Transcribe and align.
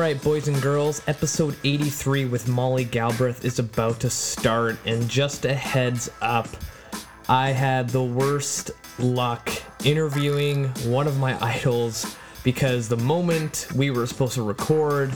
right, 0.00 0.22
boys 0.22 0.48
and 0.48 0.62
girls, 0.62 1.02
episode 1.08 1.54
83 1.62 2.24
with 2.24 2.48
Molly 2.48 2.84
Galbraith 2.84 3.44
is 3.44 3.58
about 3.58 4.00
to 4.00 4.08
start. 4.08 4.78
And 4.86 5.06
just 5.10 5.44
a 5.44 5.52
heads 5.52 6.10
up, 6.22 6.48
I 7.28 7.50
had 7.50 7.90
the 7.90 8.02
worst 8.02 8.70
luck 8.98 9.50
interviewing 9.84 10.68
one 10.86 11.06
of 11.06 11.18
my 11.18 11.36
idols 11.44 12.16
because 12.44 12.88
the 12.88 12.96
moment 12.96 13.68
we 13.76 13.90
were 13.90 14.06
supposed 14.06 14.34
to 14.34 14.42
record, 14.42 15.12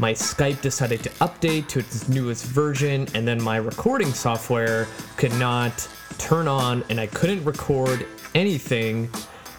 my 0.00 0.12
Skype 0.12 0.60
decided 0.60 1.04
to 1.04 1.10
update 1.10 1.68
to 1.68 1.78
its 1.78 2.08
newest 2.08 2.44
version, 2.44 3.06
and 3.14 3.28
then 3.28 3.40
my 3.40 3.58
recording 3.58 4.12
software 4.12 4.88
could 5.16 5.34
not 5.34 5.88
turn 6.18 6.48
on, 6.48 6.82
and 6.90 6.98
I 6.98 7.06
couldn't 7.06 7.44
record 7.44 8.04
anything. 8.34 9.08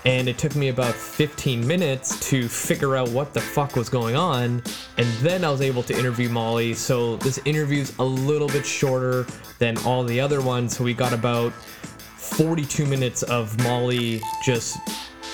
And 0.05 0.29
it 0.29 0.37
took 0.37 0.55
me 0.55 0.69
about 0.69 0.93
15 0.93 1.65
minutes 1.65 2.29
to 2.29 2.47
figure 2.47 2.95
out 2.95 3.09
what 3.09 3.33
the 3.33 3.41
fuck 3.41 3.75
was 3.75 3.89
going 3.89 4.15
on. 4.15 4.61
And 4.97 5.07
then 5.19 5.43
I 5.43 5.49
was 5.49 5.61
able 5.61 5.81
to 5.83 5.97
interview 5.97 6.29
Molly. 6.29 6.75
So 6.75 7.15
this 7.17 7.39
interview's 7.45 7.97
a 7.97 8.03
little 8.03 8.47
bit 8.47 8.65
shorter 8.65 9.25
than 9.57 9.77
all 9.79 10.03
the 10.03 10.19
other 10.21 10.41
ones. 10.41 10.77
So 10.77 10.83
we 10.83 10.93
got 10.93 11.11
about 11.11 11.53
42 11.53 12.85
minutes 12.85 13.23
of 13.23 13.57
Molly 13.63 14.21
just 14.43 14.77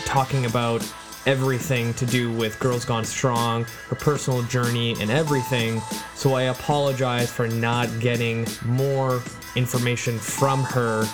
talking 0.06 0.46
about 0.46 0.82
everything 1.26 1.94
to 1.96 2.06
do 2.06 2.32
with 2.32 2.60
Girls 2.60 2.86
Gone 2.86 3.06
Strong, 3.06 3.66
her 3.90 3.96
personal 3.96 4.42
journey, 4.44 4.96
and 5.00 5.12
everything. 5.12 5.82
So 6.16 6.34
I 6.34 6.44
apologize 6.44 7.32
for 7.32 7.48
not 7.48 7.90
getting 8.00 8.48
more 8.66 9.22
information 9.56 10.18
from 10.18 10.64
her. 10.64 11.06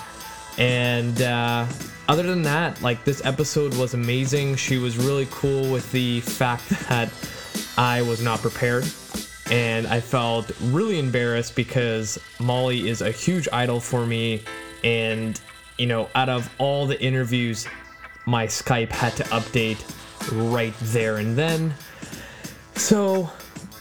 And 0.58 1.22
uh, 1.22 1.66
other 2.08 2.24
than 2.24 2.42
that, 2.42 2.82
like 2.82 3.04
this 3.04 3.24
episode 3.24 3.74
was 3.76 3.94
amazing. 3.94 4.56
She 4.56 4.76
was 4.76 4.96
really 4.96 5.28
cool 5.30 5.70
with 5.70 5.90
the 5.92 6.20
fact 6.20 6.68
that 6.88 7.12
I 7.76 8.02
was 8.02 8.20
not 8.20 8.40
prepared. 8.40 8.84
And 9.50 9.86
I 9.86 10.00
felt 10.00 10.50
really 10.64 10.98
embarrassed 10.98 11.54
because 11.56 12.18
Molly 12.38 12.88
is 12.88 13.00
a 13.00 13.10
huge 13.10 13.48
idol 13.52 13.80
for 13.80 14.04
me. 14.04 14.42
And, 14.84 15.40
you 15.78 15.86
know, 15.86 16.10
out 16.14 16.28
of 16.28 16.52
all 16.58 16.86
the 16.86 17.00
interviews, 17.00 17.66
my 18.26 18.46
Skype 18.46 18.90
had 18.90 19.16
to 19.16 19.24
update 19.24 19.82
right 20.50 20.74
there 20.82 21.16
and 21.16 21.36
then. 21.36 21.74
So, 22.74 23.30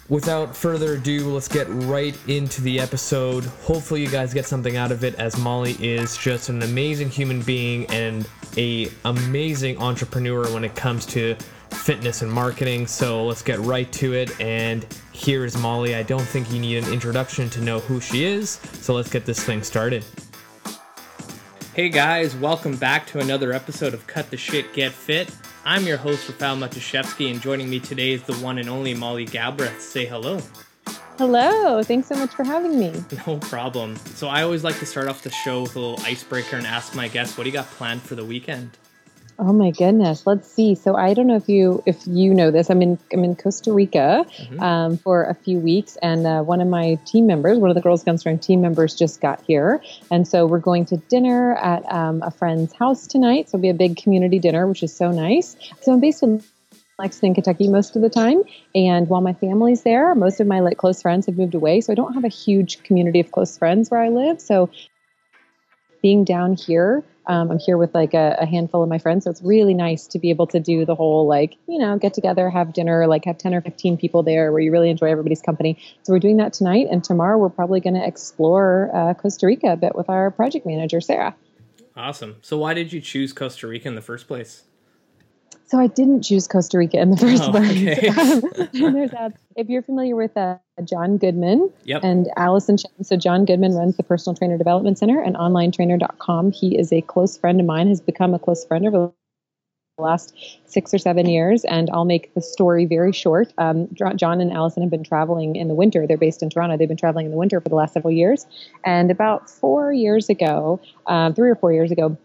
without 0.10 0.56
further 0.56 0.94
ado, 0.94 1.30
let's 1.34 1.48
get 1.48 1.68
right 1.70 2.18
into 2.28 2.62
the 2.62 2.80
episode. 2.80 3.46
Hopefully, 3.64 4.02
you 4.02 4.10
guys 4.10 4.34
get 4.34 4.46
something 4.46 4.78
out 4.78 4.92
of 4.92 5.04
it, 5.04 5.16
as 5.16 5.38
Molly 5.38 5.74
is 5.80 6.18
just 6.18 6.50
an 6.50 6.64
amazing 6.64 7.10
human 7.10 7.42
being 7.42 7.86
and 7.88 8.28
a 8.58 8.90
amazing 9.06 9.78
entrepreneur 9.80 10.52
when 10.54 10.64
it 10.64 10.76
comes 10.76 11.06
to 11.08 11.36
fitness 11.72 12.22
and 12.22 12.32
marketing. 12.32 12.88
So 12.88 13.26
let's 13.26 13.42
get 13.42 13.60
right 13.60 13.92
to 13.94 14.14
it. 14.14 14.40
And 14.42 14.86
here's 15.12 15.58
Molly. 15.58 15.96
I 15.96 16.04
don't 16.04 16.22
think 16.22 16.52
you 16.52 16.60
need 16.60 16.84
an 16.84 16.92
introduction 16.92 17.50
to 17.52 17.62
know 17.62 17.80
who 17.80 18.00
she 18.00 18.26
is. 18.26 18.52
So 18.52 18.94
let's 18.94 19.10
get 19.10 19.26
this 19.26 19.44
thing 19.44 19.64
started. 19.64 20.04
Hey 21.74 21.90
guys, 21.90 22.36
welcome 22.36 22.76
back 22.76 23.06
to 23.08 23.20
another 23.20 23.54
episode 23.54 23.94
of 23.94 24.08
Cut 24.08 24.32
the 24.32 24.38
Shit 24.38 24.74
Get 24.74 24.92
Fit. 24.92 25.30
I'm 25.68 25.86
your 25.86 25.98
host, 25.98 26.30
Rafael 26.30 26.56
Matuszewski, 26.56 27.30
and 27.30 27.42
joining 27.42 27.70
me 27.70 27.82
today 27.82 28.14
is 28.14 28.23
the 28.23 28.36
one 28.36 28.58
and 28.58 28.70
only 28.70 28.94
Molly 28.94 29.26
Galbraith. 29.26 29.82
Say 29.82 30.06
hello. 30.06 30.40
Hello, 31.18 31.84
thanks 31.84 32.08
so 32.08 32.16
much 32.16 32.34
for 32.34 32.46
having 32.46 32.80
me. 32.80 32.94
No 33.28 33.38
problem. 33.38 33.98
So, 33.98 34.30
I 34.30 34.44
always 34.44 34.64
like 34.64 34.80
to 34.80 34.86
start 34.86 35.10
off 35.10 35.23
the 35.23 35.30
show 35.30 35.64
with 35.64 35.76
a 35.76 35.80
little 35.82 36.00
icebreaker 36.06 36.56
and 36.56 36.66
ask 36.66 36.95
my 36.95 37.10
guests, 37.10 37.38
what 37.38 37.44
do 37.44 37.50
you 37.50 37.54
got 37.54 37.66
planned 37.72 38.02
for 38.02 38.16
the 38.16 38.23
weekend? 38.23 38.78
Oh 39.40 39.54
my 39.54 39.70
goodness. 39.70 40.26
Let's 40.26 40.52
see. 40.52 40.74
So 40.74 40.96
I 40.96 41.14
don't 41.14 41.28
know 41.28 41.36
if 41.36 41.48
you 41.48 41.84
if 41.86 42.08
you 42.08 42.34
know 42.34 42.50
this. 42.50 42.72
I'm 42.72 42.82
in 42.82 42.98
I'm 43.14 43.23
in 43.23 43.36
Costa 43.36 43.72
Rica 43.72 44.26
mm-hmm. 44.28 44.60
um, 44.60 44.98
for 44.98 45.26
a 45.26 45.36
few 45.36 45.60
weeks, 45.60 45.95
and 46.02 46.26
uh, 46.26 46.42
one 46.42 46.60
of 46.60 46.67
my 46.67 46.95
team 47.06 47.28
members, 47.28 47.60
one 47.60 47.70
of 47.70 47.76
the 47.76 47.82
Girls 47.82 48.04
Gone 48.04 48.17
Strong 48.17 48.39
team 48.39 48.61
members, 48.61 48.95
just 48.95 49.22
got 49.22 49.42
here, 49.45 49.82
and 50.10 50.28
so 50.28 50.48
we're 50.48 50.58
going 50.58 50.86
to 50.86 50.98
dinner 50.98 51.56
at 51.56 51.86
um, 51.92 52.23
a 52.23 52.32
friend's 52.32 52.73
house 52.73 53.06
tonight. 53.06 53.50
So 53.50 53.58
it'll 53.58 53.64
be 53.64 53.70
a 53.70 53.76
big 53.76 53.98
community 53.98 54.39
dinner, 54.39 54.66
which 54.66 54.82
is 54.82 54.95
so 54.95 55.11
nice. 55.11 55.56
So 55.82 55.94
I'm 55.94 56.00
based 56.00 56.23
in 56.23 56.44
Lexington, 56.98 57.36
Kentucky 57.36 57.67
most 57.67 57.95
of 57.95 58.02
the 58.02 58.10
time. 58.10 58.42
And 58.73 59.08
while 59.08 59.22
my 59.22 59.34
family's 59.34 59.84
there, 59.84 60.16
most 60.16 60.40
of 60.40 60.48
my 60.48 60.61
like 60.61 60.78
close 60.78 61.04
friends 61.04 61.28
have 61.28 61.38
moved 61.38 61.54
away. 61.54 61.82
So 61.82 61.94
I 61.94 61.95
don't 61.95 62.14
have 62.14 62.26
a 62.26 62.30
huge 62.30 62.82
community 62.82 63.20
of 63.20 63.32
close 63.32 63.56
friends 63.56 63.92
where 63.92 64.02
I 64.02 64.10
live. 64.10 64.42
So 64.42 64.72
being 66.02 66.23
down 66.23 66.56
here 66.56 67.04
um, 67.27 67.52
I'm 67.52 67.60
here 67.60 67.77
with 67.77 67.93
like 67.93 68.14
a, 68.14 68.38
a, 68.39 68.45
handful 68.45 68.82
of 68.82 68.89
my 68.89 68.98
friends, 68.98 69.26
so 69.26 69.30
it's 69.30 69.42
really 69.42 69.73
nice 69.73 70.08
to 70.08 70.20
be 70.20 70.30
able 70.30 70.48
to 70.48 70.60
do 70.60 70.86
the 70.86 70.95
whole 70.95 71.27
like 71.27 71.58
you 71.67 71.77
know 71.77 71.98
get 71.98 72.14
together, 72.14 72.49
have 72.49 72.73
dinner, 72.73 73.05
like 73.05 73.26
have 73.26 73.38
ten 73.38 73.54
or 73.54 73.61
fifteen 73.61 73.98
people 73.98 74.23
there 74.23 74.52
where 74.52 74.61
you 74.61 74.71
really 74.71 74.89
enjoy 74.89 75.08
everybody's 75.08 75.42
company. 75.42 75.77
So 76.04 76.14
we're 76.14 76.20
doing 76.20 76.37
that 76.37 76.54
tonight, 76.54 76.87
and 76.89 77.04
tomorrow 77.04 77.37
we're 77.37 77.49
probably 77.49 77.80
going 77.80 77.95
to 77.95 78.05
explore 78.05 78.89
uh, 78.93 79.14
Costa 79.14 79.45
Rica 79.45 79.73
a 79.73 79.77
bit 79.77 79.95
with 79.95 80.10
our 80.10 80.32
project 80.32 80.66
manager 80.66 81.02
Sarah. 81.02 81.36
Awesome. 81.95 82.37
So 82.42 82.58
why 82.58 82.73
did 82.73 82.93
you 82.93 83.02
choose 83.02 83.33
Costa 83.33 83.67
Rica 83.67 83.87
in 83.87 83.95
the 83.95 84.02
first 84.02 84.27
place? 84.27 84.64
So 85.67 85.78
I 85.78 85.88
didn't 85.88 86.22
choose 86.22 86.48
Costa 86.48 86.78
Rica 86.78 86.98
in 86.98 87.11
the 87.11 87.17
first 87.17 87.44
oh, 87.44 87.52
place. 87.52 87.98
Okay. 87.98 88.08
that. 89.11 89.33
If 89.58 89.67
you're 89.67 89.82
familiar 89.82 90.16
with 90.16 90.36
uh, 90.38 90.58
John 90.86 91.17
Goodman 91.17 91.70
yep. 91.83 92.04
and 92.05 92.30
Allison 92.38 92.78
Chen, 92.78 92.92
so 93.04 93.17
John 93.17 93.44
Goodman 93.44 93.73
runs 93.73 93.98
the 93.98 94.04
Personal 94.04 94.36
Trainer 94.36 94.58
Development 94.58 94.98
Center 94.98 95.22
and 95.22 95.36
OnlineTrainer.com. 95.36 96.54
He 96.54 96.78
is 96.78 96.94
a 96.94 97.02
close 97.02 97.38
friend 97.38 97.60
of 97.60 97.66
mine, 97.66 97.89
has 97.89 98.00
become 98.00 98.33
a 98.33 98.39
close 98.39 98.64
friend 98.64 98.88
over 98.88 99.11
the 99.98 100.04
last 100.04 100.33
six 100.67 100.94
or 100.94 101.00
seven 101.00 101.26
years. 101.26 101.66
And 101.66 101.89
I'll 101.92 102.05
make 102.05 102.34
the 102.34 102.42
story 102.42 102.86
very 102.86 103.11
short. 103.11 103.52
Um, 103.58 103.89
John 103.94 104.39
and 104.39 104.54
Allison 104.54 104.84
have 104.84 104.92
been 104.92 105.04
traveling 105.04 105.58
in 105.58 105.67
the 105.67 105.76
winter. 105.76 106.08
They're 106.08 106.17
based 106.17 106.42
in 106.42 106.49
Toronto. 106.49 106.78
They've 106.78 106.88
been 106.88 106.95
traveling 106.95 107.26
in 107.26 107.32
the 107.32 107.38
winter 107.38 107.60
for 107.60 107.67
the 107.67 107.76
last 107.76 107.94
several 107.94 108.14
years. 108.14 108.45
And 108.86 109.11
about 109.11 109.49
four 109.49 109.92
years 109.92 110.30
ago, 110.30 110.80
um, 111.08 111.34
three 111.34 111.49
or 111.49 111.55
four 111.55 111.73
years 111.73 111.92
ago, 111.92 112.17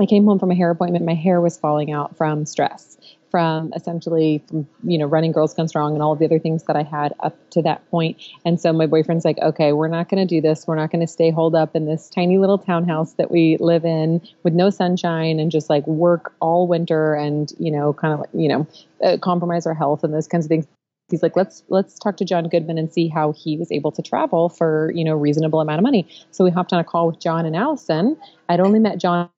I 0.00 0.06
came 0.06 0.24
home 0.24 0.38
from 0.38 0.50
a 0.50 0.54
hair 0.54 0.70
appointment. 0.70 1.04
My 1.04 1.14
hair 1.14 1.40
was 1.40 1.58
falling 1.58 1.92
out 1.92 2.16
from 2.16 2.46
stress, 2.46 2.96
from 3.30 3.70
essentially 3.74 4.42
from 4.48 4.66
you 4.82 4.96
know 4.96 5.04
running 5.04 5.30
Girls 5.30 5.52
Gone 5.52 5.68
Strong 5.68 5.92
and 5.92 6.02
all 6.02 6.12
of 6.12 6.18
the 6.18 6.24
other 6.24 6.38
things 6.38 6.64
that 6.64 6.76
I 6.76 6.82
had 6.82 7.12
up 7.20 7.36
to 7.50 7.62
that 7.62 7.88
point. 7.90 8.20
And 8.44 8.58
so 8.58 8.72
my 8.72 8.86
boyfriend's 8.86 9.26
like, 9.26 9.38
okay, 9.38 9.72
we're 9.72 9.88
not 9.88 10.08
going 10.08 10.26
to 10.26 10.34
do 10.34 10.40
this. 10.40 10.66
We're 10.66 10.76
not 10.76 10.90
going 10.90 11.02
to 11.02 11.06
stay 11.06 11.30
holed 11.30 11.54
up 11.54 11.76
in 11.76 11.84
this 11.84 12.08
tiny 12.08 12.38
little 12.38 12.58
townhouse 12.58 13.12
that 13.14 13.30
we 13.30 13.58
live 13.60 13.84
in 13.84 14.26
with 14.42 14.54
no 14.54 14.70
sunshine 14.70 15.38
and 15.38 15.50
just 15.50 15.68
like 15.68 15.86
work 15.86 16.32
all 16.40 16.66
winter 16.66 17.14
and 17.14 17.52
you 17.58 17.70
know 17.70 17.92
kind 17.92 18.18
of 18.18 18.26
you 18.32 18.48
know 18.48 18.66
uh, 19.04 19.18
compromise 19.18 19.66
our 19.66 19.74
health 19.74 20.02
and 20.02 20.14
those 20.14 20.26
kinds 20.26 20.46
of 20.46 20.48
things 20.48 20.66
he's 21.10 21.22
like 21.22 21.36
let's 21.36 21.64
let's 21.68 21.98
talk 21.98 22.16
to 22.16 22.24
john 22.24 22.48
goodman 22.48 22.78
and 22.78 22.92
see 22.92 23.08
how 23.08 23.32
he 23.32 23.56
was 23.56 23.72
able 23.72 23.90
to 23.90 24.00
travel 24.00 24.48
for 24.48 24.92
you 24.94 25.04
know 25.04 25.14
reasonable 25.14 25.60
amount 25.60 25.78
of 25.78 25.82
money 25.82 26.08
so 26.30 26.44
we 26.44 26.50
hopped 26.50 26.72
on 26.72 26.78
a 26.78 26.84
call 26.84 27.08
with 27.08 27.18
john 27.18 27.44
and 27.44 27.56
allison 27.56 28.16
i'd 28.48 28.60
only 28.60 28.78
met 28.78 28.98
john 28.98 29.28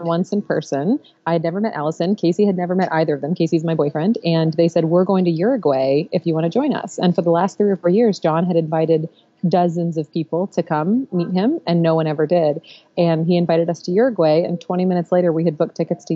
once 0.00 0.32
in 0.32 0.42
person. 0.42 0.98
I 1.26 1.32
had 1.32 1.42
never 1.42 1.60
met 1.60 1.74
Allison. 1.74 2.14
Casey 2.14 2.46
had 2.46 2.56
never 2.56 2.74
met 2.74 2.92
either 2.92 3.14
of 3.14 3.20
them. 3.20 3.34
Casey's 3.34 3.64
my 3.64 3.74
boyfriend. 3.74 4.18
And 4.24 4.54
they 4.54 4.68
said, 4.68 4.86
We're 4.86 5.04
going 5.04 5.24
to 5.24 5.30
Uruguay 5.30 6.04
if 6.12 6.26
you 6.26 6.34
want 6.34 6.44
to 6.44 6.50
join 6.50 6.74
us. 6.74 6.98
And 6.98 7.14
for 7.14 7.22
the 7.22 7.30
last 7.30 7.58
three 7.58 7.70
or 7.70 7.76
four 7.76 7.90
years, 7.90 8.18
John 8.18 8.44
had 8.44 8.56
invited 8.56 9.08
dozens 9.48 9.96
of 9.96 10.12
people 10.12 10.46
to 10.48 10.62
come 10.62 11.06
meet 11.12 11.32
him, 11.32 11.60
and 11.66 11.80
no 11.82 11.94
one 11.94 12.06
ever 12.06 12.26
did. 12.26 12.60
And 12.96 13.26
he 13.26 13.36
invited 13.36 13.70
us 13.70 13.82
to 13.82 13.92
Uruguay. 13.92 14.42
And 14.42 14.60
20 14.60 14.84
minutes 14.84 15.12
later, 15.12 15.32
we 15.32 15.44
had 15.44 15.58
booked 15.58 15.76
tickets 15.76 16.04
to 16.06 16.14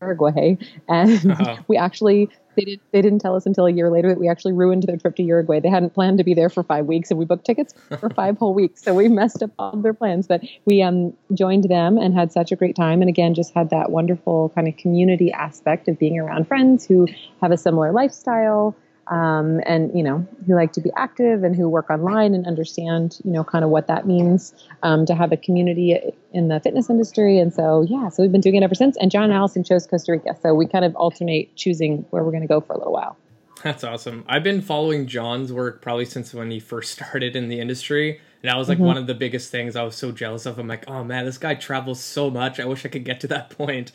Uruguay. 0.00 0.56
And 0.88 1.30
uh-huh. 1.30 1.56
we 1.68 1.76
actually 1.76 2.30
they 2.56 2.64
did 2.64 2.80
they 2.90 3.00
didn't 3.00 3.20
tell 3.20 3.36
us 3.36 3.46
until 3.46 3.66
a 3.66 3.70
year 3.70 3.90
later 3.90 4.08
that 4.08 4.18
we 4.18 4.28
actually 4.28 4.52
ruined 4.52 4.82
their 4.82 4.96
trip 4.96 5.16
to 5.16 5.22
Uruguay. 5.22 5.60
They 5.60 5.68
hadn't 5.68 5.94
planned 5.94 6.18
to 6.18 6.24
be 6.24 6.34
there 6.34 6.48
for 6.48 6.62
five 6.62 6.86
weeks, 6.86 7.10
and 7.10 7.18
we 7.18 7.24
booked 7.24 7.44
tickets 7.44 7.74
for 8.00 8.10
five 8.14 8.38
whole 8.38 8.54
weeks. 8.54 8.82
So 8.82 8.94
we 8.94 9.08
messed 9.08 9.42
up 9.42 9.50
all 9.58 9.76
their 9.76 9.94
plans, 9.94 10.26
but 10.26 10.42
we 10.64 10.82
um 10.82 11.16
joined 11.32 11.64
them 11.64 11.98
and 11.98 12.14
had 12.14 12.32
such 12.32 12.52
a 12.52 12.56
great 12.56 12.76
time, 12.76 13.02
and 13.02 13.08
again 13.08 13.34
just 13.34 13.54
had 13.54 13.70
that 13.70 13.90
wonderful 13.90 14.50
kind 14.54 14.68
of 14.68 14.76
community 14.76 15.32
aspect 15.32 15.88
of 15.88 15.98
being 15.98 16.18
around 16.18 16.48
friends 16.48 16.86
who 16.86 17.06
have 17.40 17.52
a 17.52 17.56
similar 17.56 17.92
lifestyle 17.92 18.76
um, 19.10 19.60
and 19.66 19.90
you 19.94 20.02
know 20.04 20.26
who 20.46 20.54
like 20.54 20.72
to 20.72 20.80
be 20.80 20.90
active 20.96 21.42
and 21.42 21.54
who 21.54 21.68
work 21.68 21.90
online 21.90 22.32
and 22.32 22.46
understand 22.46 23.18
you 23.24 23.32
know 23.32 23.42
kind 23.42 23.64
of 23.64 23.70
what 23.70 23.88
that 23.88 24.06
means 24.06 24.54
um, 24.84 25.04
to 25.06 25.14
have 25.14 25.32
a 25.32 25.36
community 25.36 25.98
in 26.32 26.48
the 26.48 26.60
fitness 26.60 26.88
industry. 26.88 27.38
And 27.38 27.52
so 27.52 27.82
yeah 27.82 28.08
so 28.08 28.22
we've 28.22 28.32
been 28.32 28.40
doing 28.40 28.54
it 28.54 28.62
ever 28.62 28.74
since. 28.74 28.96
And 28.98 29.10
john 29.10 29.24
and 29.24 29.32
allison 29.32 29.64
chose 29.64 29.86
costa 29.86 30.12
rica. 30.12 30.36
So 30.40 30.54
we 30.54 30.66
kind 30.66 30.84
of 30.84 30.94
alternate 30.94 31.54
choosing 31.56 32.06
where 32.10 32.22
we're 32.22 32.30
going 32.30 32.42
to 32.42 32.48
go 32.48 32.60
for 32.60 32.72
a 32.72 32.78
little 32.78 32.92
while. 32.92 33.16
That's 33.62 33.84
awesome. 33.84 34.24
I've 34.28 34.44
been 34.44 34.62
following 34.62 35.06
john's 35.06 35.52
work 35.52 35.82
probably 35.82 36.04
since 36.04 36.32
when 36.32 36.50
he 36.50 36.60
first 36.60 36.92
started 36.96 37.34
in 37.34 37.48
the 37.48 37.60
industry. 37.60 38.20
And 38.42 38.48
that 38.48 38.56
was 38.56 38.68
like 38.68 38.78
mm-hmm. 38.78 38.86
one 38.86 38.96
of 38.96 39.06
the 39.06 39.14
biggest 39.14 39.50
things 39.50 39.76
i 39.76 39.82
was 39.82 39.96
so 39.96 40.12
jealous 40.12 40.46
of. 40.46 40.58
I'm 40.58 40.68
like 40.68 40.88
oh 40.88 41.02
man 41.02 41.24
this 41.24 41.38
guy 41.38 41.56
travels 41.56 42.00
so 42.00 42.30
much. 42.30 42.60
I 42.60 42.64
wish 42.64 42.86
i 42.86 42.88
could 42.88 43.04
get 43.04 43.18
to 43.20 43.26
that 43.26 43.50
point. 43.58 43.90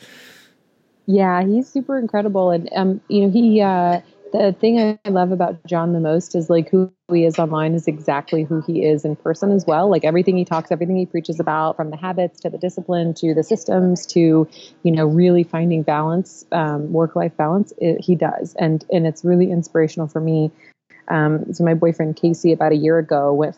Yeah 1.06 1.42
he's 1.42 1.68
super 1.68 1.98
incredible. 1.98 2.50
And 2.50 2.68
um 2.76 3.00
you 3.08 3.22
know 3.22 3.30
he 3.30 3.62
uh 3.62 4.02
the 4.38 4.52
thing 4.52 4.78
I 4.78 5.08
love 5.08 5.32
about 5.32 5.64
John 5.66 5.92
the 5.92 6.00
most 6.00 6.34
is 6.34 6.50
like 6.50 6.68
who 6.68 6.92
he 7.12 7.24
is 7.24 7.38
online 7.38 7.74
is 7.74 7.86
exactly 7.86 8.42
who 8.44 8.60
he 8.60 8.84
is 8.84 9.04
in 9.04 9.16
person 9.16 9.52
as 9.52 9.66
well. 9.66 9.90
Like 9.90 10.04
everything 10.04 10.36
he 10.36 10.44
talks, 10.44 10.70
everything 10.70 10.96
he 10.96 11.06
preaches 11.06 11.40
about, 11.40 11.76
from 11.76 11.90
the 11.90 11.96
habits 11.96 12.40
to 12.40 12.50
the 12.50 12.58
discipline 12.58 13.14
to 13.14 13.34
the 13.34 13.42
systems 13.42 14.06
to, 14.06 14.48
you 14.82 14.92
know, 14.92 15.06
really 15.06 15.44
finding 15.44 15.82
balance, 15.82 16.44
um, 16.52 16.92
work-life 16.92 17.36
balance, 17.36 17.72
it, 17.78 18.00
he 18.00 18.14
does, 18.14 18.54
and 18.58 18.84
and 18.90 19.06
it's 19.06 19.24
really 19.24 19.50
inspirational 19.50 20.08
for 20.08 20.20
me. 20.20 20.50
Um, 21.08 21.52
so 21.52 21.64
my 21.64 21.74
boyfriend 21.74 22.16
Casey 22.16 22.52
about 22.52 22.72
a 22.72 22.76
year 22.76 22.98
ago 22.98 23.32
went 23.32 23.56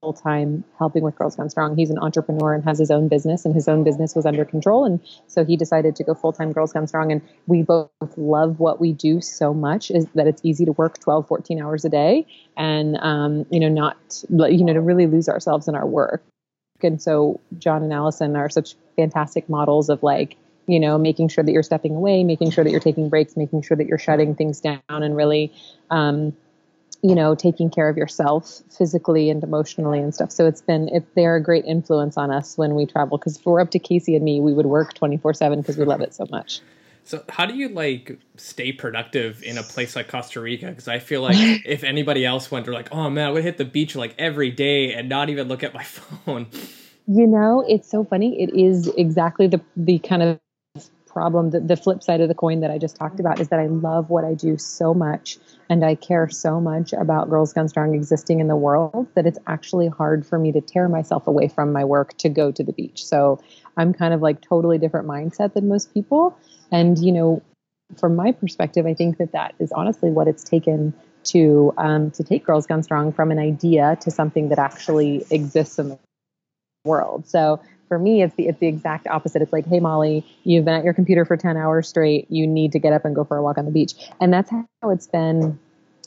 full 0.00 0.12
time 0.14 0.64
helping 0.78 1.02
with 1.02 1.14
Girls 1.16 1.36
Gone 1.36 1.50
Strong. 1.50 1.76
He's 1.76 1.90
an 1.90 1.98
entrepreneur 1.98 2.54
and 2.54 2.64
has 2.64 2.78
his 2.78 2.90
own 2.90 3.08
business, 3.08 3.44
and 3.44 3.54
his 3.54 3.68
own 3.68 3.84
business 3.84 4.14
was 4.14 4.24
under 4.24 4.44
control. 4.44 4.84
And 4.84 5.00
so 5.26 5.44
he 5.44 5.56
decided 5.56 5.94
to 5.96 6.04
go 6.04 6.14
full 6.14 6.32
time 6.32 6.52
Girls 6.52 6.72
Gone 6.72 6.86
Strong. 6.86 7.12
And 7.12 7.20
we 7.46 7.62
both 7.62 7.90
love 8.16 8.60
what 8.60 8.80
we 8.80 8.92
do 8.92 9.20
so 9.20 9.52
much 9.52 9.90
is 9.90 10.06
that 10.14 10.26
it's 10.26 10.40
easy 10.42 10.64
to 10.64 10.72
work 10.72 10.98
12, 11.00 11.28
14 11.28 11.62
hours 11.62 11.84
a 11.84 11.90
day 11.90 12.26
and, 12.56 12.96
um, 12.98 13.44
you 13.50 13.60
know, 13.60 13.68
not, 13.68 13.96
you 14.30 14.64
know, 14.64 14.72
to 14.72 14.80
really 14.80 15.06
lose 15.06 15.28
ourselves 15.28 15.68
in 15.68 15.74
our 15.74 15.86
work. 15.86 16.22
And 16.82 17.00
so 17.00 17.40
John 17.58 17.82
and 17.82 17.92
Allison 17.92 18.36
are 18.36 18.48
such 18.48 18.74
fantastic 18.96 19.50
models 19.50 19.90
of 19.90 20.02
like, 20.02 20.38
you 20.66 20.80
know, 20.80 20.96
making 20.96 21.28
sure 21.28 21.44
that 21.44 21.52
you're 21.52 21.62
stepping 21.62 21.94
away, 21.94 22.24
making 22.24 22.52
sure 22.52 22.64
that 22.64 22.70
you're 22.70 22.80
taking 22.80 23.10
breaks, 23.10 23.36
making 23.36 23.62
sure 23.62 23.76
that 23.76 23.86
you're 23.86 23.98
shutting 23.98 24.34
things 24.34 24.60
down 24.60 24.80
and 24.88 25.14
really, 25.14 25.52
um, 25.90 26.34
you 27.02 27.14
know, 27.14 27.34
taking 27.34 27.70
care 27.70 27.88
of 27.88 27.96
yourself 27.96 28.62
physically 28.70 29.30
and 29.30 29.42
emotionally 29.42 29.98
and 29.98 30.14
stuff. 30.14 30.30
So 30.30 30.46
it's 30.46 30.60
been, 30.60 30.88
it, 30.88 31.06
they're 31.14 31.36
a 31.36 31.42
great 31.42 31.64
influence 31.64 32.16
on 32.16 32.30
us 32.30 32.58
when 32.58 32.74
we 32.74 32.86
travel. 32.86 33.16
Because 33.16 33.38
if 33.38 33.46
we're 33.46 33.60
up 33.60 33.70
to 33.70 33.78
Casey 33.78 34.14
and 34.14 34.24
me, 34.24 34.40
we 34.40 34.52
would 34.52 34.66
work 34.66 34.94
24 34.94 35.34
7 35.34 35.60
because 35.60 35.78
we 35.78 35.84
love 35.84 36.00
it 36.00 36.14
so 36.14 36.26
much. 36.30 36.60
So 37.04 37.24
how 37.28 37.46
do 37.46 37.54
you 37.54 37.68
like 37.70 38.18
stay 38.36 38.72
productive 38.72 39.42
in 39.42 39.56
a 39.56 39.62
place 39.62 39.96
like 39.96 40.08
Costa 40.08 40.40
Rica? 40.40 40.66
Because 40.66 40.88
I 40.88 40.98
feel 40.98 41.22
like 41.22 41.36
if 41.64 41.82
anybody 41.84 42.24
else 42.24 42.50
went, 42.50 42.66
they're 42.66 42.74
like, 42.74 42.92
oh 42.92 43.08
man, 43.08 43.28
I 43.28 43.30
would 43.30 43.44
hit 43.44 43.56
the 43.56 43.64
beach 43.64 43.96
like 43.96 44.14
every 44.18 44.50
day 44.50 44.92
and 44.92 45.08
not 45.08 45.30
even 45.30 45.48
look 45.48 45.62
at 45.62 45.72
my 45.72 45.82
phone. 45.84 46.48
You 47.06 47.26
know, 47.26 47.64
it's 47.66 47.90
so 47.90 48.04
funny. 48.04 48.40
It 48.40 48.54
is 48.54 48.88
exactly 48.96 49.48
the 49.48 49.60
the 49.76 49.98
kind 49.98 50.22
of 50.22 50.38
problem. 51.10 51.50
The, 51.50 51.60
the 51.60 51.76
flip 51.76 52.02
side 52.02 52.20
of 52.20 52.28
the 52.28 52.34
coin 52.34 52.60
that 52.60 52.70
I 52.70 52.78
just 52.78 52.96
talked 52.96 53.20
about 53.20 53.40
is 53.40 53.48
that 53.48 53.58
I 53.58 53.66
love 53.66 54.10
what 54.10 54.24
I 54.24 54.34
do 54.34 54.56
so 54.56 54.94
much 54.94 55.38
and 55.68 55.84
I 55.84 55.94
care 55.94 56.28
so 56.28 56.60
much 56.60 56.92
about 56.92 57.28
Girls 57.28 57.52
Gone 57.52 57.68
Strong 57.68 57.94
existing 57.94 58.40
in 58.40 58.48
the 58.48 58.56
world 58.56 59.06
that 59.14 59.26
it's 59.26 59.38
actually 59.46 59.88
hard 59.88 60.26
for 60.26 60.38
me 60.38 60.52
to 60.52 60.60
tear 60.60 60.88
myself 60.88 61.26
away 61.26 61.48
from 61.48 61.72
my 61.72 61.84
work 61.84 62.16
to 62.18 62.28
go 62.28 62.50
to 62.52 62.62
the 62.62 62.72
beach. 62.72 63.04
So 63.04 63.40
I'm 63.76 63.92
kind 63.92 64.14
of 64.14 64.22
like 64.22 64.40
totally 64.40 64.78
different 64.78 65.06
mindset 65.06 65.54
than 65.54 65.68
most 65.68 65.92
people. 65.92 66.36
And, 66.72 66.98
you 66.98 67.12
know, 67.12 67.42
from 67.98 68.16
my 68.16 68.32
perspective, 68.32 68.86
I 68.86 68.94
think 68.94 69.18
that 69.18 69.32
that 69.32 69.54
is 69.58 69.72
honestly 69.72 70.10
what 70.10 70.28
it's 70.28 70.44
taken 70.44 70.94
to 71.22 71.74
um, 71.76 72.10
to 72.12 72.24
take 72.24 72.44
Girls 72.44 72.66
Gone 72.66 72.82
Strong 72.82 73.12
from 73.12 73.30
an 73.30 73.38
idea 73.38 73.98
to 74.02 74.10
something 74.10 74.48
that 74.48 74.58
actually 74.58 75.24
exists 75.30 75.78
in 75.78 75.90
the 75.90 75.98
world. 76.84 77.28
So 77.28 77.60
for 77.90 77.98
me, 77.98 78.22
it's 78.22 78.36
the 78.36 78.46
it's 78.46 78.60
the 78.60 78.68
exact 78.68 79.08
opposite. 79.08 79.42
It's 79.42 79.52
like, 79.52 79.66
hey 79.66 79.80
Molly, 79.80 80.24
you've 80.44 80.64
been 80.64 80.74
at 80.74 80.84
your 80.84 80.94
computer 80.94 81.24
for 81.24 81.36
ten 81.36 81.56
hours 81.56 81.88
straight. 81.88 82.30
You 82.30 82.46
need 82.46 82.70
to 82.72 82.78
get 82.78 82.92
up 82.92 83.04
and 83.04 83.16
go 83.16 83.24
for 83.24 83.36
a 83.36 83.42
walk 83.42 83.58
on 83.58 83.64
the 83.64 83.72
beach, 83.72 83.94
and 84.20 84.32
that's 84.32 84.48
how 84.48 84.90
it's 84.90 85.08
been 85.08 85.58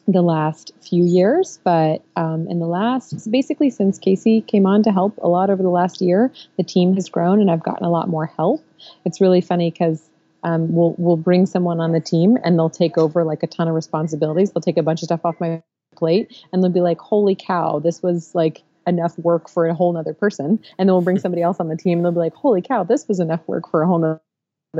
the 0.07 0.21
last 0.21 0.71
few 0.81 1.03
years. 1.03 1.59
But 1.65 2.01
um, 2.15 2.47
in 2.47 2.59
the 2.59 2.67
last, 2.67 3.29
basically 3.29 3.69
since 3.69 3.99
Casey 3.99 4.39
came 4.39 4.65
on 4.65 4.81
to 4.83 4.93
help 4.93 5.17
a 5.21 5.27
lot 5.27 5.49
over 5.49 5.61
the 5.61 5.69
last 5.69 5.99
year, 5.99 6.31
the 6.57 6.63
team 6.63 6.93
has 6.95 7.09
grown, 7.09 7.41
and 7.41 7.51
I've 7.51 7.63
gotten 7.63 7.85
a 7.85 7.91
lot 7.91 8.07
more 8.07 8.27
help. 8.27 8.63
It's 9.03 9.19
really 9.19 9.41
funny 9.41 9.69
because 9.69 10.09
um, 10.43 10.73
we'll 10.73 10.95
we'll 10.97 11.17
bring 11.17 11.45
someone 11.45 11.81
on 11.81 11.91
the 11.91 11.99
team, 11.99 12.37
and 12.45 12.57
they'll 12.57 12.69
take 12.69 12.97
over 12.97 13.25
like 13.25 13.43
a 13.43 13.47
ton 13.47 13.67
of 13.67 13.75
responsibilities. 13.75 14.53
They'll 14.53 14.61
take 14.61 14.77
a 14.77 14.83
bunch 14.83 15.01
of 15.01 15.07
stuff 15.07 15.25
off 15.25 15.35
my 15.41 15.61
plate, 15.97 16.33
and 16.53 16.63
they'll 16.63 16.71
be 16.71 16.79
like, 16.79 16.99
"Holy 17.01 17.35
cow, 17.35 17.79
this 17.79 18.01
was 18.01 18.33
like." 18.33 18.63
Enough 18.87 19.17
work 19.19 19.49
for 19.49 19.65
a 19.67 19.73
whole 19.73 19.93
nother 19.93 20.13
person. 20.13 20.59
And 20.77 20.87
then 20.89 20.93
we'll 20.93 21.01
bring 21.01 21.19
somebody 21.19 21.41
else 21.41 21.59
on 21.59 21.69
the 21.69 21.77
team 21.77 21.99
and 21.99 22.05
they'll 22.05 22.11
be 22.11 22.19
like, 22.19 22.35
holy 22.35 22.61
cow, 22.61 22.83
this 22.83 23.07
was 23.07 23.19
enough 23.19 23.47
work 23.47 23.69
for 23.69 23.83
a 23.83 23.87
whole 23.87 23.99
nother 23.99 24.19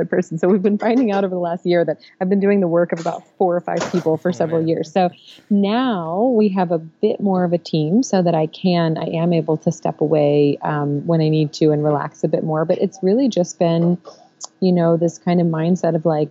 person. 0.08 0.38
So 0.38 0.48
we've 0.48 0.62
been 0.62 0.78
finding 0.78 1.12
out 1.12 1.24
over 1.24 1.34
the 1.34 1.40
last 1.40 1.64
year 1.64 1.84
that 1.84 2.00
I've 2.20 2.28
been 2.28 2.40
doing 2.40 2.60
the 2.60 2.68
work 2.68 2.92
of 2.92 3.00
about 3.00 3.22
four 3.38 3.56
or 3.56 3.60
five 3.60 3.80
people 3.92 4.16
for 4.16 4.32
several 4.32 4.66
years. 4.66 4.92
So 4.92 5.10
now 5.50 6.34
we 6.36 6.48
have 6.48 6.72
a 6.72 6.78
bit 6.78 7.20
more 7.20 7.44
of 7.44 7.52
a 7.52 7.58
team 7.58 8.02
so 8.02 8.20
that 8.20 8.34
I 8.34 8.46
can, 8.46 8.98
I 8.98 9.04
am 9.04 9.32
able 9.32 9.56
to 9.58 9.70
step 9.70 10.00
away 10.00 10.58
um, 10.62 11.06
when 11.06 11.20
I 11.20 11.28
need 11.28 11.52
to 11.54 11.70
and 11.70 11.84
relax 11.84 12.24
a 12.24 12.28
bit 12.28 12.42
more. 12.42 12.64
But 12.64 12.78
it's 12.78 12.98
really 13.02 13.28
just 13.28 13.58
been, 13.58 13.98
you 14.60 14.72
know, 14.72 14.96
this 14.96 15.18
kind 15.18 15.40
of 15.40 15.46
mindset 15.46 15.94
of 15.94 16.04
like, 16.04 16.30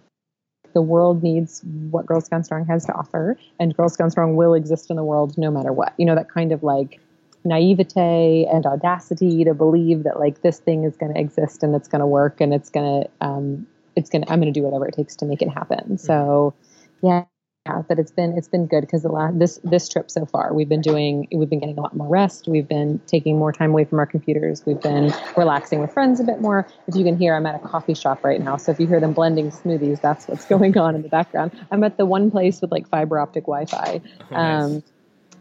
the 0.74 0.82
world 0.82 1.22
needs 1.22 1.62
what 1.92 2.08
Girls 2.08 2.28
Gone 2.28 2.44
Strong 2.44 2.66
has 2.66 2.84
to 2.88 2.94
offer, 2.94 3.38
and 3.60 3.78
Girls 3.78 3.96
Gone 3.96 4.10
Strong 4.10 4.36
will 4.36 4.56
exist 4.56 4.90
in 4.90 4.96
the 4.96 5.04
world 5.04 5.38
no 5.38 5.52
matter 5.52 5.72
what. 5.72 5.94
You 6.00 6.06
know, 6.08 6.16
that 6.16 6.32
kind 6.32 6.52
of 6.52 6.64
like 6.64 7.00
naivete 7.46 8.46
and 8.46 8.66
audacity 8.66 9.44
to 9.44 9.54
believe 9.54 10.04
that 10.04 10.20
like 10.20 10.42
this 10.42 10.60
thing 10.60 10.84
is 10.84 10.96
going 10.96 11.14
to 11.14 11.20
exist 11.20 11.64
and 11.64 11.76
it's 11.76 11.88
going 11.88 12.00
to 12.00 12.08
work 12.08 12.42
and 12.42 12.54
it's 12.54 12.70
going 12.70 13.04
to 13.04 13.26
um, 13.26 13.68
it's 13.96 14.10
going 14.10 14.24
to 14.24 14.32
I'm 14.32 14.40
going 14.40 14.54
to 14.54 14.60
do 14.60 14.64
whatever 14.66 14.88
it 14.88 14.94
takes 14.94 15.16
to 15.18 15.26
make 15.26 15.42
it 15.42 15.50
happen. 15.50 15.80
Mm-hmm. 15.80 15.96
So 15.98 16.54
yeah, 17.02 17.26
yeah, 17.66 17.82
but 17.88 17.98
it's 17.98 18.12
been 18.12 18.38
it's 18.38 18.50
been 18.50 18.68
good 18.68 18.82
because 18.82 19.04
the 19.04 19.10
last 19.10 19.40
this 19.40 19.60
this 19.64 19.88
trip 19.88 20.12
so 20.12 20.26
far 20.26 20.54
we've 20.54 20.68
been 20.68 20.82
doing 20.82 21.30
we've 21.32 21.50
been 21.50 21.60
getting 21.60 21.78
a 21.78 21.82
lot 21.82 21.96
more 21.96 22.08
rest. 22.08 22.48
We've 22.48 22.68
been 22.68 23.00
taking 23.08 23.38
more 23.38 23.54
time 23.54 23.72
away 23.72 23.86
from 23.86 24.00
our 24.00 24.06
computers. 24.06 24.66
We've 24.66 24.82
been 24.82 25.14
relaxing 25.38 25.80
with 25.80 25.94
friends 25.94 26.20
a 26.20 26.26
bit 26.26 26.42
more. 26.42 26.68
If 26.88 26.96
you 26.96 27.06
can 27.06 27.18
hear, 27.18 27.36
I'm 27.36 27.46
at 27.46 27.56
a 27.56 27.60
coffee 27.60 27.94
shop 27.94 28.24
right 28.24 28.42
now. 28.42 28.58
So 28.58 28.74
if 28.74 28.80
you 28.82 28.88
hear 28.88 29.00
them 29.00 29.14
blending 29.14 29.50
smoothies, 29.50 30.02
that's 30.02 30.28
what's 30.28 30.46
going 30.54 30.78
on 30.78 30.96
in 30.96 31.04
the 31.04 31.10
background. 31.10 31.58
I'm 31.72 31.84
at 31.86 31.98
the 31.98 32.06
one 32.06 32.32
place 32.32 32.60
with 32.60 32.72
like 32.72 32.90
fiber 32.90 33.18
optic 33.18 33.46
Wi-Fi. 33.46 34.02
Oh, 34.04 34.26
nice. 34.32 34.64
um, 34.64 34.84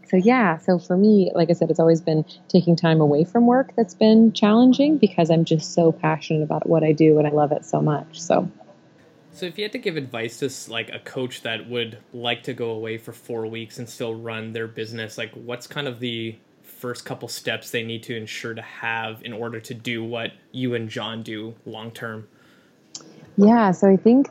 so 0.09 0.17
yeah 0.17 0.57
so 0.57 0.77
for 0.79 0.97
me 0.97 1.31
like 1.35 1.49
i 1.49 1.53
said 1.53 1.69
it's 1.69 1.79
always 1.79 2.01
been 2.01 2.25
taking 2.47 2.75
time 2.75 3.01
away 3.01 3.23
from 3.23 3.45
work 3.45 3.71
that's 3.75 3.93
been 3.93 4.31
challenging 4.33 4.97
because 4.97 5.29
i'm 5.29 5.45
just 5.45 5.73
so 5.73 5.91
passionate 5.91 6.43
about 6.43 6.67
what 6.67 6.83
i 6.83 6.91
do 6.91 7.17
and 7.17 7.27
i 7.27 7.31
love 7.31 7.51
it 7.51 7.65
so 7.65 7.81
much 7.81 8.21
so. 8.21 8.49
So 9.35 9.47
if 9.47 9.57
you 9.57 9.63
had 9.63 9.71
to 9.71 9.79
give 9.79 9.97
advice 9.97 10.37
to 10.39 10.71
like 10.71 10.91
a 10.93 10.99
coach 10.99 11.41
that 11.41 11.67
would 11.67 11.97
like 12.13 12.43
to 12.43 12.53
go 12.53 12.69
away 12.69 12.99
for 12.99 13.11
four 13.11 13.47
weeks 13.47 13.79
and 13.79 13.89
still 13.89 14.13
run 14.13 14.53
their 14.53 14.67
business 14.67 15.17
like 15.17 15.31
what's 15.33 15.65
kind 15.65 15.87
of 15.87 15.99
the 15.99 16.35
first 16.61 17.03
couple 17.03 17.27
steps 17.27 17.71
they 17.71 17.81
need 17.81 18.03
to 18.03 18.15
ensure 18.15 18.53
to 18.53 18.61
have 18.61 19.23
in 19.23 19.33
order 19.33 19.59
to 19.59 19.73
do 19.73 20.03
what 20.03 20.33
you 20.51 20.75
and 20.75 20.89
john 20.89 21.23
do 21.23 21.55
long 21.65 21.89
term? 21.89 22.27
Yeah 23.37 23.71
so 23.71 23.89
i 23.89 23.97
think 23.97 24.29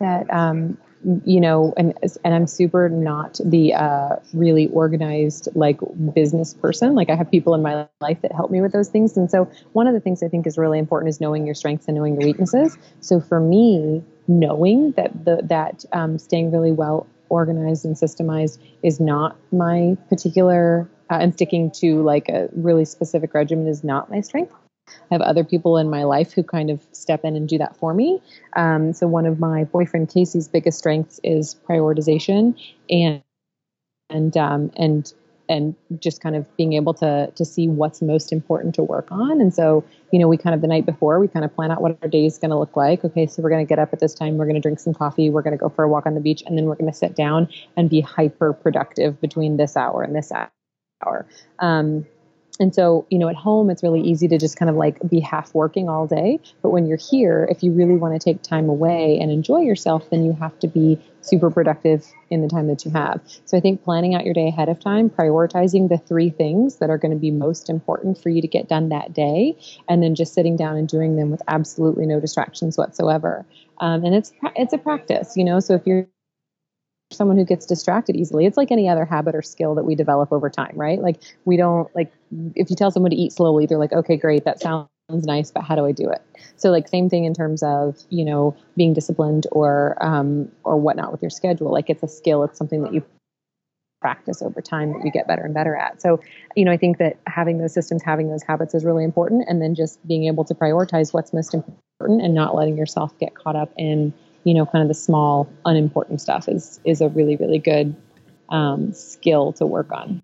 that 0.00 0.32
um, 0.32 0.78
you 1.24 1.40
know, 1.40 1.72
and 1.76 1.94
and 2.24 2.34
I'm 2.34 2.46
super 2.46 2.88
not 2.88 3.40
the 3.44 3.74
uh, 3.74 4.16
really 4.32 4.68
organized 4.68 5.48
like 5.54 5.80
business 6.14 6.54
person. 6.54 6.94
Like 6.94 7.10
I 7.10 7.14
have 7.14 7.30
people 7.30 7.54
in 7.54 7.62
my 7.62 7.86
life 8.00 8.20
that 8.22 8.32
help 8.32 8.50
me 8.50 8.60
with 8.60 8.72
those 8.72 8.88
things, 8.88 9.16
and 9.16 9.30
so 9.30 9.50
one 9.72 9.86
of 9.86 9.94
the 9.94 10.00
things 10.00 10.22
I 10.22 10.28
think 10.28 10.46
is 10.46 10.58
really 10.58 10.78
important 10.78 11.10
is 11.10 11.20
knowing 11.20 11.46
your 11.46 11.54
strengths 11.54 11.86
and 11.86 11.96
knowing 11.96 12.14
your 12.14 12.26
weaknesses. 12.26 12.76
So 13.00 13.20
for 13.20 13.40
me, 13.40 14.02
knowing 14.26 14.92
that 14.92 15.24
the 15.24 15.40
that 15.44 15.84
um, 15.92 16.18
staying 16.18 16.50
really 16.50 16.72
well 16.72 17.06
organized 17.28 17.84
and 17.84 17.94
systemized 17.94 18.58
is 18.82 19.00
not 19.00 19.36
my 19.52 19.96
particular 20.08 20.88
uh, 21.10 21.18
and 21.20 21.32
sticking 21.34 21.70
to 21.70 22.02
like 22.02 22.28
a 22.28 22.48
really 22.52 22.84
specific 22.84 23.34
regimen 23.34 23.66
is 23.66 23.84
not 23.84 24.10
my 24.10 24.20
strength. 24.20 24.52
I 25.10 25.14
have 25.14 25.22
other 25.22 25.44
people 25.44 25.76
in 25.78 25.90
my 25.90 26.04
life 26.04 26.32
who 26.32 26.42
kind 26.42 26.70
of 26.70 26.80
step 26.92 27.24
in 27.24 27.36
and 27.36 27.48
do 27.48 27.58
that 27.58 27.76
for 27.76 27.94
me. 27.94 28.20
Um, 28.56 28.92
so 28.92 29.06
one 29.06 29.26
of 29.26 29.38
my 29.38 29.64
boyfriend 29.64 30.10
Casey's 30.10 30.48
biggest 30.48 30.78
strengths 30.78 31.20
is 31.22 31.56
prioritization 31.68 32.58
and 32.90 33.22
and 34.10 34.36
um, 34.36 34.70
and 34.76 35.12
and 35.48 35.74
just 35.98 36.20
kind 36.20 36.36
of 36.36 36.44
being 36.56 36.74
able 36.74 36.92
to 36.94 37.32
to 37.34 37.44
see 37.44 37.68
what's 37.68 38.02
most 38.02 38.32
important 38.32 38.74
to 38.74 38.82
work 38.82 39.10
on. 39.10 39.40
And 39.40 39.52
so, 39.54 39.84
you 40.12 40.18
know, 40.18 40.28
we 40.28 40.36
kind 40.36 40.54
of 40.54 40.60
the 40.60 40.66
night 40.66 40.86
before 40.86 41.18
we 41.18 41.28
kind 41.28 41.44
of 41.44 41.54
plan 41.54 41.70
out 41.70 41.80
what 41.80 41.98
our 42.02 42.08
day 42.08 42.26
is 42.26 42.38
going 42.38 42.50
to 42.50 42.58
look 42.58 42.76
like. 42.76 43.04
Okay, 43.04 43.26
so 43.26 43.42
we're 43.42 43.50
going 43.50 43.64
to 43.64 43.68
get 43.68 43.78
up 43.78 43.92
at 43.92 44.00
this 44.00 44.14
time, 44.14 44.36
we're 44.36 44.44
going 44.44 44.56
to 44.56 44.60
drink 44.60 44.80
some 44.80 44.94
coffee, 44.94 45.30
we're 45.30 45.42
going 45.42 45.56
to 45.56 45.58
go 45.58 45.68
for 45.68 45.84
a 45.84 45.88
walk 45.88 46.06
on 46.06 46.14
the 46.14 46.20
beach, 46.20 46.42
and 46.46 46.56
then 46.56 46.66
we're 46.66 46.74
going 46.74 46.90
to 46.90 46.96
sit 46.96 47.16
down 47.16 47.48
and 47.76 47.88
be 47.88 48.00
hyper 48.00 48.52
productive 48.52 49.20
between 49.20 49.56
this 49.56 49.76
hour 49.76 50.02
and 50.02 50.14
this 50.14 50.32
hour. 50.32 51.26
Um, 51.58 52.06
and 52.60 52.74
so, 52.74 53.06
you 53.10 53.18
know, 53.18 53.28
at 53.28 53.36
home, 53.36 53.70
it's 53.70 53.82
really 53.82 54.00
easy 54.00 54.28
to 54.28 54.38
just 54.38 54.56
kind 54.56 54.68
of 54.68 54.76
like 54.76 54.98
be 55.08 55.20
half 55.20 55.54
working 55.54 55.88
all 55.88 56.06
day. 56.06 56.40
But 56.62 56.70
when 56.70 56.86
you're 56.86 56.98
here, 56.98 57.46
if 57.50 57.62
you 57.62 57.72
really 57.72 57.96
want 57.96 58.20
to 58.20 58.24
take 58.24 58.42
time 58.42 58.68
away 58.68 59.18
and 59.20 59.30
enjoy 59.30 59.60
yourself, 59.60 60.10
then 60.10 60.24
you 60.24 60.32
have 60.32 60.58
to 60.60 60.68
be 60.68 61.00
super 61.20 61.50
productive 61.50 62.06
in 62.30 62.42
the 62.42 62.48
time 62.48 62.66
that 62.68 62.84
you 62.84 62.90
have. 62.90 63.20
So 63.44 63.56
I 63.56 63.60
think 63.60 63.84
planning 63.84 64.14
out 64.14 64.24
your 64.24 64.34
day 64.34 64.48
ahead 64.48 64.68
of 64.68 64.80
time, 64.80 65.10
prioritizing 65.10 65.88
the 65.88 65.98
three 65.98 66.30
things 66.30 66.76
that 66.76 66.90
are 66.90 66.98
going 66.98 67.12
to 67.12 67.18
be 67.18 67.30
most 67.30 67.70
important 67.70 68.20
for 68.20 68.28
you 68.28 68.40
to 68.42 68.48
get 68.48 68.68
done 68.68 68.88
that 68.88 69.12
day, 69.12 69.56
and 69.88 70.02
then 70.02 70.14
just 70.14 70.34
sitting 70.34 70.56
down 70.56 70.76
and 70.76 70.88
doing 70.88 71.16
them 71.16 71.30
with 71.30 71.42
absolutely 71.48 72.06
no 72.06 72.20
distractions 72.20 72.76
whatsoever. 72.76 73.44
Um, 73.80 74.04
and 74.04 74.14
it's 74.14 74.32
it's 74.56 74.72
a 74.72 74.78
practice, 74.78 75.36
you 75.36 75.44
know. 75.44 75.60
So 75.60 75.74
if 75.74 75.86
you're 75.86 76.08
someone 77.10 77.36
who 77.36 77.44
gets 77.44 77.66
distracted 77.66 78.16
easily. 78.16 78.46
It's 78.46 78.56
like 78.56 78.70
any 78.70 78.88
other 78.88 79.04
habit 79.04 79.34
or 79.34 79.42
skill 79.42 79.74
that 79.76 79.84
we 79.84 79.94
develop 79.94 80.32
over 80.32 80.50
time, 80.50 80.72
right? 80.74 81.00
Like 81.00 81.20
we 81.44 81.56
don't 81.56 81.94
like 81.94 82.12
if 82.54 82.70
you 82.70 82.76
tell 82.76 82.90
someone 82.90 83.10
to 83.10 83.16
eat 83.16 83.32
slowly, 83.32 83.66
they're 83.66 83.78
like, 83.78 83.92
okay, 83.92 84.16
great, 84.16 84.44
that 84.44 84.60
sounds 84.60 84.88
nice, 85.10 85.50
but 85.50 85.62
how 85.62 85.74
do 85.74 85.86
I 85.86 85.92
do 85.92 86.10
it? 86.10 86.22
So 86.56 86.70
like 86.70 86.88
same 86.88 87.08
thing 87.08 87.24
in 87.24 87.34
terms 87.34 87.62
of 87.62 87.96
you 88.10 88.24
know 88.24 88.54
being 88.76 88.92
disciplined 88.92 89.46
or 89.52 89.96
um, 90.04 90.50
or 90.64 90.76
whatnot 90.76 91.12
with 91.12 91.22
your 91.22 91.30
schedule. 91.30 91.72
Like 91.72 91.88
it's 91.88 92.02
a 92.02 92.08
skill. 92.08 92.44
It's 92.44 92.58
something 92.58 92.82
that 92.82 92.92
you 92.92 93.02
practice 94.00 94.42
over 94.42 94.60
time 94.60 94.92
that 94.92 95.04
you 95.04 95.10
get 95.10 95.26
better 95.26 95.42
and 95.42 95.52
better 95.54 95.74
at. 95.74 96.00
So 96.02 96.20
you 96.56 96.64
know 96.64 96.72
I 96.72 96.76
think 96.76 96.98
that 96.98 97.16
having 97.26 97.58
those 97.58 97.72
systems, 97.72 98.02
having 98.02 98.28
those 98.28 98.42
habits 98.42 98.74
is 98.74 98.84
really 98.84 99.04
important, 99.04 99.46
and 99.48 99.62
then 99.62 99.74
just 99.74 100.06
being 100.06 100.24
able 100.26 100.44
to 100.44 100.54
prioritize 100.54 101.14
what's 101.14 101.32
most 101.32 101.54
important 101.54 102.22
and 102.22 102.34
not 102.34 102.54
letting 102.54 102.76
yourself 102.76 103.18
get 103.18 103.34
caught 103.34 103.56
up 103.56 103.72
in 103.78 104.12
you 104.44 104.54
know 104.54 104.66
kind 104.66 104.82
of 104.82 104.88
the 104.88 104.94
small 104.94 105.48
unimportant 105.64 106.20
stuff 106.20 106.48
is 106.48 106.80
is 106.84 107.00
a 107.00 107.08
really 107.08 107.36
really 107.36 107.58
good 107.58 107.94
um, 108.48 108.92
skill 108.92 109.52
to 109.54 109.66
work 109.66 109.92
on. 109.92 110.22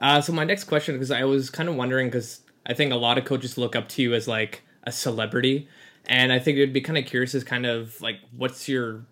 Uh, 0.00 0.20
so 0.20 0.32
my 0.32 0.44
next 0.44 0.64
question, 0.64 0.94
because 0.94 1.10
I 1.10 1.24
was 1.24 1.50
kind 1.50 1.68
of 1.68 1.74
wondering, 1.74 2.06
because 2.06 2.42
I 2.64 2.74
think 2.74 2.92
a 2.92 2.96
lot 2.96 3.18
of 3.18 3.24
coaches 3.24 3.58
look 3.58 3.74
up 3.74 3.88
to 3.90 4.02
you 4.02 4.14
as 4.14 4.28
like 4.28 4.62
a 4.84 4.92
celebrity, 4.92 5.68
and 6.06 6.32
I 6.32 6.38
think 6.38 6.56
it'd 6.58 6.72
be 6.72 6.80
kind 6.80 6.98
of 6.98 7.04
curious 7.04 7.34
as 7.34 7.44
kind 7.44 7.66
of 7.66 8.00
like 8.00 8.20
what's 8.36 8.68
your 8.68 9.04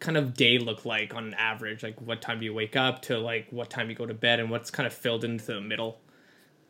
kind 0.00 0.16
of 0.16 0.34
day 0.34 0.58
look 0.58 0.84
like 0.84 1.14
on 1.14 1.34
average? 1.34 1.82
Like 1.82 2.00
what 2.00 2.22
time 2.22 2.40
do 2.40 2.46
you 2.46 2.54
wake 2.54 2.76
up 2.76 3.02
to 3.02 3.18
like 3.18 3.48
what 3.50 3.70
time 3.70 3.90
you 3.90 3.94
go 3.94 4.06
to 4.06 4.14
bed, 4.14 4.40
and 4.40 4.50
what's 4.50 4.70
kind 4.70 4.86
of 4.86 4.92
filled 4.92 5.24
into 5.24 5.46
the 5.46 5.60
middle? 5.60 5.98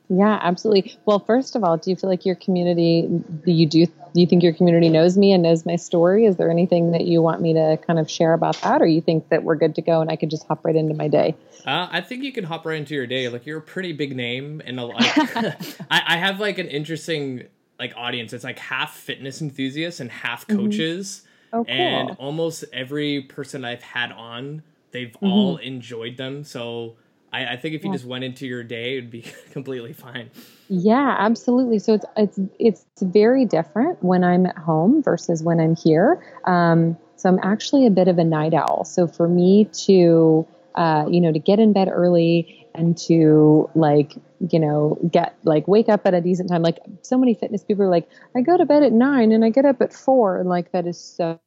Yeah, 0.09 0.39
absolutely. 0.43 0.99
Well, 1.07 1.21
first 1.21 1.57
of 1.57 1.65
all, 1.65 1.77
do 1.77 1.91
you 1.91 1.97
feel 1.97 2.11
like 2.11 2.27
your 2.27 2.35
community 2.35 3.09
Do 3.45 3.53
you 3.53 3.67
do 3.67 3.87
do 3.87 4.21
you 4.21 4.27
think 4.27 4.43
your 4.43 4.53
community 4.53 4.91
knows 4.91 5.17
me 5.17 5.33
and 5.33 5.43
knows 5.43 5.65
my 5.65 5.77
story? 5.77 6.27
Is 6.27 6.37
there 6.37 6.51
anything 6.51 6.93
that 6.93 7.07
you 7.07 7.23
want 7.23 7.41
me 7.41 7.55
to 7.55 7.79
kind 7.87 7.99
of 7.99 8.11
share 8.11 8.35
about 8.35 8.61
that 8.61 8.83
or 8.83 8.87
you 8.87 9.01
think 9.01 9.31
that 9.31 9.43
we're 9.43 9.57
good 9.57 9.75
to 9.77 9.83
go 9.83 10.03
and 10.03 10.11
I 10.11 10.17
could 10.17 10.29
just 10.29 10.47
hop 10.47 10.65
right 10.65 10.77
into 10.77 10.95
my 10.95 11.09
day? 11.09 11.35
Uh, 11.65 11.89
I 11.91 12.03
think 12.03 12.23
you 12.23 12.33
can 12.33 12.45
hop 12.45 12.67
right 12.67 12.77
into 12.77 12.95
your 12.95 13.07
day. 13.07 13.29
Like 13.29 13.47
you're 13.47 13.59
a 13.59 13.63
pretty 13.63 13.93
big 13.93 14.15
name 14.15 14.61
and 14.67 14.79
a, 14.79 14.85
like 14.85 15.37
I, 15.91 16.03
I 16.09 16.17
have 16.19 16.41
like 16.41 16.59
an 16.59 16.69
interesting 16.69 17.45
like 17.79 17.95
audience. 17.97 18.33
It's 18.33 18.45
like 18.45 18.59
half 18.59 18.95
fitness 18.95 19.41
enthusiasts 19.41 20.01
and 20.01 20.11
half 20.11 20.47
mm-hmm. 20.47 20.61
coaches. 20.61 21.23
Mm-hmm. 21.25 21.29
Oh, 21.55 21.65
cool. 21.65 21.75
And 21.75 22.11
almost 22.19 22.65
every 22.73 23.23
person 23.23 23.65
I've 23.65 23.83
had 23.83 24.13
on, 24.13 24.63
they've 24.91 25.13
mm-hmm. 25.13 25.27
all 25.27 25.57
enjoyed 25.57 26.17
them. 26.17 26.45
So 26.45 26.97
I, 27.33 27.53
I 27.53 27.57
think 27.57 27.75
if 27.75 27.83
you 27.83 27.91
yeah. 27.91 27.97
just 27.97 28.05
went 28.05 28.25
into 28.25 28.47
your 28.47 28.62
day, 28.62 28.99
it'd 28.99 29.11
be 29.11 29.25
completely 29.51 29.93
fine. 29.93 30.31
Yeah, 30.69 31.17
absolutely. 31.19 31.79
So 31.79 31.95
it's 31.95 32.07
it's 32.17 32.41
it's 32.59 32.85
very 33.03 33.45
different 33.45 34.03
when 34.03 34.25
I'm 34.25 34.47
at 34.47 34.59
home 34.59 35.03
versus 35.03 35.43
when 35.43 35.61
I'm 35.61 35.77
here. 35.77 36.23
Um, 36.45 36.97
so 37.17 37.29
I'm 37.29 37.39
actually 37.43 37.87
a 37.87 37.91
bit 37.91 38.09
of 38.09 38.19
a 38.19 38.25
night 38.25 38.55
owl. 38.55 38.85
So 38.85 39.07
for 39.07 39.29
me 39.29 39.67
to 39.87 40.47
uh, 40.75 41.07
you 41.09 41.21
know 41.21 41.33
to 41.33 41.39
get 41.39 41.59
in 41.59 41.73
bed 41.73 41.89
early 41.89 42.67
and 42.75 42.97
to 42.97 43.69
like 43.75 44.15
you 44.51 44.59
know 44.59 44.99
get 45.11 45.37
like 45.45 45.69
wake 45.69 45.89
up 45.89 46.07
at 46.07 46.15
a 46.15 46.21
decent 46.21 46.49
time 46.49 46.62
like 46.62 46.79
so 47.03 47.19
many 47.19 47.35
fitness 47.35 47.62
people 47.62 47.85
are 47.85 47.91
like 47.91 48.09
i 48.35 48.41
go 48.41 48.57
to 48.57 48.65
bed 48.65 48.83
at 48.83 48.93
nine 48.93 49.31
and 49.31 49.45
i 49.45 49.51
get 49.51 49.67
up 49.67 49.83
at 49.83 49.93
four 49.93 50.39
and 50.39 50.49
like 50.49 50.73
that 50.73 50.87
is 50.87 50.99
so 50.99 51.39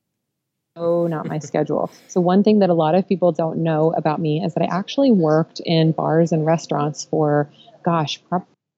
Oh, 0.78 1.08
not 1.08 1.26
my 1.26 1.40
schedule. 1.40 1.90
So, 2.08 2.20
one 2.20 2.44
thing 2.44 2.60
that 2.60 2.70
a 2.70 2.74
lot 2.74 2.96
of 2.96 3.08
people 3.08 3.32
don't 3.32 3.60
know 3.60 3.94
about 3.96 4.20
me 4.20 4.44
is 4.44 4.54
that 4.56 4.64
I 4.64 4.78
actually 4.78 5.12
worked 5.12 5.62
in 5.62 5.94
bars 5.94 6.34
and 6.34 6.46
restaurants 6.46 7.06
for, 7.06 7.50
gosh, 7.84 8.22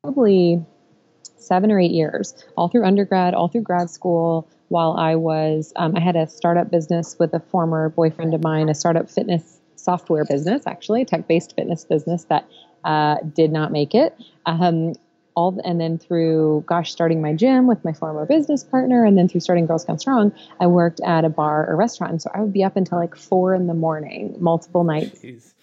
probably 0.03 0.63
seven 1.37 1.71
or 1.71 1.79
eight 1.79 1.91
years, 1.91 2.35
all 2.55 2.67
through 2.67 2.85
undergrad, 2.85 3.33
all 3.33 3.47
through 3.47 3.61
grad 3.61 3.89
school. 3.89 4.47
While 4.67 4.95
I 4.97 5.15
was, 5.15 5.73
um, 5.75 5.95
I 5.95 5.99
had 5.99 6.15
a 6.15 6.27
startup 6.27 6.69
business 6.69 7.15
with 7.17 7.33
a 7.33 7.39
former 7.39 7.89
boyfriend 7.89 8.33
of 8.35 8.43
mine, 8.43 8.69
a 8.69 8.75
startup 8.75 9.09
fitness 9.09 9.59
software 9.75 10.25
business, 10.25 10.67
actually, 10.67 11.01
a 11.01 11.05
tech 11.05 11.27
based 11.27 11.55
fitness 11.55 11.83
business 11.83 12.25
that 12.25 12.47
uh, 12.83 13.15
did 13.33 13.51
not 13.51 13.71
make 13.71 13.95
it. 13.95 14.15
Um, 14.45 14.93
all 15.37 15.61
and 15.63 15.79
then 15.79 15.99
through 15.99 16.63
gosh 16.65 16.91
starting 16.91 17.21
my 17.21 17.31
gym 17.31 17.67
with 17.67 17.85
my 17.85 17.93
former 17.93 18.25
business 18.25 18.63
partner 18.63 19.05
and 19.05 19.15
then 19.17 19.29
through 19.29 19.39
starting 19.39 19.67
girls 19.67 19.85
gone 19.85 19.99
strong 19.99 20.33
i 20.59 20.65
worked 20.65 20.99
at 21.01 21.23
a 21.23 21.29
bar 21.29 21.69
or 21.69 21.75
restaurant. 21.75 22.11
And 22.11 22.21
so 22.21 22.31
i 22.33 22.41
would 22.41 22.51
be 22.51 22.63
up 22.63 22.75
until 22.75 22.97
like 22.97 23.15
four 23.15 23.53
in 23.53 23.67
the 23.67 23.75
morning 23.75 24.35
multiple 24.39 24.83
nights 24.83 25.19
Jeez. 25.19 25.53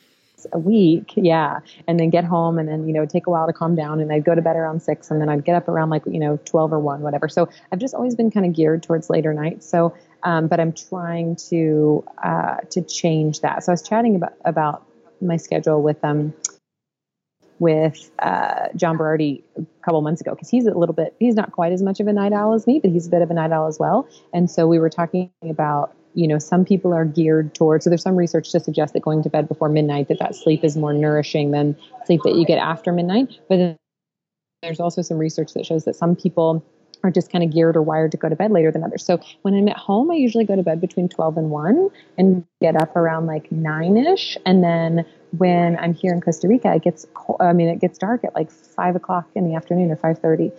a 0.53 0.59
week 0.59 1.13
yeah 1.17 1.59
and 1.89 1.99
then 1.99 2.09
get 2.09 2.25
home 2.25 2.57
and 2.57 2.69
then 2.69 2.87
you 2.87 2.95
know 2.95 3.05
take 3.05 3.27
a 3.27 3.31
while 3.31 3.49
to 3.49 3.53
calm 3.53 3.75
down. 3.75 3.99
And 4.01 4.13
i'd 4.13 4.25
go 4.25 4.35
to 4.35 4.43
bed 4.43 4.55
around 4.55 4.81
six 4.81 5.11
and 5.11 5.21
then 5.21 5.29
i'd 5.29 5.45
get 5.45 5.57
up 5.57 5.67
around 5.67 5.91
like 5.91 6.07
you 6.07 6.21
know 6.21 6.39
12 6.45 6.73
or 6.73 6.79
1 6.79 7.01
whatever. 7.01 7.29
So 7.29 7.49
i've 7.73 7.81
just 7.81 7.95
always 7.95 8.15
been 8.15 8.31
kind 8.31 8.47
of 8.47 8.53
geared 8.53 8.85
towards 8.85 9.11
later 9.11 9.35
nights. 9.35 9.69
So 9.69 9.93
um, 10.23 10.47
but 10.47 10.61
i'm 10.61 10.73
trying 10.73 11.35
to 11.51 12.05
uh, 12.23 12.59
to 12.71 12.81
change 12.81 13.41
that. 13.41 13.65
So 13.65 13.73
i 13.73 13.75
was 13.75 13.83
chatting 13.83 14.15
about 14.15 14.35
about 14.45 14.87
my 15.21 15.37
schedule 15.37 15.83
with 15.83 16.05
um 16.05 16.33
with 17.59 18.11
uh, 18.19 18.69
John 18.77 18.99
Berardi 18.99 19.43
a 19.57 19.65
couple 19.85 20.01
months 20.03 20.21
ago 20.21 20.33
because 20.33 20.49
he's 20.49 20.67
a 20.67 20.75
little 20.77 20.95
bit, 20.95 21.15
he's 21.19 21.35
not 21.35 21.53
quite 21.53 21.73
as 21.73 21.83
much 21.83 22.01
of 22.01 22.07
a 22.07 22.13
night 22.13 22.33
owl 22.33 22.55
as 22.55 22.67
me, 22.67 22.81
but 22.81 22.91
he's 22.91 23.07
a 23.07 23.11
bit 23.11 23.23
of 23.23 23.31
a 23.31 23.35
night 23.35 23.53
owl 23.53 23.69
as 23.69 23.79
well. 23.79 24.09
And 24.33 24.51
so 24.51 24.67
we 24.67 24.79
were 24.79 24.91
talking 24.91 25.31
about, 25.43 25.95
you 26.15 26.29
know, 26.29 26.39
some 26.39 26.65
people 26.65 26.93
are 26.93 27.05
geared 27.05 27.55
towards, 27.55 27.85
so 27.85 27.91
there's 27.91 28.03
some 28.03 28.17
research 28.17 28.51
to 28.53 28.61
suggest 28.61 28.93
that 28.95 29.03
going 29.03 29.23
to 29.23 29.31
bed 29.31 29.49
before 29.49 29.69
midnight, 29.69 30.09
that 30.09 30.19
that 30.19 30.35
sleep 30.35 30.65
is 30.65 30.77
more 30.77 30.93
nourishing 30.93 31.51
than 31.51 31.77
sleep 32.07 32.21
that 32.25 32.35
you 32.35 32.45
get 32.45 32.59
after 32.59 32.93
midnight. 32.93 33.39
But 33.49 33.77
there's 34.63 34.81
also 34.81 35.03
some 35.03 35.19
research 35.19 35.53
that 35.55 35.67
shows 35.67 35.85
that 35.85 35.97
some 35.97 36.17
people 36.17 36.65
are 37.05 37.11
just 37.11 37.31
kind 37.31 37.45
of 37.45 37.53
geared 37.53 37.77
or 37.77 37.83
wired 37.83 38.11
to 38.13 38.17
go 38.17 38.29
to 38.29 38.37
bed 38.37 38.51
later 38.51 38.73
than 38.73 38.83
others. 38.83 39.05
So 39.05 39.21
when 39.43 39.55
I'm 39.55 39.69
at 39.69 39.77
home, 39.77 40.11
I 40.11 40.15
usually 40.15 40.45
go 40.45 40.57
to 40.57 40.63
bed 40.63 40.81
between 40.81 41.09
12 41.09 41.37
and 41.37 41.51
1 41.51 41.91
and 42.19 42.45
get 42.61 42.77
up 42.77 42.97
around 42.97 43.27
like 43.27 43.53
9 43.53 43.97
ish. 43.97 44.37
And 44.47 44.65
then 44.65 45.05
when 45.37 45.77
I'm 45.79 45.95
here 45.95 46.13
in 46.13 46.21
Costa 46.21 46.49
Rica, 46.49 46.75
it 46.75 46.83
gets, 46.83 47.07
I 47.41 47.53
mean, 47.53 47.69
it 47.69 47.81
gets 47.81 47.99
dark 47.99 48.25
at 48.25 48.35
like 48.35 48.51
5 48.51 48.97
o'clock 48.97 49.29
in 49.35 49.49
the 49.49 49.55
afternoon 49.55 49.91
or 49.91 49.97
5.30. 49.97 50.53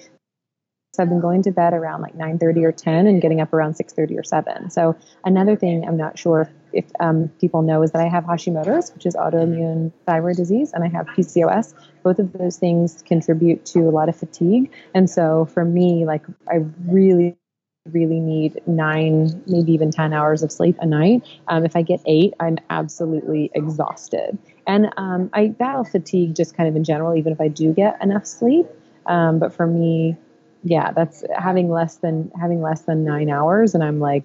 So 0.95 1.03
I've 1.03 1.09
been 1.09 1.19
going 1.21 1.43
to 1.43 1.51
bed 1.51 1.73
around 1.73 2.01
like 2.01 2.15
9:30 2.15 2.63
or 2.63 2.71
10 2.71 3.07
and 3.07 3.21
getting 3.21 3.41
up 3.41 3.53
around 3.53 3.75
6:30 3.75 4.17
or 4.17 4.23
7. 4.23 4.69
So 4.69 4.95
another 5.23 5.55
thing 5.55 5.87
I'm 5.87 5.97
not 5.97 6.17
sure 6.17 6.49
if 6.73 6.85
um, 6.99 7.29
people 7.39 7.61
know 7.61 7.83
is 7.83 7.91
that 7.91 8.01
I 8.01 8.07
have 8.07 8.25
Hashimoto's, 8.25 8.93
which 8.93 9.05
is 9.05 9.15
autoimmune 9.15 9.91
thyroid 10.05 10.35
disease, 10.35 10.73
and 10.73 10.83
I 10.83 10.87
have 10.87 11.07
PCOS. 11.07 11.73
Both 12.03 12.19
of 12.19 12.33
those 12.33 12.57
things 12.57 13.03
contribute 13.05 13.65
to 13.67 13.81
a 13.81 13.91
lot 13.91 14.09
of 14.09 14.15
fatigue. 14.15 14.71
And 14.93 15.09
so 15.09 15.45
for 15.45 15.65
me, 15.65 16.05
like 16.05 16.23
I 16.49 16.65
really 16.87 17.37
really 17.91 18.19
need 18.19 18.59
nine, 18.65 19.43
maybe 19.47 19.71
even 19.71 19.91
10 19.91 20.13
hours 20.13 20.41
of 20.41 20.51
sleep 20.51 20.75
a 20.81 20.85
night. 20.85 21.23
Um, 21.47 21.65
if 21.65 21.75
I 21.75 21.83
get 21.83 22.01
eight, 22.05 22.33
I'm 22.39 22.57
absolutely 22.69 23.51
exhausted. 23.53 24.37
And 24.65 24.91
um, 24.97 25.29
I 25.33 25.49
battle 25.49 25.83
fatigue 25.83 26.35
just 26.35 26.57
kind 26.57 26.67
of 26.67 26.75
in 26.75 26.83
general, 26.83 27.15
even 27.15 27.31
if 27.31 27.39
I 27.39 27.47
do 27.47 27.73
get 27.73 28.01
enough 28.01 28.25
sleep. 28.25 28.65
Um, 29.05 29.37
but 29.37 29.53
for 29.53 29.67
me, 29.67 30.17
yeah, 30.65 30.91
that's 30.91 31.23
having 31.37 31.69
less 31.69 31.97
than 31.97 32.31
having 32.39 32.61
less 32.61 32.81
than 32.81 33.05
nine 33.05 33.29
hours, 33.29 33.75
and 33.75 33.83
I'm 33.83 33.99
like 33.99 34.23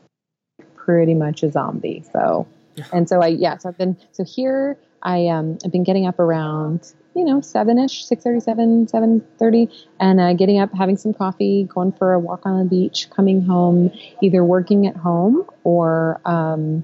pretty 0.75 1.15
much 1.15 1.43
a 1.43 1.51
zombie. 1.51 2.03
So, 2.13 2.49
and 2.93 3.09
so 3.09 3.21
I 3.21 3.29
yeah, 3.29 3.59
so 3.59 3.69
I've 3.69 3.79
been 3.79 3.97
so 4.13 4.25
here 4.25 4.79
I 5.03 5.27
um 5.29 5.59
I've 5.65 5.71
been 5.71 5.85
getting 5.85 6.07
up 6.07 6.19
around 6.19 6.93
you 7.15 7.25
know 7.25 7.43
seven 7.43 7.79
ish, 7.79 8.07
six 8.07 8.25
thirty 8.25 8.41
seven, 8.41 8.89
seven 8.89 9.21
thirty, 9.39 9.69
and 10.01 10.19
uh, 10.19 10.33
getting 10.33 10.59
up, 10.59 10.73
having 10.75 10.97
some 10.97 11.13
coffee, 11.13 11.65
going 11.65 11.93
for 11.93 12.15
a 12.15 12.19
walk 12.19 12.47
on 12.47 12.59
the 12.59 12.65
beach, 12.65 13.11
coming 13.11 13.43
home, 13.43 13.93
either 14.23 14.43
working 14.43 14.87
at 14.87 14.97
home 14.97 15.45
or 15.65 16.23
um, 16.25 16.83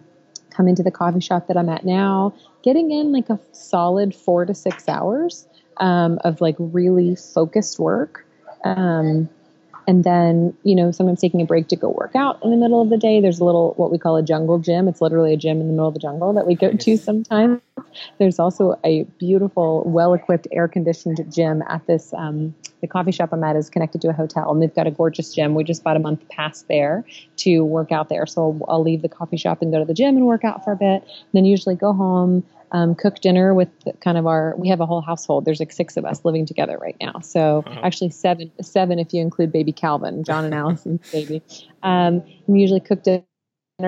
coming 0.50 0.74
to 0.74 0.82
the 0.82 0.90
coffee 0.90 1.20
shop 1.20 1.46
that 1.46 1.56
I'm 1.56 1.70
at 1.70 1.86
now, 1.86 2.34
getting 2.62 2.90
in 2.90 3.10
like 3.10 3.30
a 3.30 3.40
solid 3.52 4.14
four 4.14 4.44
to 4.44 4.54
six 4.54 4.86
hours 4.86 5.48
um, 5.78 6.18
of 6.24 6.42
like 6.42 6.56
really 6.58 7.16
focused 7.16 7.78
work. 7.78 8.26
Um, 8.64 9.30
and 9.86 10.04
then 10.04 10.56
you 10.62 10.74
know 10.74 10.90
sometimes 10.90 11.20
taking 11.20 11.40
a 11.40 11.44
break 11.44 11.68
to 11.68 11.76
go 11.76 11.88
work 11.88 12.14
out 12.14 12.42
in 12.42 12.50
the 12.50 12.56
middle 12.56 12.82
of 12.82 12.90
the 12.90 12.96
day. 12.96 13.20
There's 13.20 13.40
a 13.40 13.44
little 13.44 13.74
what 13.76 13.90
we 13.90 13.98
call 13.98 14.16
a 14.16 14.22
jungle 14.22 14.58
gym. 14.58 14.88
It's 14.88 15.00
literally 15.00 15.32
a 15.32 15.36
gym 15.36 15.60
in 15.60 15.66
the 15.66 15.72
middle 15.72 15.88
of 15.88 15.94
the 15.94 16.00
jungle 16.00 16.32
that 16.34 16.46
we 16.46 16.54
go 16.54 16.72
to 16.72 16.96
sometimes. 16.96 17.60
There's 18.18 18.38
also 18.38 18.78
a 18.84 19.04
beautiful 19.18 19.84
well 19.86 20.14
equipped 20.14 20.48
air 20.52 20.68
conditioned 20.68 21.24
gym 21.32 21.62
at 21.68 21.86
this 21.86 22.12
um, 22.14 22.54
the 22.80 22.86
coffee 22.86 23.12
shop 23.12 23.32
i'm 23.32 23.42
at 23.42 23.56
is 23.56 23.70
connected 23.70 24.00
to 24.02 24.08
a 24.08 24.12
hotel 24.12 24.50
and 24.50 24.62
they've 24.62 24.74
got 24.74 24.86
a 24.86 24.90
gorgeous 24.90 25.34
gym. 25.34 25.54
We 25.54 25.64
just 25.64 25.82
bought 25.82 25.96
a 25.96 26.00
month 26.00 26.28
pass 26.28 26.62
there 26.62 27.04
to 27.38 27.60
work 27.60 27.92
out 27.92 28.08
there. 28.08 28.26
So 28.26 28.42
I'll, 28.42 28.74
I'll 28.74 28.82
leave 28.82 29.02
the 29.02 29.08
coffee 29.08 29.36
shop 29.36 29.62
and 29.62 29.72
go 29.72 29.78
to 29.78 29.84
the 29.84 29.94
gym 29.94 30.16
and 30.16 30.26
work 30.26 30.44
out 30.44 30.64
for 30.64 30.72
a 30.72 30.76
bit. 30.76 31.04
Then 31.32 31.44
usually 31.44 31.74
go 31.74 31.92
home 31.92 32.44
um, 32.72 32.94
cook 32.94 33.20
dinner 33.20 33.54
with 33.54 33.68
kind 34.00 34.18
of 34.18 34.26
our 34.26 34.54
we 34.56 34.68
have 34.68 34.80
a 34.80 34.86
whole 34.86 35.00
household. 35.00 35.44
There's 35.44 35.60
like 35.60 35.72
six 35.72 35.96
of 35.96 36.04
us 36.04 36.24
living 36.24 36.46
together 36.46 36.78
right 36.80 36.96
now. 37.00 37.20
So 37.20 37.64
actually 37.66 38.10
seven 38.10 38.50
seven 38.60 38.98
if 38.98 39.12
you 39.12 39.20
include 39.20 39.52
baby 39.52 39.72
calvin 39.72 40.24
john 40.24 40.44
and 40.44 40.54
allison's 40.54 41.10
baby. 41.10 41.42
Um, 41.82 42.22
we 42.46 42.60
usually 42.60 42.80
cook 42.80 43.02
dinner 43.02 43.24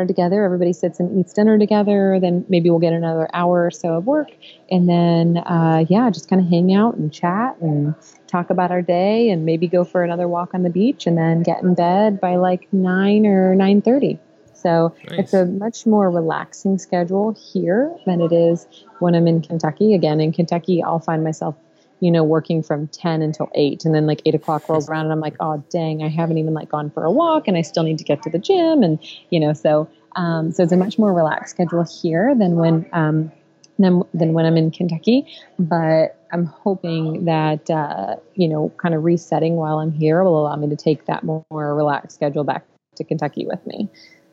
together. 0.06 0.44
Everybody 0.44 0.72
sits 0.72 1.00
and 1.00 1.18
eats 1.18 1.32
dinner 1.32 1.58
together. 1.58 2.18
Then 2.20 2.44
maybe 2.48 2.70
we'll 2.70 2.78
get 2.78 2.92
another 2.92 3.28
hour 3.32 3.66
or 3.66 3.70
so 3.70 3.94
of 3.94 4.06
work. 4.06 4.28
And 4.70 4.88
then 4.88 5.38
uh, 5.38 5.84
yeah 5.88 6.10
just 6.10 6.28
kind 6.28 6.40
of 6.42 6.48
hang 6.48 6.74
out 6.74 6.94
and 6.94 7.12
chat 7.12 7.56
and 7.60 7.94
talk 8.26 8.50
about 8.50 8.70
our 8.70 8.82
day 8.82 9.30
and 9.30 9.44
maybe 9.44 9.66
go 9.66 9.84
for 9.84 10.04
another 10.04 10.28
walk 10.28 10.54
on 10.54 10.62
the 10.62 10.70
beach 10.70 11.06
and 11.06 11.16
then 11.16 11.42
get 11.42 11.62
in 11.62 11.74
bed 11.74 12.20
by 12.20 12.36
like 12.36 12.72
9 12.72 13.26
or 13.26 13.56
9.30 13.56 14.18
so 14.60 14.94
nice. 15.10 15.18
it's 15.20 15.34
a 15.34 15.46
much 15.46 15.86
more 15.86 16.10
relaxing 16.10 16.78
schedule 16.78 17.36
here 17.52 17.94
than 18.06 18.20
it 18.20 18.32
is 18.32 18.66
when 18.98 19.14
I'm 19.14 19.26
in 19.26 19.40
Kentucky. 19.40 19.94
Again, 19.94 20.20
in 20.20 20.32
Kentucky, 20.32 20.82
I'll 20.82 21.00
find 21.00 21.24
myself 21.24 21.54
you 22.00 22.10
know, 22.10 22.22
working 22.22 22.62
from 22.62 22.86
10 22.88 23.22
until 23.22 23.50
8. 23.54 23.84
And 23.84 23.94
then 23.94 24.06
like 24.06 24.22
8 24.24 24.34
o'clock 24.34 24.68
rolls 24.68 24.88
around 24.88 25.06
and 25.06 25.12
I'm 25.12 25.20
like, 25.20 25.34
oh, 25.40 25.62
dang, 25.70 26.02
I 26.02 26.08
haven't 26.08 26.38
even 26.38 26.54
like 26.54 26.68
gone 26.68 26.90
for 26.90 27.04
a 27.04 27.10
walk 27.10 27.48
and 27.48 27.56
I 27.56 27.62
still 27.62 27.82
need 27.82 27.98
to 27.98 28.04
get 28.04 28.22
to 28.22 28.30
the 28.30 28.38
gym. 28.38 28.82
And, 28.82 28.98
you 29.30 29.40
know, 29.40 29.52
so, 29.52 29.88
um, 30.16 30.52
so 30.52 30.62
it's 30.62 30.72
a 30.72 30.76
much 30.76 30.98
more 30.98 31.12
relaxed 31.12 31.54
schedule 31.54 31.84
here 31.84 32.34
than 32.36 32.56
when, 32.56 32.88
um, 32.92 33.32
than, 33.78 34.02
than 34.14 34.32
when 34.32 34.46
I'm 34.46 34.56
in 34.56 34.70
Kentucky. 34.70 35.26
But 35.58 36.24
I'm 36.32 36.46
hoping 36.46 37.24
that, 37.24 37.68
uh, 37.68 38.16
you 38.34 38.48
know, 38.48 38.72
kind 38.76 38.94
of 38.94 39.02
resetting 39.02 39.56
while 39.56 39.78
I'm 39.78 39.92
here 39.92 40.22
will 40.22 40.40
allow 40.40 40.56
me 40.56 40.68
to 40.68 40.76
take 40.76 41.06
that 41.06 41.24
more, 41.24 41.44
more 41.50 41.74
relaxed 41.74 42.14
schedule 42.14 42.44
back 42.44 42.64
to 42.96 43.04
Kentucky 43.04 43.46
with 43.46 43.64
me 43.66 43.88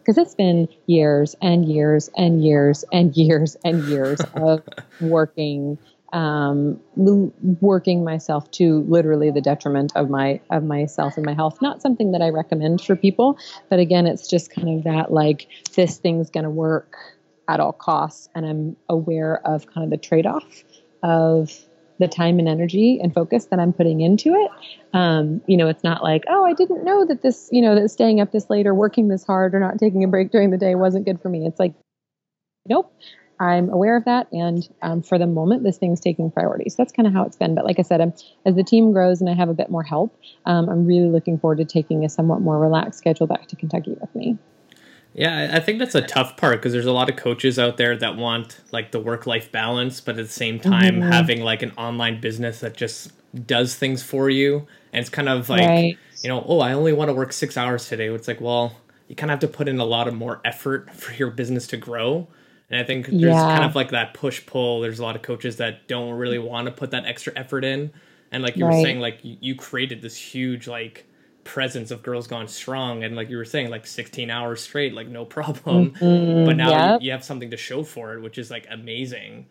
because 0.05 0.17
it's 0.19 0.35
been 0.35 0.67
years 0.85 1.35
and 1.41 1.65
years 1.65 2.09
and 2.15 2.43
years 2.43 2.85
and 2.91 3.15
years 3.15 3.57
and 3.63 3.83
years 3.85 4.21
of 4.35 4.61
working 5.01 5.79
um, 6.13 6.79
working 6.95 8.05
myself 8.05 8.49
to 8.51 8.83
literally 8.87 9.31
the 9.31 9.41
detriment 9.41 9.91
of 9.95 10.09
my 10.09 10.39
of 10.49 10.63
myself 10.63 11.17
and 11.17 11.25
my 11.25 11.33
health. 11.33 11.61
Not 11.61 11.81
something 11.81 12.11
that 12.11 12.21
I 12.21 12.29
recommend 12.29 12.81
for 12.81 12.95
people, 12.95 13.37
but 13.69 13.79
again, 13.79 14.05
it's 14.05 14.29
just 14.29 14.51
kind 14.51 14.77
of 14.77 14.83
that 14.85 15.11
like 15.11 15.47
this 15.75 15.97
thing's 15.97 16.29
going 16.29 16.45
to 16.45 16.49
work 16.49 16.95
at 17.49 17.59
all 17.59 17.73
costs, 17.73 18.29
and 18.33 18.45
I'm 18.45 18.77
aware 18.87 19.45
of 19.45 19.67
kind 19.67 19.83
of 19.83 19.89
the 19.89 19.97
trade 19.97 20.25
off 20.25 20.63
of 21.03 21.51
the 21.99 22.07
time 22.07 22.39
and 22.39 22.47
energy 22.47 22.99
and 23.01 23.13
focus 23.13 23.45
that 23.45 23.59
I'm 23.59 23.73
putting 23.73 24.01
into 24.01 24.33
it. 24.33 24.51
Um, 24.93 25.41
you 25.47 25.57
know, 25.57 25.67
it's 25.67 25.83
not 25.83 26.03
like, 26.03 26.23
oh, 26.27 26.45
I 26.45 26.53
didn't 26.53 26.83
know 26.83 27.05
that 27.05 27.21
this, 27.21 27.49
you 27.51 27.61
know, 27.61 27.75
that 27.75 27.89
staying 27.89 28.21
up 28.21 28.31
this 28.31 28.49
late 28.49 28.67
or 28.67 28.73
working 28.73 29.07
this 29.07 29.25
hard 29.25 29.55
or 29.55 29.59
not 29.59 29.79
taking 29.79 30.03
a 30.03 30.07
break 30.07 30.31
during 30.31 30.51
the 30.51 30.57
day 30.57 30.75
wasn't 30.75 31.05
good 31.05 31.21
for 31.21 31.29
me. 31.29 31.45
It's 31.45 31.59
like, 31.59 31.73
nope, 32.67 32.93
I'm 33.39 33.69
aware 33.69 33.97
of 33.97 34.05
that. 34.05 34.27
And 34.31 34.67
um, 34.81 35.01
for 35.01 35.17
the 35.17 35.27
moment, 35.27 35.63
this 35.63 35.77
thing's 35.77 35.99
taking 35.99 36.31
priority. 36.31 36.69
So 36.69 36.75
that's 36.77 36.91
kind 36.91 37.07
of 37.07 37.13
how 37.13 37.23
it's 37.23 37.37
been. 37.37 37.55
But 37.55 37.65
like 37.65 37.79
I 37.79 37.83
said, 37.83 38.01
um, 38.01 38.13
as 38.45 38.55
the 38.55 38.63
team 38.63 38.91
grows 38.91 39.21
and 39.21 39.29
I 39.29 39.33
have 39.33 39.49
a 39.49 39.53
bit 39.53 39.69
more 39.69 39.83
help, 39.83 40.17
um, 40.45 40.69
I'm 40.69 40.85
really 40.85 41.09
looking 41.09 41.37
forward 41.37 41.57
to 41.57 41.65
taking 41.65 42.05
a 42.05 42.09
somewhat 42.09 42.41
more 42.41 42.59
relaxed 42.59 42.99
schedule 42.99 43.27
back 43.27 43.47
to 43.47 43.55
Kentucky 43.55 43.95
with 43.99 44.13
me. 44.15 44.37
Yeah, 45.15 45.51
I 45.53 45.61
think 45.61 45.79
that's 45.79 45.95
a 45.95 46.01
tough 46.01 46.35
part 46.35 46.59
because 46.59 46.73
there's 46.73 46.85
a 46.85 46.91
lot 46.91 47.09
of 47.09 47.15
coaches 47.15 47.57
out 47.57 47.77
there 47.77 47.95
that 47.95 48.17
want 48.17 48.59
like 48.73 48.91
the 48.91 48.99
work 48.99 49.25
life 49.25 49.49
balance, 49.49 50.01
but 50.01 50.19
at 50.19 50.25
the 50.25 50.31
same 50.31 50.59
time 50.59 50.95
mm-hmm. 50.95 51.09
having 51.09 51.41
like 51.41 51.61
an 51.61 51.71
online 51.77 52.19
business 52.19 52.59
that 52.59 52.75
just 52.75 53.13
does 53.47 53.75
things 53.75 54.03
for 54.03 54.29
you. 54.29 54.67
And 54.91 54.99
it's 54.99 55.09
kind 55.09 55.29
of 55.29 55.47
like, 55.47 55.61
right. 55.61 55.97
you 56.21 56.27
know, 56.27 56.43
oh, 56.45 56.59
I 56.59 56.73
only 56.73 56.91
want 56.91 57.09
to 57.09 57.13
work 57.13 57.31
six 57.31 57.55
hours 57.55 57.87
today. 57.87 58.09
It's 58.09 58.27
like, 58.27 58.41
well, 58.41 58.75
you 59.07 59.15
kind 59.15 59.31
of 59.31 59.41
have 59.41 59.49
to 59.49 59.57
put 59.57 59.69
in 59.69 59.79
a 59.79 59.85
lot 59.85 60.09
of 60.09 60.13
more 60.13 60.41
effort 60.43 60.91
for 60.93 61.13
your 61.13 61.31
business 61.31 61.65
to 61.67 61.77
grow. 61.77 62.27
And 62.69 62.81
I 62.81 62.83
think 62.83 63.05
there's 63.05 63.21
yeah. 63.21 63.57
kind 63.57 63.63
of 63.63 63.73
like 63.73 63.91
that 63.91 64.15
push 64.15 64.45
pull. 64.45 64.81
There's 64.81 64.99
a 64.99 65.03
lot 65.03 65.15
of 65.15 65.21
coaches 65.21 65.57
that 65.57 65.87
don't 65.87 66.15
really 66.15 66.39
want 66.39 66.65
to 66.65 66.71
put 66.73 66.91
that 66.91 67.05
extra 67.05 67.31
effort 67.37 67.63
in. 67.63 67.93
And 68.31 68.43
like 68.43 68.57
you 68.57 68.65
right. 68.65 68.75
were 68.75 68.83
saying, 68.83 68.99
like 68.99 69.19
you 69.21 69.55
created 69.55 70.01
this 70.01 70.17
huge 70.17 70.67
like 70.67 71.07
presence 71.45 71.91
of 71.91 72.03
Girls 72.03 72.27
Gone 72.27 72.49
Strong, 72.49 73.05
and 73.05 73.15
like 73.15 73.29
you 73.29 73.37
were 73.37 73.45
saying, 73.45 73.69
like 73.69 73.87
16 73.87 74.29
hours 74.29 74.61
straight, 74.61 74.93
like 74.93 75.07
no 75.07 75.23
problem. 75.23 75.91
Mm-hmm, 75.91 76.45
but 76.45 76.57
now 76.57 76.69
yep. 76.69 77.01
you, 77.01 77.05
you, 77.05 77.11
have 77.13 77.23
something 77.23 77.51
to 77.51 77.57
show 77.57 77.83
for 77.83 78.13
it, 78.15 78.21
which 78.21 78.37
is 78.37 78.51
like 78.51 78.67
amazing. 78.69 79.45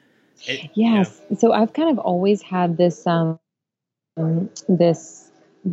It, 0.46 0.70
yes. 0.74 1.22
Yeah. 1.30 1.38
So 1.38 1.52
I've 1.52 1.72
kind 1.72 1.90
of 1.90 1.98
always 1.98 2.42
had 2.42 2.76
this 2.76 3.06
um 3.06 3.38
this 4.68 5.30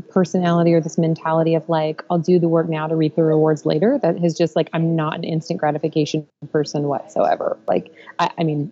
personality 0.09 0.73
or 0.73 0.79
this 0.79 0.97
mentality 0.97 1.55
of 1.55 1.67
like 1.67 2.03
I'll 2.09 2.19
do 2.19 2.39
the 2.39 2.47
work 2.47 2.69
now 2.69 2.87
to 2.87 2.95
reap 2.95 3.15
the 3.15 3.23
rewards 3.23 3.65
later. 3.65 3.99
That 4.01 4.17
has 4.19 4.37
just 4.37 4.55
like 4.55 4.69
I'm 4.71 4.95
not 4.95 5.15
an 5.15 5.25
instant 5.25 5.59
gratification 5.59 6.27
person 6.51 6.83
whatsoever. 6.83 7.57
Like 7.67 7.93
I, 8.19 8.31
I 8.37 8.43
mean 8.43 8.71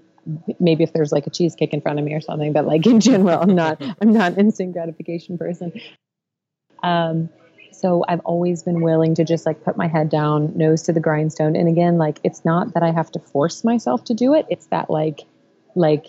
maybe 0.59 0.83
if 0.83 0.93
there's 0.93 1.11
like 1.11 1.25
a 1.25 1.29
cheesecake 1.29 1.73
in 1.73 1.81
front 1.81 1.97
of 1.97 2.05
me 2.05 2.13
or 2.13 2.21
something 2.21 2.53
but 2.53 2.65
like 2.65 2.85
in 2.85 2.99
general 2.99 3.39
i'm 3.39 3.55
not 3.55 3.81
i'm 4.01 4.11
not 4.11 4.33
an 4.33 4.39
instant 4.39 4.73
gratification 4.73 5.37
person 5.39 5.71
um, 6.83 7.29
so 7.79 8.03
I've 8.07 8.19
always 8.21 8.63
been 8.63 8.81
willing 8.81 9.15
to 9.15 9.23
just 9.23 9.45
like 9.45 9.63
put 9.63 9.77
my 9.77 9.87
head 9.87 10.09
down, 10.09 10.51
nose 10.57 10.81
to 10.83 10.93
the 10.93 10.99
grindstone. 10.99 11.55
And 11.55 11.67
again, 11.67 11.97
like 11.97 12.19
it's 12.23 12.43
not 12.43 12.73
that 12.73 12.83
I 12.83 12.91
have 12.91 13.11
to 13.13 13.19
force 13.19 13.63
myself 13.63 14.03
to 14.05 14.13
do 14.13 14.33
it. 14.33 14.45
It's 14.49 14.67
that 14.67 14.89
like, 14.89 15.21
like 15.75 16.07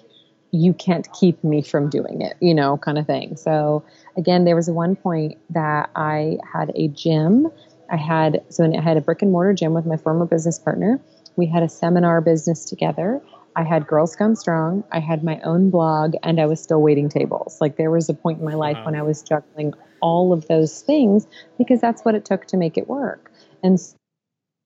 you 0.50 0.74
can't 0.74 1.08
keep 1.12 1.42
me 1.44 1.62
from 1.62 1.88
doing 1.88 2.22
it, 2.22 2.36
you 2.40 2.54
know, 2.54 2.76
kind 2.76 2.98
of 2.98 3.06
thing. 3.06 3.36
So 3.36 3.84
again, 4.16 4.44
there 4.44 4.56
was 4.56 4.68
one 4.68 4.96
point 4.96 5.38
that 5.50 5.90
I 5.94 6.38
had 6.52 6.72
a 6.74 6.88
gym. 6.88 7.50
I 7.88 7.96
had 7.96 8.42
so 8.48 8.64
I 8.64 8.80
had 8.80 8.96
a 8.96 9.00
brick 9.00 9.22
and 9.22 9.30
mortar 9.30 9.52
gym 9.52 9.72
with 9.72 9.86
my 9.86 9.96
former 9.96 10.26
business 10.26 10.58
partner. 10.58 11.00
We 11.36 11.46
had 11.46 11.62
a 11.62 11.68
seminar 11.68 12.20
business 12.20 12.64
together. 12.64 13.20
I 13.56 13.62
had 13.64 13.86
Girls 13.86 14.14
Gone 14.14 14.36
Strong, 14.36 14.84
I 14.92 15.00
had 15.00 15.24
my 15.24 15.40
own 15.40 15.70
blog, 15.70 16.14
and 16.22 16.40
I 16.40 16.46
was 16.46 16.62
still 16.62 16.80
waiting 16.80 17.08
tables. 17.08 17.60
Like 17.60 17.76
there 17.76 17.90
was 17.90 18.08
a 18.08 18.14
point 18.14 18.38
in 18.38 18.44
my 18.44 18.54
life 18.54 18.76
wow. 18.78 18.86
when 18.86 18.94
I 18.94 19.02
was 19.02 19.22
juggling 19.22 19.74
all 20.00 20.32
of 20.32 20.46
those 20.48 20.82
things 20.82 21.26
because 21.58 21.80
that's 21.80 22.02
what 22.02 22.14
it 22.14 22.24
took 22.24 22.46
to 22.46 22.56
make 22.56 22.76
it 22.76 22.88
work. 22.88 23.32
And 23.62 23.78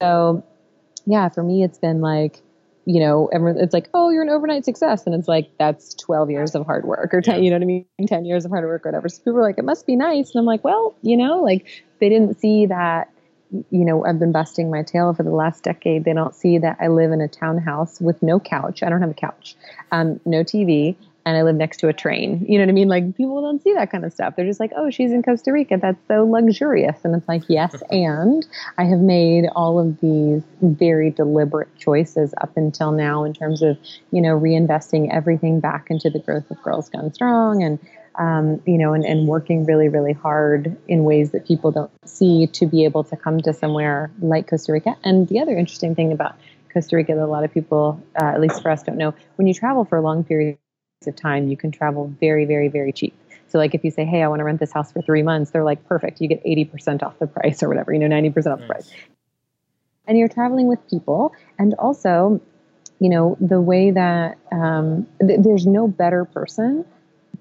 so, 0.01 0.45
yeah, 1.07 1.29
for 1.29 1.43
me, 1.43 1.63
it's 1.63 1.79
been 1.79 2.01
like, 2.01 2.41
you 2.87 3.01
know, 3.01 3.29
everyone, 3.33 3.59
it's 3.63 3.73
like, 3.73 3.89
oh, 3.95 4.11
you're 4.11 4.23
an 4.23 4.29
overnight 4.29 4.65
success. 4.65 5.07
And 5.07 5.15
it's 5.15 5.29
like, 5.29 5.51
that's 5.59 5.95
12 5.95 6.31
years 6.31 6.55
of 6.55 6.67
hard 6.67 6.85
work 6.85 7.15
or 7.15 7.21
10, 7.21 7.43
you 7.43 7.51
know 7.51 7.57
what 7.57 7.63
I 7.63 7.67
mean? 7.67 7.87
10 8.07 8.25
years 8.25 8.45
of 8.45 8.51
hard 8.51 8.65
work 8.65 8.85
or 8.85 8.91
whatever. 8.91 9.09
So 9.09 9.19
people 9.19 9.39
are 9.39 9.43
like, 9.43 9.59
it 9.59 9.65
must 9.65 9.87
be 9.87 9.97
nice. 9.97 10.35
And 10.35 10.41
I'm 10.41 10.47
like, 10.47 10.65
well, 10.65 10.95
you 11.03 11.17
know, 11.17 11.43
like 11.43 11.67
they 12.01 12.09
didn't 12.09 12.39
see 12.41 12.67
that 12.67 13.11
you 13.71 13.85
know, 13.85 14.05
I've 14.05 14.19
been 14.19 14.33
busting 14.33 14.71
my 14.71 14.83
tail 14.83 15.15
for 15.15 15.23
the 15.23 15.31
last 15.31 15.63
decade. 15.63 16.05
They 16.05 16.13
don't 16.13 16.35
see 16.35 16.59
that 16.59 16.79
I 16.81 16.89
live 16.89 17.13
in 17.13 17.21
a 17.21 17.29
townhouse 17.29 18.01
with 18.01 18.23
no 18.23 18.41
couch. 18.41 18.83
I 18.83 18.89
don't 18.89 19.01
have 19.01 19.11
a 19.11 19.15
couch, 19.15 19.55
um, 19.93 20.21
no 20.25 20.43
TV, 20.43 20.97
and 21.27 21.37
I 21.37 21.43
live 21.43 21.57
next 21.57 21.79
to 21.79 21.89
a 21.89 21.93
train. 21.93 22.45
You 22.47 22.59
know 22.59 22.65
what 22.65 22.71
I 22.71 22.73
mean? 22.73 22.89
Like 22.89 23.17
people 23.17 23.41
don't 23.41 23.63
see 23.63 23.73
that 23.75 23.91
kind 23.91 24.05
of 24.05 24.13
stuff. 24.13 24.37
They're 24.37 24.47
just 24.47 24.61
like, 24.61 24.73
oh, 24.77 24.91
she's 24.91 25.11
in 25.11 25.23
Costa 25.23 25.53
Rica. 25.53 25.79
That's 25.81 26.01
so 26.07 26.25
luxurious. 26.25 26.99
And 27.05 27.15
it's 27.15 27.29
like, 27.29 27.43
yes, 27.49 27.83
and 27.91 28.47
I 28.77 28.85
have 28.85 29.01
made 29.01 29.47
all 29.57 29.79
of 29.79 30.01
these 30.01 30.43
very 30.61 31.11
deliberate 31.11 31.75
choices 31.79 32.35
up 32.41 32.57
until 32.57 32.93
now 32.93 33.25
in 33.25 33.33
terms 33.33 33.63
of, 33.63 33.79
you 34.11 34.21
know, 34.21 34.39
reinvesting 34.39 35.13
everything 35.13 35.61
back 35.61 35.87
into 35.89 36.11
the 36.11 36.19
growth 36.19 36.51
of 36.51 36.63
Girls 36.63 36.89
Gone 36.91 37.13
Strong 37.13 37.63
and 37.63 37.79
um, 38.17 38.63
you 38.65 38.79
know, 38.79 38.93
and, 38.93 39.05
and 39.05 39.27
working 39.27 39.65
really, 39.65 39.89
really 39.89 40.13
hard 40.13 40.77
in 40.87 41.03
ways 41.03 41.33
that 41.33 41.49
people 41.49 41.73
don't 41.73 41.91
see 42.05 42.47
to 42.53 42.65
be 42.65 42.85
able 42.85 43.03
to 43.03 43.17
come 43.17 43.41
to 43.41 43.53
somewhere 43.53 44.13
like 44.21 44.49
Costa 44.49 44.73
Rica. 44.73 44.97
And 45.03 45.27
the 45.29 45.41
other 45.41 45.57
interesting 45.57 45.97
thing 45.97 46.13
about 46.13 46.37
Costa 46.73 46.95
Rica 46.95 47.17
that 47.17 47.25
a 47.25 47.27
lot 47.27 47.43
of 47.43 47.53
people, 47.53 48.01
uh, 48.21 48.27
at 48.27 48.41
least 48.41 48.63
for 48.63 48.71
us, 48.71 48.85
don't 48.85 48.99
know, 48.99 49.15
when 49.35 49.49
you 49.49 49.55
travel 49.55 49.85
for 49.85 49.99
a 49.99 50.01
long 50.01 50.23
periods 50.23 50.59
of 51.07 51.17
time, 51.17 51.49
you 51.49 51.57
can 51.57 51.71
travel 51.71 52.13
very, 52.21 52.45
very, 52.45 52.69
very 52.69 52.93
cheap. 52.93 53.15
So, 53.49 53.59
like, 53.59 53.75
if 53.75 53.85
you 53.85 53.91
say, 53.91 54.05
"Hey, 54.05 54.23
I 54.23 54.29
want 54.29 54.41
to 54.41 54.45
rent 54.45 54.61
this 54.61 54.73
house 54.73 54.93
for 54.93 55.01
three 55.03 55.23
months," 55.23 55.51
they're 55.51 55.65
like, 55.65 55.87
"Perfect, 55.87 56.21
you 56.21 56.29
get 56.29 56.43
eighty 56.45 56.65
percent 56.65 57.03
off 57.03 57.19
the 57.19 57.27
price, 57.39 57.63
or 57.63 57.69
whatever, 57.69 57.93
you 57.93 57.99
know, 57.99 58.09
ninety 58.09 58.31
percent 58.31 58.55
off 58.55 58.61
the 58.61 58.67
price." 58.67 58.91
And 60.07 60.19
you're 60.19 60.29
traveling 60.29 60.67
with 60.67 60.81
people, 60.89 61.33
and 61.59 61.75
also, 61.75 62.41
you 63.01 63.09
know, 63.09 63.37
the 63.41 63.61
way 63.61 63.91
that 63.91 64.39
um, 64.53 65.07
th- 65.21 65.41
there's 65.41 65.67
no 65.67 65.89
better 65.89 66.25
person 66.25 66.85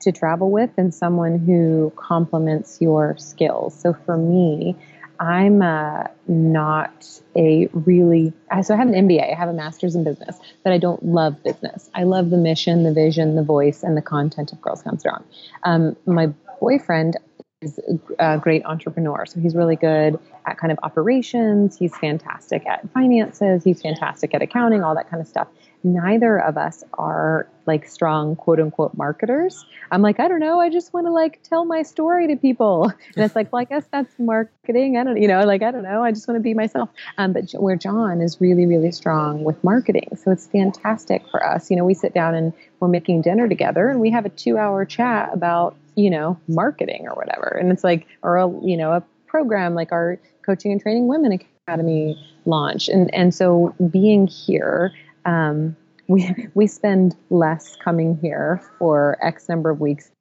to 0.02 0.12
travel 0.12 0.50
with 0.52 0.76
than 0.76 0.92
someone 0.92 1.40
who 1.40 1.92
complements 1.96 2.80
your 2.82 3.16
skills. 3.18 3.74
So 3.80 3.94
for 3.94 4.18
me, 4.18 4.76
I'm 5.24 5.62
uh, 5.62 6.08
not 6.28 7.08
a 7.36 7.68
really, 7.72 8.34
so 8.62 8.74
I 8.74 8.78
have 8.78 8.90
an 8.90 9.08
MBA, 9.08 9.32
I 9.32 9.36
have 9.36 9.48
a 9.48 9.54
master's 9.54 9.96
in 9.96 10.04
business, 10.04 10.38
but 10.64 10.74
I 10.74 10.78
don't 10.78 11.04
love 11.04 11.42
business. 11.44 11.90
I 11.94 12.04
love 12.04 12.30
the 12.30 12.38
mission, 12.38 12.84
the 12.84 12.94
vision, 12.94 13.36
the 13.36 13.44
voice, 13.44 13.84
and 13.84 13.96
the 13.96 14.02
content 14.02 14.52
of 14.52 14.62
Girls 14.62 14.82
Gone 14.82 15.00
Strong. 15.00 15.24
Um, 15.64 15.96
my 16.06 16.28
boyfriend 16.60 17.18
is 17.62 17.80
a 18.20 18.38
great 18.38 18.66
entrepreneur. 18.66 19.26
So 19.26 19.40
he's 19.40 19.56
really 19.56 19.78
good 19.78 20.20
at 20.46 20.58
kind 20.58 20.74
of 20.74 20.80
operations. 20.84 21.78
He's 21.78 21.96
fantastic 21.98 22.68
at 22.68 22.90
finances. 22.92 23.64
He's 23.64 23.82
fantastic 23.82 24.34
at 24.34 24.42
accounting, 24.42 24.84
all 24.84 24.96
that 24.96 25.10
kind 25.10 25.22
of 25.22 25.28
stuff 25.28 25.48
neither 25.84 26.38
of 26.38 26.58
us 26.58 26.84
are 26.94 27.48
like 27.66 27.88
strong 27.88 28.36
quote 28.36 28.60
unquote 28.60 28.96
marketers. 28.96 29.66
I'm 29.92 30.02
like, 30.02 30.20
I 30.20 30.28
don't 30.28 30.40
know, 30.40 30.60
I 30.60 30.70
just 30.70 30.94
want 30.94 31.08
to 31.08 31.12
like 31.12 31.42
tell 31.44 31.66
my 31.66 31.84
story 31.84 32.28
to 32.28 32.36
people. 32.36 32.92
And 33.16 33.26
it's 33.26 33.36
like, 33.36 33.52
well, 33.52 33.62
I 33.62 33.66
guess 33.66 33.86
that's 33.92 34.14
marketing. 34.18 34.98
I 34.98 35.04
don't, 35.04 35.22
you 35.22 35.28
know, 35.28 35.46
like, 35.46 35.62
I 35.62 35.72
don't 35.72 35.84
know, 35.84 36.04
I 36.04 36.12
just 36.12 36.28
want 36.28 36.38
to 36.38 36.42
be 36.42 36.54
myself. 36.54 36.90
Um, 37.18 37.34
but 37.34 37.52
where 37.52 37.76
John 37.76 38.22
is 38.22 38.40
really, 38.42 38.66
really 38.66 38.92
strong 38.92 39.44
with 39.44 39.64
marketing. 39.64 40.10
So 40.16 40.32
it's 40.32 40.48
fantastic 40.48 41.24
for 41.30 41.46
us. 41.46 41.70
You 41.70 41.78
know, 41.78 41.86
we 41.86 41.94
sit 41.94 42.14
down 42.14 42.36
and 42.36 42.54
we're 42.80 42.88
making 42.88 43.22
dinner 43.22 43.48
together 43.48 43.90
and 43.90 44.00
we 44.00 44.10
have 44.12 44.26
a 44.26 44.30
two 44.30 44.58
hour 44.58 44.86
chat 44.86 45.30
about, 45.34 45.76
you 45.96 46.10
know, 46.10 46.40
marketing 46.48 47.08
or 47.08 47.14
whatever. 47.14 47.48
And 47.48 47.72
it's 47.72 47.84
like, 47.84 48.08
or 48.22 48.38
a, 48.38 48.48
you 48.66 48.78
know, 48.78 48.94
a 48.94 49.04
program 49.28 49.74
like 49.74 49.92
our 49.92 50.20
coaching 50.46 50.72
and 50.72 50.82
training 50.82 51.08
women 51.08 51.40
academy 51.68 52.18
launch. 52.46 52.90
And, 52.90 53.14
and 53.14 53.34
so 53.34 53.74
being 53.92 54.28
here, 54.28 54.94
um, 55.26 55.76
we 56.08 56.36
we 56.54 56.68
spend 56.68 57.16
less 57.30 57.76
coming 57.78 58.18
here 58.22 58.62
for 58.78 59.18
X 59.22 59.50
number 59.50 59.70
of 59.70 59.80
weeks 59.80 60.12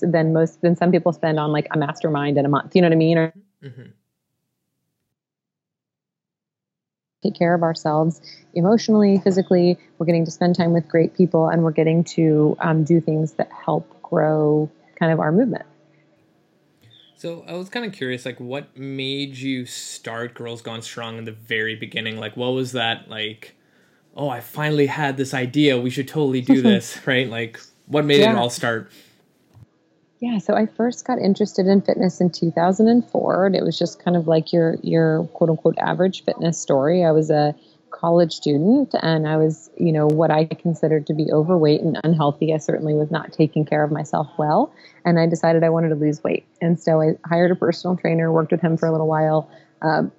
than 0.00 0.32
most 0.32 0.60
than 0.62 0.76
some 0.76 0.90
people 0.90 1.12
spend 1.12 1.38
on 1.38 1.52
like 1.52 1.66
a 1.72 1.78
mastermind 1.78 2.38
in 2.38 2.44
a 2.44 2.48
month. 2.48 2.74
You 2.74 2.82
know 2.82 2.88
what 2.88 2.94
I 2.94 2.98
mean? 2.98 3.18
Or, 3.18 3.32
mm-hmm. 3.62 3.82
Take 7.22 7.34
care 7.36 7.54
of 7.54 7.62
ourselves 7.62 8.20
emotionally, 8.52 9.18
physically. 9.18 9.78
We're 9.96 10.04
getting 10.04 10.26
to 10.26 10.30
spend 10.30 10.56
time 10.56 10.74
with 10.74 10.86
great 10.86 11.16
people, 11.16 11.48
and 11.48 11.62
we're 11.62 11.70
getting 11.70 12.04
to 12.04 12.54
um, 12.60 12.84
do 12.84 13.00
things 13.00 13.32
that 13.34 13.50
help 13.64 14.02
grow 14.02 14.70
kind 14.98 15.10
of 15.10 15.20
our 15.20 15.32
movement. 15.32 15.64
So 17.16 17.42
I 17.48 17.54
was 17.54 17.70
kind 17.70 17.86
of 17.86 17.92
curious, 17.92 18.26
like, 18.26 18.38
what 18.38 18.76
made 18.76 19.36
you 19.36 19.64
start 19.64 20.34
Girls 20.34 20.60
Gone 20.60 20.82
Strong 20.82 21.16
in 21.16 21.24
the 21.24 21.32
very 21.32 21.74
beginning? 21.74 22.18
Like, 22.18 22.36
what 22.36 22.48
was 22.48 22.72
that 22.72 23.08
like? 23.08 23.56
Oh, 24.16 24.28
I 24.28 24.40
finally 24.40 24.86
had 24.86 25.16
this 25.16 25.34
idea. 25.34 25.80
We 25.80 25.90
should 25.90 26.08
totally 26.08 26.40
do 26.40 26.62
this, 26.62 27.06
right? 27.06 27.28
Like, 27.28 27.60
what 27.86 28.04
made 28.04 28.20
yeah. 28.20 28.32
it 28.32 28.36
all 28.36 28.50
start? 28.50 28.90
Yeah, 30.20 30.38
so 30.38 30.54
I 30.54 30.66
first 30.66 31.06
got 31.06 31.18
interested 31.18 31.66
in 31.66 31.82
fitness 31.82 32.20
in 32.20 32.30
2004, 32.30 33.46
and 33.46 33.54
it 33.54 33.62
was 33.62 33.78
just 33.78 34.02
kind 34.02 34.16
of 34.16 34.26
like 34.26 34.52
your 34.52 34.76
your 34.82 35.24
quote 35.34 35.50
unquote 35.50 35.76
average 35.78 36.24
fitness 36.24 36.58
story. 36.58 37.04
I 37.04 37.10
was 37.10 37.30
a 37.30 37.54
college 37.94 38.32
student 38.32 38.94
and 39.00 39.26
I 39.26 39.36
was, 39.36 39.70
you 39.78 39.92
know, 39.92 40.06
what 40.06 40.30
I 40.30 40.46
considered 40.46 41.06
to 41.06 41.14
be 41.14 41.30
overweight 41.32 41.80
and 41.80 41.98
unhealthy. 42.02 42.52
I 42.52 42.58
certainly 42.58 42.92
was 42.92 43.10
not 43.10 43.32
taking 43.32 43.64
care 43.64 43.84
of 43.84 43.92
myself 43.92 44.28
well. 44.36 44.74
And 45.04 45.18
I 45.18 45.26
decided 45.26 45.62
I 45.62 45.70
wanted 45.70 45.90
to 45.90 45.94
lose 45.94 46.22
weight. 46.22 46.44
And 46.60 46.78
so 46.78 47.00
I 47.00 47.16
hired 47.26 47.50
a 47.50 47.54
personal 47.54 47.96
trainer, 47.96 48.32
worked 48.32 48.52
with 48.52 48.60
him 48.60 48.76
for 48.76 48.86
a 48.86 48.92
little 48.92 49.06
while. 49.06 49.48
Um, 49.80 50.12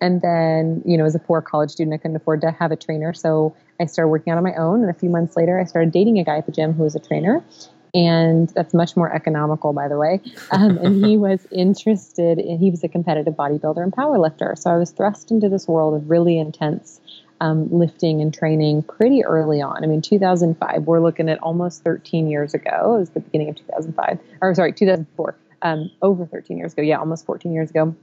and 0.00 0.20
then, 0.20 0.82
you 0.84 0.96
know, 0.98 1.04
as 1.04 1.14
a 1.14 1.18
poor 1.18 1.40
college 1.40 1.70
student, 1.70 1.94
I 1.94 1.98
couldn't 1.98 2.16
afford 2.16 2.42
to 2.42 2.50
have 2.50 2.70
a 2.70 2.76
trainer. 2.76 3.14
So 3.14 3.56
I 3.80 3.86
started 3.86 4.08
working 4.08 4.32
out 4.32 4.36
on 4.36 4.44
my 4.44 4.54
own. 4.54 4.82
And 4.82 4.90
a 4.90 4.94
few 4.94 5.08
months 5.08 5.36
later, 5.36 5.58
I 5.58 5.64
started 5.64 5.92
dating 5.92 6.18
a 6.18 6.24
guy 6.24 6.36
at 6.36 6.46
the 6.46 6.52
gym 6.52 6.72
who 6.74 6.82
was 6.82 6.94
a 6.94 7.00
trainer 7.00 7.42
and 7.96 8.50
that's 8.50 8.74
much 8.74 8.94
more 8.94 9.12
economical, 9.12 9.72
by 9.72 9.88
the 9.88 9.96
way. 9.96 10.20
Um, 10.50 10.76
and 10.78 11.04
he 11.04 11.16
was 11.16 11.46
interested 11.50 12.38
in, 12.38 12.58
he 12.58 12.70
was 12.70 12.84
a 12.84 12.88
competitive 12.88 13.34
bodybuilder 13.34 13.82
and 13.82 13.90
powerlifter. 13.90 14.56
So 14.58 14.70
I 14.70 14.76
was 14.76 14.90
thrust 14.90 15.30
into 15.30 15.48
this 15.48 15.66
world 15.66 15.94
of 15.94 16.10
really 16.10 16.38
intense 16.38 17.00
um, 17.40 17.70
lifting 17.70 18.20
and 18.20 18.32
training 18.32 18.82
pretty 18.82 19.24
early 19.24 19.62
on. 19.62 19.82
I 19.82 19.86
mean, 19.86 20.02
2005, 20.02 20.82
we're 20.82 21.00
looking 21.00 21.30
at 21.30 21.38
almost 21.38 21.84
13 21.84 22.28
years 22.28 22.52
ago. 22.52 22.96
It 22.96 22.98
was 22.98 23.10
the 23.10 23.20
beginning 23.20 23.48
of 23.48 23.56
2005, 23.56 24.18
or 24.42 24.54
sorry, 24.54 24.72
2004, 24.74 25.36
um, 25.62 25.90
over 26.02 26.26
13 26.26 26.58
years 26.58 26.74
ago. 26.74 26.82
Yeah, 26.82 26.98
almost 26.98 27.24
14 27.24 27.52
years 27.52 27.70
ago 27.70 27.96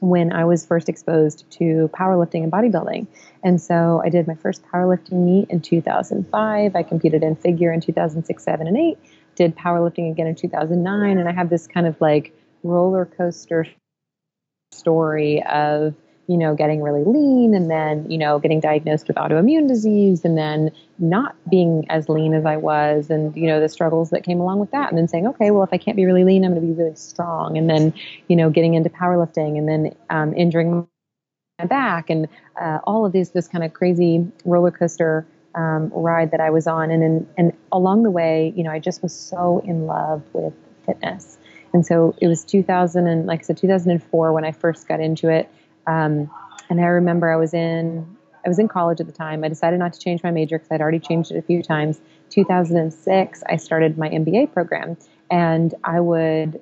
when 0.00 0.32
I 0.32 0.44
was 0.44 0.64
first 0.64 0.88
exposed 0.88 1.44
to 1.52 1.90
powerlifting 1.92 2.42
and 2.42 2.52
bodybuilding. 2.52 3.06
And 3.42 3.60
so 3.60 4.02
I 4.04 4.08
did 4.08 4.26
my 4.26 4.34
first 4.34 4.62
powerlifting 4.64 5.24
meet 5.24 5.50
in 5.50 5.60
2005. 5.60 6.76
I 6.76 6.82
competed 6.82 7.22
in 7.22 7.36
figure 7.36 7.72
in 7.72 7.80
2006, 7.80 8.42
7, 8.42 8.66
and 8.66 8.76
8 8.76 8.98
did 9.34 9.56
powerlifting 9.56 10.10
again 10.10 10.26
in 10.26 10.34
2009, 10.34 11.18
and 11.18 11.28
I 11.28 11.32
have 11.32 11.48
this 11.48 11.66
kind 11.66 11.86
of 11.86 12.00
like 12.00 12.32
roller 12.62 13.06
coaster 13.06 13.66
story 14.72 15.42
of 15.44 15.94
you 16.28 16.36
know 16.36 16.54
getting 16.54 16.82
really 16.82 17.02
lean 17.04 17.54
and 17.54 17.70
then 17.70 18.08
you 18.10 18.18
know 18.18 18.38
getting 18.38 18.60
diagnosed 18.60 19.08
with 19.08 19.16
autoimmune 19.16 19.66
disease 19.66 20.24
and 20.24 20.38
then 20.38 20.70
not 20.98 21.34
being 21.50 21.86
as 21.88 22.08
lean 22.08 22.34
as 22.34 22.44
I 22.44 22.56
was 22.56 23.10
and 23.10 23.34
you 23.36 23.46
know 23.46 23.60
the 23.60 23.68
struggles 23.68 24.10
that 24.10 24.24
came 24.24 24.40
along 24.40 24.60
with 24.60 24.70
that 24.70 24.90
and 24.90 24.98
then 24.98 25.08
saying 25.08 25.26
okay 25.26 25.50
well 25.50 25.64
if 25.64 25.70
I 25.72 25.78
can't 25.78 25.96
be 25.96 26.04
really 26.04 26.24
lean 26.24 26.44
I'm 26.44 26.52
going 26.52 26.62
to 26.62 26.66
be 26.66 26.74
really 26.74 26.96
strong 26.96 27.56
and 27.56 27.68
then 27.68 27.92
you 28.28 28.36
know 28.36 28.50
getting 28.50 28.74
into 28.74 28.90
powerlifting 28.90 29.58
and 29.58 29.68
then 29.68 29.94
um, 30.10 30.34
injuring 30.34 30.86
my 31.58 31.64
back 31.66 32.10
and 32.10 32.28
uh, 32.60 32.78
all 32.84 33.04
of 33.04 33.12
these 33.12 33.30
this 33.30 33.48
kind 33.48 33.64
of 33.64 33.72
crazy 33.72 34.30
roller 34.44 34.70
coaster 34.70 35.26
um, 35.54 35.90
ride 35.92 36.30
that 36.30 36.40
I 36.40 36.50
was 36.50 36.66
on. 36.66 36.90
And, 36.90 37.02
and, 37.02 37.26
and 37.36 37.52
along 37.72 38.04
the 38.04 38.10
way, 38.10 38.52
you 38.56 38.62
know, 38.62 38.70
I 38.70 38.78
just 38.78 39.02
was 39.02 39.12
so 39.12 39.60
in 39.64 39.86
love 39.86 40.22
with 40.32 40.54
fitness. 40.86 41.38
And 41.74 41.84
so 41.84 42.14
it 42.20 42.28
was 42.28 42.44
2000 42.44 43.06
and 43.06 43.26
like 43.26 43.40
I 43.40 43.42
said, 43.42 43.58
2004 43.58 44.32
when 44.32 44.44
I 44.44 44.52
first 44.52 44.88
got 44.88 45.00
into 45.00 45.28
it. 45.28 45.50
Um, 45.88 46.30
and 46.70 46.80
I 46.80 46.84
remember 46.84 47.32
I 47.32 47.36
was 47.36 47.54
in, 47.54 48.16
I 48.44 48.48
was 48.48 48.58
in 48.58 48.68
college 48.68 49.00
at 49.00 49.06
the 49.06 49.12
time. 49.12 49.42
I 49.42 49.48
decided 49.48 49.78
not 49.78 49.94
to 49.94 49.98
change 49.98 50.22
my 50.22 50.30
major 50.30 50.58
because 50.58 50.70
I'd 50.70 50.80
already 50.80 51.00
changed 51.00 51.32
it 51.32 51.38
a 51.38 51.42
few 51.42 51.62
times. 51.62 52.00
2006, 52.30 53.42
I 53.48 53.56
started 53.56 53.98
my 53.98 54.08
MBA 54.10 54.52
program 54.52 54.96
and 55.30 55.74
I 55.82 56.00
would 56.00 56.60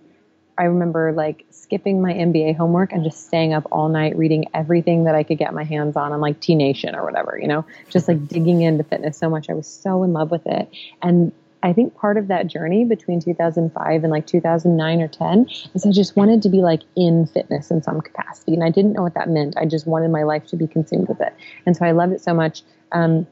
I 0.58 0.64
remember 0.64 1.12
like 1.12 1.44
skipping 1.50 2.00
my 2.00 2.14
MBA 2.14 2.56
homework 2.56 2.92
and 2.92 3.04
just 3.04 3.26
staying 3.26 3.52
up 3.52 3.66
all 3.70 3.88
night 3.88 4.16
reading 4.16 4.46
everything 4.54 5.04
that 5.04 5.14
I 5.14 5.22
could 5.22 5.38
get 5.38 5.52
my 5.52 5.64
hands 5.64 5.96
on 5.96 6.12
on 6.12 6.20
like 6.20 6.40
T 6.40 6.54
Nation 6.54 6.94
or 6.94 7.04
whatever, 7.04 7.38
you 7.38 7.46
know, 7.46 7.66
just 7.90 8.08
like 8.08 8.26
digging 8.26 8.62
into 8.62 8.82
fitness 8.82 9.18
so 9.18 9.28
much. 9.28 9.50
I 9.50 9.54
was 9.54 9.66
so 9.66 10.02
in 10.02 10.12
love 10.12 10.30
with 10.30 10.46
it. 10.46 10.70
And 11.02 11.32
I 11.66 11.72
think 11.72 11.96
part 11.96 12.16
of 12.16 12.28
that 12.28 12.46
journey 12.46 12.84
between 12.84 13.20
2005 13.20 14.04
and 14.04 14.12
like 14.12 14.24
2009 14.28 15.00
or 15.00 15.08
10 15.08 15.48
is 15.74 15.84
I 15.84 15.90
just 15.90 16.14
wanted 16.14 16.40
to 16.42 16.48
be 16.48 16.58
like 16.58 16.82
in 16.94 17.26
fitness 17.26 17.72
in 17.72 17.82
some 17.82 18.00
capacity. 18.00 18.54
And 18.54 18.62
I 18.62 18.70
didn't 18.70 18.92
know 18.92 19.02
what 19.02 19.14
that 19.14 19.28
meant. 19.28 19.56
I 19.56 19.66
just 19.66 19.84
wanted 19.84 20.12
my 20.12 20.22
life 20.22 20.46
to 20.46 20.56
be 20.56 20.68
consumed 20.68 21.08
with 21.08 21.20
it. 21.20 21.34
And 21.66 21.76
so 21.76 21.84
I 21.84 21.90
loved 21.90 22.12
it 22.12 22.20
so 22.20 22.32
much. 22.32 22.62
Um, 22.92 23.26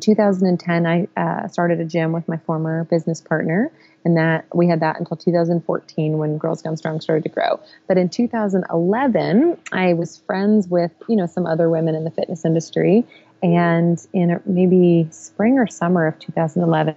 2010, 0.00 0.84
I 0.84 1.06
uh, 1.16 1.46
started 1.46 1.78
a 1.78 1.84
gym 1.84 2.10
with 2.10 2.26
my 2.26 2.38
former 2.38 2.84
business 2.84 3.20
partner 3.20 3.70
and 4.04 4.16
that 4.16 4.46
we 4.52 4.66
had 4.66 4.80
that 4.80 4.98
until 4.98 5.16
2014 5.16 6.18
when 6.18 6.38
Girls 6.38 6.62
Gone 6.62 6.76
Strong 6.76 7.02
started 7.02 7.22
to 7.22 7.28
grow. 7.28 7.60
But 7.86 7.98
in 7.98 8.08
2011, 8.08 9.58
I 9.70 9.92
was 9.94 10.18
friends 10.26 10.66
with 10.66 10.90
you 11.08 11.16
know 11.16 11.26
some 11.26 11.46
other 11.46 11.70
women 11.70 11.94
in 11.94 12.04
the 12.04 12.10
fitness 12.10 12.44
industry, 12.44 13.06
and 13.42 14.04
in 14.12 14.40
maybe 14.44 15.08
spring 15.10 15.58
or 15.58 15.66
summer 15.66 16.06
of 16.06 16.18
2011, 16.18 16.96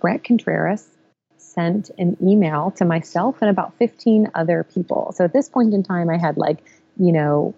Bret 0.00 0.24
Contreras 0.24 0.88
sent 1.36 1.90
an 1.98 2.16
email 2.22 2.70
to 2.72 2.84
myself 2.84 3.38
and 3.40 3.50
about 3.50 3.74
15 3.78 4.30
other 4.34 4.64
people. 4.64 5.12
So 5.16 5.24
at 5.24 5.32
this 5.32 5.48
point 5.48 5.74
in 5.74 5.82
time, 5.82 6.10
I 6.10 6.18
had 6.18 6.36
like 6.36 6.58
you 6.98 7.12
know 7.12 7.54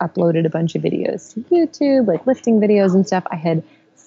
uploaded 0.00 0.46
a 0.46 0.50
bunch 0.50 0.74
of 0.74 0.82
videos 0.82 1.34
to 1.34 1.40
YouTube, 1.42 2.06
like 2.06 2.26
lifting 2.26 2.60
videos 2.60 2.94
and 2.94 3.06
stuff. 3.06 3.24
I 3.30 3.36
had 3.36 3.62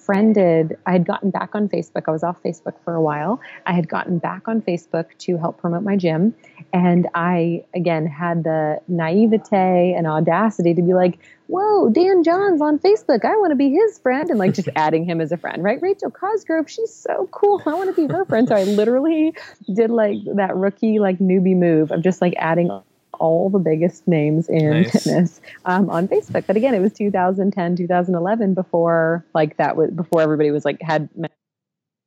befriended, 0.06 0.78
I 0.86 0.92
had 0.92 1.04
gotten 1.04 1.30
back 1.30 1.54
on 1.54 1.68
Facebook. 1.68 2.04
I 2.06 2.10
was 2.12 2.22
off 2.22 2.42
Facebook 2.42 2.74
for 2.84 2.94
a 2.94 3.02
while. 3.02 3.40
I 3.66 3.72
had 3.72 3.88
gotten 3.88 4.18
back 4.18 4.46
on 4.46 4.62
Facebook 4.62 5.06
to 5.18 5.36
help 5.36 5.58
promote 5.58 5.82
my 5.82 5.96
gym. 5.96 6.34
And 6.72 7.08
I, 7.14 7.64
again, 7.74 8.06
had 8.06 8.44
the 8.44 8.80
naivete 8.86 9.94
and 9.96 10.06
audacity 10.06 10.74
to 10.74 10.82
be 10.82 10.94
like, 10.94 11.18
whoa, 11.48 11.90
Dan 11.90 12.22
John's 12.22 12.60
on 12.60 12.78
Facebook. 12.78 13.24
I 13.24 13.36
want 13.36 13.50
to 13.50 13.56
be 13.56 13.70
his 13.70 13.98
friend. 13.98 14.30
And 14.30 14.38
like 14.38 14.54
just 14.54 14.68
adding 14.76 15.04
him 15.04 15.20
as 15.20 15.32
a 15.32 15.36
friend, 15.36 15.62
right? 15.64 15.80
Rachel 15.82 16.10
Cosgrove, 16.10 16.70
she's 16.70 16.94
so 16.94 17.28
cool. 17.32 17.60
I 17.66 17.74
want 17.74 17.94
to 17.94 18.08
be 18.08 18.12
her 18.12 18.24
friend. 18.24 18.46
So 18.46 18.54
I 18.54 18.62
literally 18.62 19.34
did 19.72 19.90
like 19.90 20.18
that 20.36 20.54
rookie, 20.56 21.00
like 21.00 21.18
newbie 21.18 21.56
move 21.56 21.90
of 21.90 22.02
just 22.02 22.20
like 22.20 22.34
adding 22.38 22.70
all 23.18 23.50
the 23.50 23.58
biggest 23.58 24.06
names 24.06 24.48
in 24.48 24.70
nice. 24.70 24.92
fitness 24.92 25.40
um, 25.64 25.90
on 25.90 26.08
Facebook. 26.08 26.46
But 26.46 26.56
again, 26.56 26.74
it 26.74 26.80
was 26.80 26.92
2010, 26.92 27.76
2011 27.76 28.54
before 28.54 29.24
like 29.34 29.56
that 29.56 29.76
was 29.76 29.90
before 29.90 30.22
everybody 30.22 30.50
was 30.50 30.64
like 30.64 30.80
had 30.82 31.08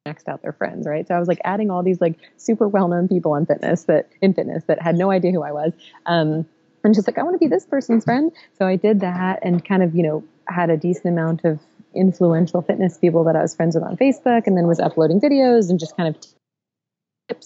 maxed 0.08 0.28
out 0.28 0.42
their 0.42 0.54
friends, 0.54 0.88
right? 0.88 1.08
So 1.08 1.16
I 1.16 1.20
was 1.20 1.28
like 1.28 1.40
adding 1.44 1.70
all 1.70 1.84
these 1.84 2.02
like 2.02 2.16
super 2.38 2.68
well 2.68 2.88
known 2.88 3.08
people 3.08 3.36
in 3.36 3.46
fitness 3.46 3.84
that 3.84 4.10
in 4.22 4.34
fitness 4.34 4.64
that 4.66 4.82
had 4.82 4.96
no 4.96 5.12
idea 5.12 5.32
who 5.32 5.44
I 5.44 5.52
was. 5.52 5.74
Um, 6.06 6.46
and 6.84 6.94
just 6.94 7.08
like 7.08 7.18
I 7.18 7.24
want 7.24 7.36
to 7.36 7.40
be 7.40 7.48
this 7.48 7.66
person's 7.66 8.06
friend. 8.06 8.32
So 8.58 8.66
I 8.66 8.76
did 8.76 9.02
that 9.02 9.40
and 9.44 9.64
kind 9.64 9.84
of 9.84 9.96
you 9.96 10.04
know 10.04 10.24
had 10.48 10.70
a 10.70 10.78
decent 10.78 11.08
amount 11.08 11.44
of 11.44 11.60
influential 11.96 12.62
fitness 12.62 12.98
people 12.98 13.24
that 13.24 13.36
I 13.36 13.42
was 13.42 13.56
friends 13.56 13.76
with 13.76 13.84
on 13.84 13.98
Facebook, 13.98 14.48
and 14.48 14.58
then 14.58 14.68
was 14.68 14.80
uploading 14.80 15.20
videos 15.20 15.70
and 15.70 15.80
just 15.80 15.98
kind 15.98 16.14
of 16.14 16.22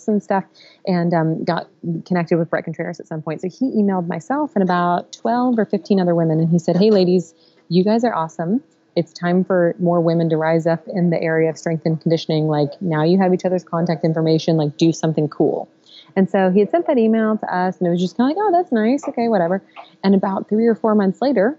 and 0.07 0.23
stuff 0.23 0.43
and 0.85 1.13
um, 1.13 1.43
got 1.43 1.67
connected 2.05 2.37
with 2.37 2.49
Bret 2.49 2.65
Contreras 2.65 2.99
at 2.99 3.07
some 3.07 3.21
point. 3.21 3.41
So 3.41 3.49
he 3.49 3.71
emailed 3.71 4.07
myself 4.07 4.51
and 4.55 4.63
about 4.63 5.11
12 5.13 5.59
or 5.59 5.65
15 5.65 5.99
other 5.99 6.15
women 6.15 6.39
and 6.39 6.49
he 6.49 6.59
said, 6.59 6.77
Hey, 6.77 6.89
ladies, 6.89 7.33
you 7.69 7.83
guys 7.83 8.03
are 8.03 8.13
awesome. 8.13 8.63
It's 8.95 9.11
time 9.11 9.43
for 9.43 9.75
more 9.79 10.01
women 10.01 10.29
to 10.29 10.37
rise 10.37 10.67
up 10.67 10.87
in 10.87 11.09
the 11.09 11.21
area 11.21 11.49
of 11.49 11.57
strength 11.57 11.85
and 11.85 11.99
conditioning. 11.99 12.47
Like 12.47 12.69
now 12.81 13.03
you 13.03 13.17
have 13.19 13.33
each 13.33 13.45
other's 13.45 13.63
contact 13.63 14.03
information, 14.03 14.57
like 14.57 14.77
do 14.77 14.91
something 14.91 15.27
cool. 15.27 15.69
And 16.15 16.29
so 16.29 16.51
he 16.51 16.59
had 16.59 16.69
sent 16.69 16.87
that 16.87 16.97
email 16.97 17.37
to 17.37 17.55
us 17.55 17.79
and 17.79 17.87
it 17.87 17.91
was 17.91 17.99
just 17.99 18.17
kind 18.17 18.31
of 18.31 18.37
like, 18.37 18.45
oh, 18.45 18.51
that's 18.51 18.71
nice. 18.71 19.07
Okay, 19.07 19.27
whatever. 19.27 19.63
And 20.03 20.13
about 20.13 20.47
three 20.47 20.67
or 20.67 20.75
four 20.75 20.93
months 20.93 21.21
later, 21.21 21.57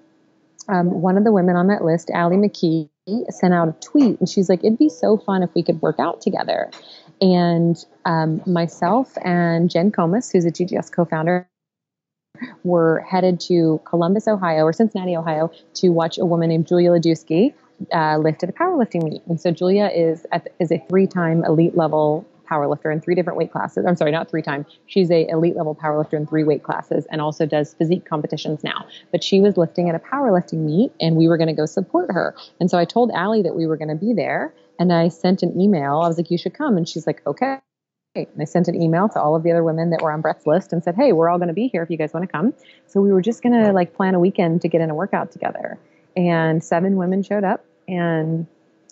um, 0.68 1.02
one 1.02 1.18
of 1.18 1.24
the 1.24 1.32
women 1.32 1.56
on 1.56 1.66
that 1.68 1.84
list, 1.84 2.10
Allie 2.10 2.37
McKee, 2.37 2.88
sent 3.30 3.52
out 3.52 3.68
a 3.68 3.72
tweet 3.80 4.18
and 4.20 4.28
she's 4.28 4.48
like, 4.48 4.60
it'd 4.64 4.78
be 4.78 4.88
so 4.88 5.16
fun 5.16 5.42
if 5.42 5.50
we 5.54 5.62
could 5.62 5.82
work 5.82 5.98
out 5.98 6.20
together. 6.20 6.70
And 7.20 7.77
um, 8.05 8.42
myself 8.46 9.16
and 9.24 9.70
Jen 9.70 9.90
Comas, 9.90 10.31
who's 10.31 10.44
a 10.44 10.50
GGS 10.50 10.92
co 10.92 11.05
founder, 11.05 11.48
were 12.64 13.00
headed 13.00 13.40
to 13.40 13.81
Columbus, 13.85 14.27
Ohio, 14.27 14.64
or 14.64 14.72
Cincinnati, 14.72 15.16
Ohio, 15.16 15.50
to 15.74 15.90
watch 15.90 16.18
a 16.18 16.24
woman 16.24 16.48
named 16.48 16.66
Julia 16.66 16.90
Ladewski 16.90 17.55
uh, 17.92 18.18
lift 18.18 18.42
at 18.42 18.48
a 18.48 18.53
powerlifting 18.53 19.05
meet. 19.05 19.22
And 19.27 19.40
so 19.40 19.50
Julia 19.50 19.90
is 19.94 20.27
at, 20.33 20.48
is 20.59 20.70
a 20.70 20.79
three 20.88 21.07
time 21.07 21.44
elite 21.44 21.77
level 21.77 22.27
powerlifter 22.48 22.92
in 22.92 23.00
three 23.00 23.14
different 23.14 23.38
weight 23.38 23.50
classes. 23.50 23.87
I'm 23.87 23.96
sorry, 23.96 24.11
not 24.11 24.29
three 24.29 24.42
time. 24.42 24.66
She's 24.87 25.11
a 25.11 25.27
elite 25.29 25.57
level 25.57 25.74
powerlifter 25.74 26.14
in 26.14 26.27
three 26.27 26.44
weight 26.44 26.62
classes 26.62 27.07
and 27.11 27.20
also 27.20 27.46
does 27.46 27.74
physique 27.74 28.05
competitions 28.05 28.62
now. 28.62 28.87
But 29.11 29.24
she 29.24 29.40
was 29.40 29.57
lifting 29.57 29.88
at 29.88 29.94
a 29.94 29.98
powerlifting 29.98 30.59
meet 30.59 30.92
and 31.00 31.16
we 31.16 31.27
were 31.27 31.37
going 31.37 31.48
to 31.48 31.55
go 31.55 31.66
support 31.66 32.12
her. 32.12 32.35
And 32.61 32.70
so 32.70 32.79
I 32.79 32.85
told 32.85 33.11
Allie 33.12 33.42
that 33.42 33.57
we 33.57 33.66
were 33.66 33.77
going 33.77 33.88
to 33.88 33.94
be 33.94 34.12
there 34.12 34.53
and 34.78 34.92
I 34.92 35.08
sent 35.08 35.42
an 35.42 35.60
email. 35.60 36.00
I 36.00 36.08
was 36.08 36.16
like, 36.16 36.30
you 36.30 36.38
should 36.38 36.54
come. 36.54 36.76
And 36.76 36.88
she's 36.88 37.06
like, 37.06 37.26
okay. 37.26 37.58
And 38.14 38.28
I 38.40 38.44
sent 38.44 38.68
an 38.68 38.80
email 38.80 39.08
to 39.08 39.20
all 39.20 39.34
of 39.34 39.42
the 39.42 39.50
other 39.50 39.64
women 39.64 39.90
that 39.90 40.00
were 40.00 40.12
on 40.12 40.20
Bret's 40.20 40.46
list 40.46 40.72
and 40.72 40.84
said, 40.84 40.94
hey, 40.94 41.12
we're 41.12 41.28
all 41.28 41.38
going 41.38 41.48
to 41.48 41.54
be 41.54 41.68
here 41.68 41.82
if 41.82 41.90
you 41.90 41.96
guys 41.96 42.12
want 42.12 42.24
to 42.24 42.30
come. 42.30 42.54
So 42.87 43.00
we 43.00 43.12
were 43.12 43.22
just 43.22 43.42
going 43.42 43.60
to 43.60 43.72
like 43.72 43.94
plan 43.94 44.14
a 44.14 44.20
weekend 44.20 44.62
to 44.62 44.68
get 44.68 44.80
in 44.80 44.90
a 44.90 44.94
workout 44.94 45.32
together. 45.32 45.78
And 46.16 46.62
seven 46.62 46.96
women 46.96 47.22
showed 47.22 47.42
up. 47.42 47.64
And 47.88 48.46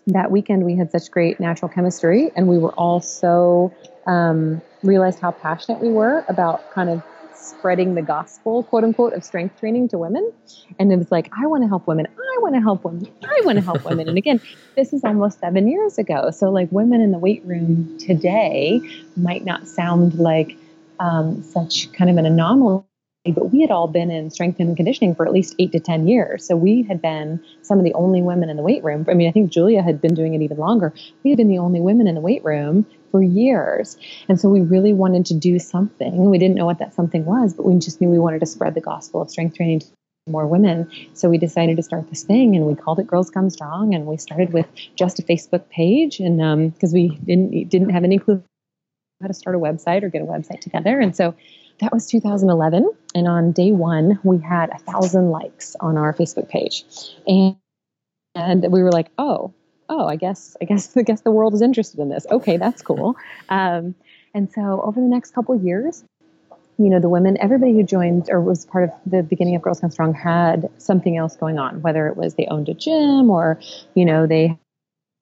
that 0.09 0.31
weekend 0.31 0.65
we 0.65 0.77
had 0.77 0.91
such 0.91 1.11
great 1.11 1.39
natural 1.39 1.69
chemistry 1.69 2.33
and 2.35 2.49
we 2.49 2.59
were 2.59 2.73
all 2.73 3.01
so 3.01 3.73
um, 4.07 4.61
realized 4.83 5.21
how 5.21 5.31
passionate 5.31 5.81
we 5.81 5.91
were 5.91 6.25
about 6.29 6.73
kind 6.73 6.91
of 6.91 7.03
spreading 7.43 7.95
the 7.95 8.03
gospel, 8.03 8.65
quote 8.65 8.85
unquote, 8.85 9.15
of 9.15 9.25
strength 9.25 9.61
training 9.61 9.89
to 9.91 9.99
women. 9.99 10.33
And 10.79 10.93
it 10.93 10.97
was 10.99 11.11
like, 11.13 11.31
I 11.37 11.47
want 11.47 11.65
to 11.65 11.69
help 11.69 11.87
women. 11.89 12.07
I 12.09 12.39
want 12.41 12.55
to 12.57 12.63
help 12.63 12.85
women. 12.85 13.09
I 13.25 13.43
want 13.45 13.59
to 13.59 13.65
help 13.65 13.85
women. 13.85 14.09
And 14.09 14.19
again, 14.19 14.41
this 14.77 14.93
is 14.93 15.05
almost 15.05 15.41
seven 15.41 15.69
years 15.69 15.99
ago. 15.99 16.31
So, 16.33 16.51
like, 16.51 16.71
women 16.73 17.01
in 17.03 17.13
the 17.13 17.19
weight 17.19 17.45
room 17.47 17.99
today 17.99 18.81
might 19.17 19.45
not 19.45 19.69
sound 19.69 20.15
like 20.17 20.57
um, 21.01 21.43
such 21.43 21.93
kind 21.93 22.11
of 22.11 22.19
an 22.19 22.27
anomaly 22.27 22.85
but 23.27 23.53
we 23.53 23.63
had 23.63 23.71
all 23.71 23.89
been 23.89 24.11
in 24.11 24.31
strength 24.31 24.61
and 24.61 24.77
conditioning 24.77 25.15
for 25.15 25.27
at 25.27 25.33
least 25.33 25.55
eight 25.61 25.73
to 25.73 25.81
10 25.81 26.09
years. 26.09 26.47
So 26.47 26.57
we 26.57 26.83
had 26.83 27.03
been 27.03 27.45
some 27.63 27.79
of 27.79 27.85
the 27.85 27.95
only 27.95 28.23
women 28.23 28.51
in 28.51 28.57
the 28.59 28.65
weight 28.65 28.85
room. 28.85 29.07
I 29.09 29.15
mean, 29.15 29.29
I 29.29 29.33
think 29.33 29.53
Julia 29.53 29.83
had 29.83 30.03
been 30.03 30.15
doing 30.15 30.35
it 30.35 30.43
even 30.43 30.59
longer. 30.59 30.93
We 31.25 31.31
had 31.31 31.39
been 31.39 31.49
the 31.49 31.59
only 31.59 31.81
women 31.81 32.09
in 32.09 32.17
the 32.17 32.23
weight 32.23 32.45
room 32.45 32.87
for 33.13 33.23
years. 33.23 33.97
And 34.29 34.41
so 34.41 34.49
we 34.49 34.63
really 34.63 34.93
wanted 34.93 35.27
to 35.27 35.35
do 35.35 35.61
something. 35.61 36.31
We 36.31 36.39
didn't 36.39 36.57
know 36.57 36.67
what 36.67 36.79
that 36.81 36.95
something 36.95 37.25
was, 37.25 37.55
but 37.55 37.65
we 37.65 37.79
just 37.79 38.01
knew 38.01 38.09
we 38.09 38.19
wanted 38.19 38.41
to 38.41 38.47
spread 38.47 38.75
the 38.75 38.81
gospel 38.81 39.23
of 39.23 39.31
strength 39.31 39.55
training 39.55 39.81
to 39.81 39.87
more 40.27 40.47
women. 40.47 40.91
So 41.15 41.29
we 41.29 41.39
decided 41.39 41.77
to 41.77 41.83
start 41.83 42.09
this 42.09 42.25
thing 42.25 42.57
and 42.57 42.67
we 42.67 42.75
called 42.75 42.99
it 42.99 43.07
Girls 43.07 43.31
Gone 43.31 43.51
Strong. 43.51 43.95
And 43.95 44.07
we 44.07 44.17
started 44.17 44.53
with 44.53 44.67
just 44.97 45.21
a 45.21 45.23
Facebook 45.23 45.69
page. 45.69 46.19
And 46.19 46.73
because 46.73 46.93
um, 46.93 46.95
we 46.95 47.09
didn't, 47.25 47.69
didn't 47.69 47.91
have 47.91 48.03
any 48.03 48.19
clue 48.19 48.43
how 49.21 49.29
to 49.29 49.35
start 49.35 49.55
a 49.55 49.59
website 49.59 50.03
or 50.03 50.09
get 50.09 50.23
a 50.23 50.27
website 50.27 50.61
together. 50.61 50.99
And 50.99 51.15
so 51.15 51.35
that 51.81 51.93
was 51.93 52.07
2011. 52.07 52.91
And 53.15 53.29
on 53.29 53.53
day 53.53 53.73
one, 53.73 54.19
we 54.23 54.39
had 54.39 54.71
a 54.71 54.79
thousand 54.79 55.31
likes 55.31 55.77
on 55.81 55.97
our 55.97 56.13
Facebook 56.13 56.49
page. 56.49 56.85
And, 57.27 57.57
and 58.35 58.73
we 58.73 58.83
were 58.83 58.93
like, 58.93 59.11
oh, 59.19 59.53
oh, 59.93 60.07
I 60.07 60.17
guess, 60.17 60.57
I 60.61 60.65
guess, 60.65 60.97
I 60.97 61.03
guess 61.03 61.21
the 61.21 61.31
world 61.31 61.55
is 61.55 61.63
interested 61.63 62.01
in 62.01 62.09
this. 62.09 62.27
Okay, 62.31 62.57
that's 62.57 62.83
cool. 62.83 63.17
Um, 63.49 63.95
and 64.35 64.51
so 64.51 64.81
over 64.83 65.01
the 65.01 65.07
next 65.07 65.35
couple 65.35 65.55
years, 65.55 66.05
you 66.79 66.89
know, 66.89 66.99
the 66.99 67.09
women, 67.09 67.37
everybody 67.39 67.75
who 67.75 67.83
joined 67.83 68.31
or 68.31 68.41
was 68.41 68.65
part 68.65 68.85
of 68.85 68.91
the 69.05 69.23
beginning 69.23 69.55
of 69.55 69.63
Girls 69.63 69.81
Gone 69.81 69.91
Strong 69.91 70.15
had 70.15 70.71
something 70.79 71.17
else 71.17 71.37
going 71.37 71.59
on, 71.59 71.83
whether 71.83 72.07
it 72.09 72.17
was 72.17 72.35
they 72.35 72.47
owned 72.47 72.69
a 72.69 72.75
gym 72.75 73.31
or, 73.31 73.61
you 73.95 74.05
know, 74.05 74.27
they 74.27 74.59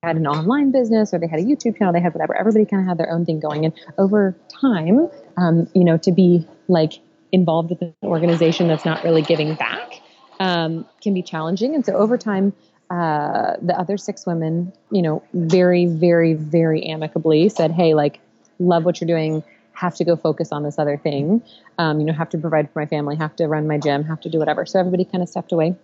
had 0.02 0.16
an 0.16 0.26
online 0.26 0.70
business 0.70 1.12
or 1.12 1.18
they 1.18 1.26
had 1.26 1.40
a 1.40 1.42
YouTube 1.42 1.76
channel, 1.76 1.92
they 1.92 2.00
had 2.00 2.14
whatever. 2.14 2.34
Everybody 2.36 2.64
kind 2.64 2.80
of 2.82 2.88
had 2.88 2.98
their 2.98 3.10
own 3.10 3.26
thing 3.26 3.40
going. 3.40 3.64
And 3.64 3.74
over 3.98 4.34
time, 4.48 5.10
um, 5.36 5.68
you 5.74 5.84
know, 5.84 5.98
to 5.98 6.12
be 6.12 6.46
like 6.68 6.94
involved 7.32 7.70
with 7.70 7.82
an 7.82 7.94
organization 8.04 8.68
that's 8.68 8.84
not 8.84 9.02
really 9.02 9.22
giving 9.22 9.54
back 9.56 10.00
um, 10.38 10.86
can 11.02 11.12
be 11.12 11.22
challenging. 11.22 11.74
And 11.74 11.84
so 11.84 11.94
over 11.94 12.16
time, 12.16 12.54
uh, 12.90 13.54
the 13.62 13.78
other 13.78 13.96
six 13.96 14.26
women, 14.26 14.72
you 14.90 15.00
know, 15.00 15.22
very, 15.32 15.86
very, 15.86 16.34
very 16.34 16.84
amicably 16.84 17.48
said, 17.48 17.70
"Hey, 17.70 17.94
like, 17.94 18.20
love 18.58 18.84
what 18.84 19.00
you're 19.00 19.06
doing. 19.06 19.44
Have 19.74 19.94
to 19.96 20.04
go 20.04 20.16
focus 20.16 20.50
on 20.52 20.64
this 20.64 20.78
other 20.78 20.96
thing. 20.96 21.42
Um, 21.78 22.00
you 22.00 22.06
know, 22.06 22.12
have 22.12 22.30
to 22.30 22.38
provide 22.38 22.70
for 22.70 22.80
my 22.80 22.86
family. 22.86 23.16
Have 23.16 23.36
to 23.36 23.46
run 23.46 23.66
my 23.68 23.78
gym. 23.78 24.04
Have 24.04 24.20
to 24.22 24.28
do 24.28 24.38
whatever." 24.38 24.66
So 24.66 24.80
everybody 24.80 25.04
kind 25.04 25.22
of 25.22 25.28
stepped 25.28 25.52
away. 25.52 25.76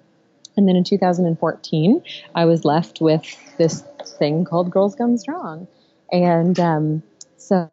And 0.57 0.66
then 0.66 0.75
in 0.75 0.85
2014, 0.85 2.03
I 2.35 2.45
was 2.47 2.64
left 2.64 3.01
with 3.01 3.25
this 3.59 3.83
thing 4.19 4.45
called 4.45 4.71
Girls 4.71 4.95
Gone 4.95 5.19
Strong, 5.19 5.69
and 6.11 6.59
um, 6.59 7.03
so 7.37 7.71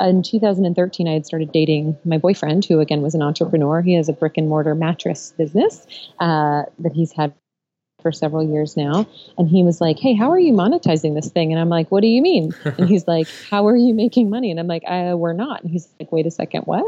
in 0.00 0.22
2013, 0.22 1.08
I 1.08 1.12
had 1.12 1.26
started 1.26 1.52
dating 1.52 1.96
my 2.04 2.18
boyfriend, 2.18 2.64
who 2.64 2.80
again 2.80 3.02
was 3.02 3.14
an 3.14 3.22
entrepreneur. 3.22 3.80
He 3.80 3.94
has 3.94 4.08
a 4.08 4.12
brick 4.12 4.36
and 4.36 4.48
mortar 4.48 4.74
mattress 4.74 5.32
business 5.38 5.86
uh, 6.18 6.64
that 6.80 6.92
he's 6.92 7.12
had 7.12 7.32
for 8.06 8.12
several 8.12 8.44
years 8.44 8.76
now. 8.76 9.04
And 9.36 9.48
he 9.48 9.64
was 9.64 9.80
like, 9.80 9.98
Hey, 9.98 10.14
how 10.14 10.30
are 10.30 10.38
you 10.38 10.52
monetizing 10.52 11.16
this 11.16 11.28
thing? 11.28 11.50
And 11.50 11.60
I'm 11.60 11.68
like, 11.68 11.90
What 11.90 12.02
do 12.02 12.06
you 12.06 12.22
mean? 12.22 12.54
and 12.64 12.88
he's 12.88 13.08
like, 13.08 13.26
How 13.50 13.66
are 13.66 13.74
you 13.76 13.94
making 13.94 14.30
money? 14.30 14.52
And 14.52 14.60
I'm 14.60 14.68
like, 14.68 14.84
uh, 14.86 15.16
We're 15.16 15.32
not. 15.32 15.62
And 15.62 15.72
he's 15.72 15.88
like, 15.98 16.12
Wait 16.12 16.24
a 16.24 16.30
second, 16.30 16.62
what? 16.62 16.84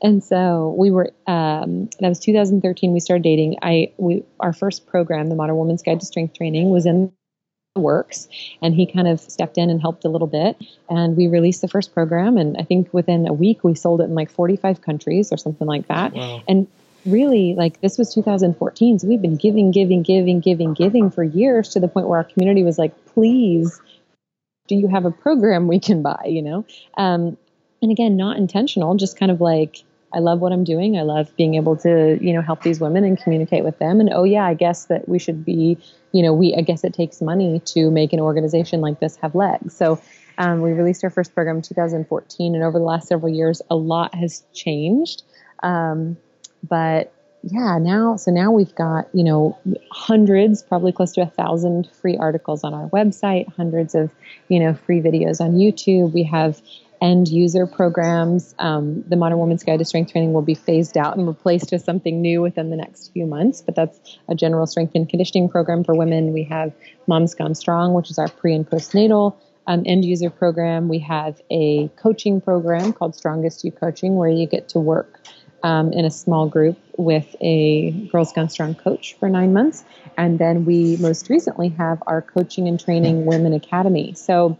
And 0.00 0.22
so 0.22 0.72
we 0.78 0.92
were, 0.92 1.10
um, 1.26 1.90
that 1.98 2.08
was 2.08 2.20
2013. 2.20 2.92
We 2.92 3.00
started 3.00 3.24
dating. 3.24 3.56
I, 3.60 3.92
we, 3.96 4.22
our 4.38 4.52
first 4.52 4.86
program, 4.86 5.30
the 5.30 5.34
Modern 5.34 5.56
Woman's 5.56 5.82
Guide 5.82 5.98
to 5.98 6.06
Strength 6.06 6.34
Training, 6.36 6.70
was 6.70 6.86
in 6.86 7.12
works 7.74 8.28
and 8.60 8.74
he 8.74 8.84
kind 8.84 9.08
of 9.08 9.18
stepped 9.18 9.56
in 9.56 9.70
and 9.70 9.80
helped 9.80 10.04
a 10.04 10.08
little 10.10 10.26
bit 10.26 10.62
and 10.90 11.16
we 11.16 11.26
released 11.26 11.62
the 11.62 11.68
first 11.68 11.94
program 11.94 12.36
and 12.36 12.54
i 12.58 12.62
think 12.62 12.92
within 12.92 13.26
a 13.26 13.32
week 13.32 13.64
we 13.64 13.74
sold 13.74 14.02
it 14.02 14.04
in 14.04 14.14
like 14.14 14.30
45 14.30 14.82
countries 14.82 15.32
or 15.32 15.38
something 15.38 15.66
like 15.66 15.88
that 15.88 16.12
wow. 16.12 16.42
and 16.46 16.66
really 17.04 17.54
like 17.54 17.80
this 17.80 17.98
was 17.98 18.12
2014 18.14 18.98
so 18.98 19.08
we've 19.08 19.22
been 19.22 19.36
giving 19.36 19.70
giving 19.70 20.02
giving 20.02 20.40
giving 20.40 20.74
giving 20.74 21.10
for 21.10 21.24
years 21.24 21.68
to 21.70 21.80
the 21.80 21.88
point 21.88 22.08
where 22.08 22.18
our 22.18 22.24
community 22.24 22.62
was 22.62 22.78
like 22.78 22.92
please 23.06 23.80
do 24.68 24.76
you 24.76 24.88
have 24.88 25.04
a 25.04 25.10
program 25.10 25.66
we 25.66 25.80
can 25.80 26.02
buy 26.02 26.22
you 26.26 26.42
know 26.42 26.64
um, 26.96 27.36
and 27.80 27.90
again 27.90 28.16
not 28.16 28.36
intentional 28.36 28.94
just 28.94 29.18
kind 29.18 29.32
of 29.32 29.40
like 29.40 29.82
I 30.14 30.18
love 30.18 30.40
what 30.40 30.52
I'm 30.52 30.64
doing. 30.64 30.98
I 30.98 31.02
love 31.02 31.34
being 31.36 31.54
able 31.54 31.76
to, 31.78 32.18
you 32.20 32.32
know, 32.32 32.42
help 32.42 32.62
these 32.62 32.80
women 32.80 33.04
and 33.04 33.18
communicate 33.18 33.64
with 33.64 33.78
them. 33.78 34.00
And 34.00 34.10
oh 34.12 34.24
yeah, 34.24 34.44
I 34.44 34.54
guess 34.54 34.86
that 34.86 35.08
we 35.08 35.18
should 35.18 35.44
be, 35.44 35.78
you 36.12 36.22
know, 36.22 36.34
we 36.34 36.54
I 36.54 36.60
guess 36.60 36.84
it 36.84 36.92
takes 36.92 37.20
money 37.22 37.60
to 37.66 37.90
make 37.90 38.12
an 38.12 38.20
organization 38.20 38.80
like 38.80 39.00
this 39.00 39.16
have 39.16 39.34
legs. 39.34 39.74
So 39.74 40.00
um, 40.38 40.60
we 40.60 40.72
released 40.72 41.04
our 41.04 41.10
first 41.10 41.34
program 41.34 41.56
in 41.56 41.62
2014, 41.62 42.54
and 42.54 42.64
over 42.64 42.78
the 42.78 42.84
last 42.84 43.08
several 43.08 43.32
years, 43.32 43.60
a 43.70 43.76
lot 43.76 44.14
has 44.14 44.42
changed. 44.52 45.22
Um, 45.62 46.16
but 46.62 47.12
yeah, 47.42 47.78
now 47.78 48.16
so 48.16 48.30
now 48.30 48.52
we've 48.52 48.74
got 48.74 49.08
you 49.12 49.24
know 49.24 49.58
hundreds, 49.90 50.62
probably 50.62 50.92
close 50.92 51.12
to 51.12 51.22
a 51.22 51.26
thousand 51.26 51.88
free 52.00 52.16
articles 52.16 52.62
on 52.62 52.72
our 52.72 52.88
website, 52.90 53.52
hundreds 53.54 53.94
of 53.94 54.10
you 54.48 54.60
know 54.60 54.74
free 54.74 55.00
videos 55.00 55.40
on 55.40 55.54
YouTube. 55.54 56.12
We 56.12 56.22
have 56.24 56.60
end 57.00 57.26
user 57.26 57.66
programs. 57.66 58.54
Um, 58.60 59.02
the 59.08 59.16
Modern 59.16 59.38
Woman's 59.38 59.64
Guide 59.64 59.80
to 59.80 59.84
Strength 59.84 60.12
Training 60.12 60.32
will 60.32 60.42
be 60.42 60.54
phased 60.54 60.96
out 60.96 61.16
and 61.16 61.26
replaced 61.26 61.72
with 61.72 61.82
something 61.82 62.22
new 62.22 62.40
within 62.40 62.70
the 62.70 62.76
next 62.76 63.12
few 63.12 63.26
months. 63.26 63.60
But 63.60 63.74
that's 63.74 63.98
a 64.28 64.36
general 64.36 64.68
strength 64.68 64.94
and 64.94 65.08
conditioning 65.08 65.48
program 65.48 65.82
for 65.82 65.96
women. 65.96 66.32
We 66.32 66.44
have 66.44 66.72
Moms 67.08 67.34
Gone 67.34 67.56
Strong, 67.56 67.94
which 67.94 68.08
is 68.08 68.18
our 68.18 68.28
pre 68.28 68.54
and 68.54 68.68
postnatal 68.68 69.34
um, 69.66 69.82
end 69.84 70.04
user 70.04 70.30
program. 70.30 70.88
We 70.88 71.00
have 71.00 71.42
a 71.50 71.88
coaching 71.96 72.40
program 72.40 72.92
called 72.92 73.16
Strongest 73.16 73.64
You 73.64 73.72
Coaching, 73.72 74.14
where 74.14 74.30
you 74.30 74.46
get 74.46 74.68
to 74.70 74.78
work 74.78 75.20
um, 75.62 75.92
in 75.92 76.04
a 76.04 76.10
small 76.10 76.48
group 76.48 76.78
with 76.96 77.34
a 77.40 77.90
Girls 78.10 78.32
Gone 78.32 78.48
Strong 78.48 78.76
coach 78.76 79.14
for 79.14 79.28
nine 79.28 79.52
months. 79.52 79.84
And 80.16 80.38
then 80.38 80.64
we 80.64 80.96
most 80.98 81.28
recently 81.30 81.68
have 81.70 82.02
our 82.06 82.22
Coaching 82.22 82.68
and 82.68 82.78
Training 82.78 83.26
Women 83.26 83.52
Academy. 83.52 84.14
So 84.14 84.58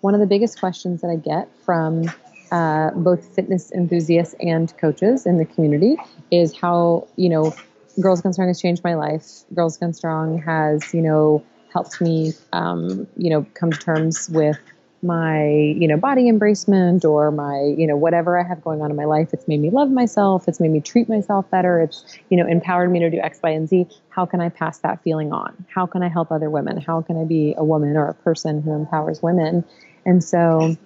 one 0.00 0.14
of 0.14 0.20
the 0.20 0.26
biggest 0.26 0.60
questions 0.60 1.00
that 1.00 1.08
I 1.08 1.16
get 1.16 1.48
from 1.64 2.10
uh, 2.52 2.90
both 2.90 3.34
fitness 3.34 3.72
enthusiasts 3.72 4.34
and 4.40 4.76
coaches 4.76 5.26
in 5.26 5.38
the 5.38 5.44
community 5.44 5.96
is 6.30 6.54
how, 6.56 7.08
you 7.16 7.28
know, 7.28 7.54
Girls 8.00 8.20
Gone 8.20 8.32
Strong 8.32 8.48
has 8.48 8.60
changed 8.60 8.84
my 8.84 8.94
life. 8.94 9.44
Girls 9.54 9.76
Gone 9.76 9.92
Strong 9.92 10.42
has, 10.42 10.92
you 10.92 11.00
know, 11.00 11.42
helped 11.72 12.00
me, 12.00 12.32
um, 12.52 13.06
you 13.16 13.30
know, 13.30 13.46
come 13.54 13.72
to 13.72 13.78
terms 13.78 14.28
with 14.30 14.58
my 15.04 15.46
you 15.46 15.86
know 15.86 15.96
body 15.96 16.30
embracement 16.30 17.04
or 17.04 17.30
my 17.30 17.74
you 17.76 17.86
know 17.86 17.96
whatever 17.96 18.38
i 18.38 18.42
have 18.42 18.62
going 18.64 18.80
on 18.82 18.90
in 18.90 18.96
my 18.96 19.04
life 19.04 19.28
it's 19.32 19.46
made 19.46 19.60
me 19.60 19.70
love 19.70 19.90
myself 19.90 20.48
it's 20.48 20.58
made 20.58 20.70
me 20.70 20.80
treat 20.80 21.08
myself 21.08 21.48
better 21.50 21.80
it's 21.80 22.18
you 22.30 22.36
know 22.36 22.46
empowered 22.46 22.90
me 22.90 22.98
to 22.98 23.10
do 23.10 23.18
x 23.18 23.38
y 23.42 23.50
and 23.50 23.68
z. 23.68 23.86
How 24.08 24.24
can 24.26 24.40
i 24.40 24.48
pass 24.48 24.78
that 24.78 25.02
feeling 25.02 25.32
on? 25.32 25.66
How 25.68 25.86
can 25.86 26.02
i 26.02 26.08
help 26.08 26.32
other 26.32 26.50
women? 26.50 26.80
How 26.80 27.02
can 27.02 27.20
i 27.20 27.24
be 27.24 27.54
a 27.56 27.64
woman 27.64 27.96
or 27.96 28.08
a 28.08 28.14
person 28.14 28.62
who 28.62 28.72
empowers 28.72 29.22
women? 29.22 29.64
And 30.06 30.22
so, 30.22 30.76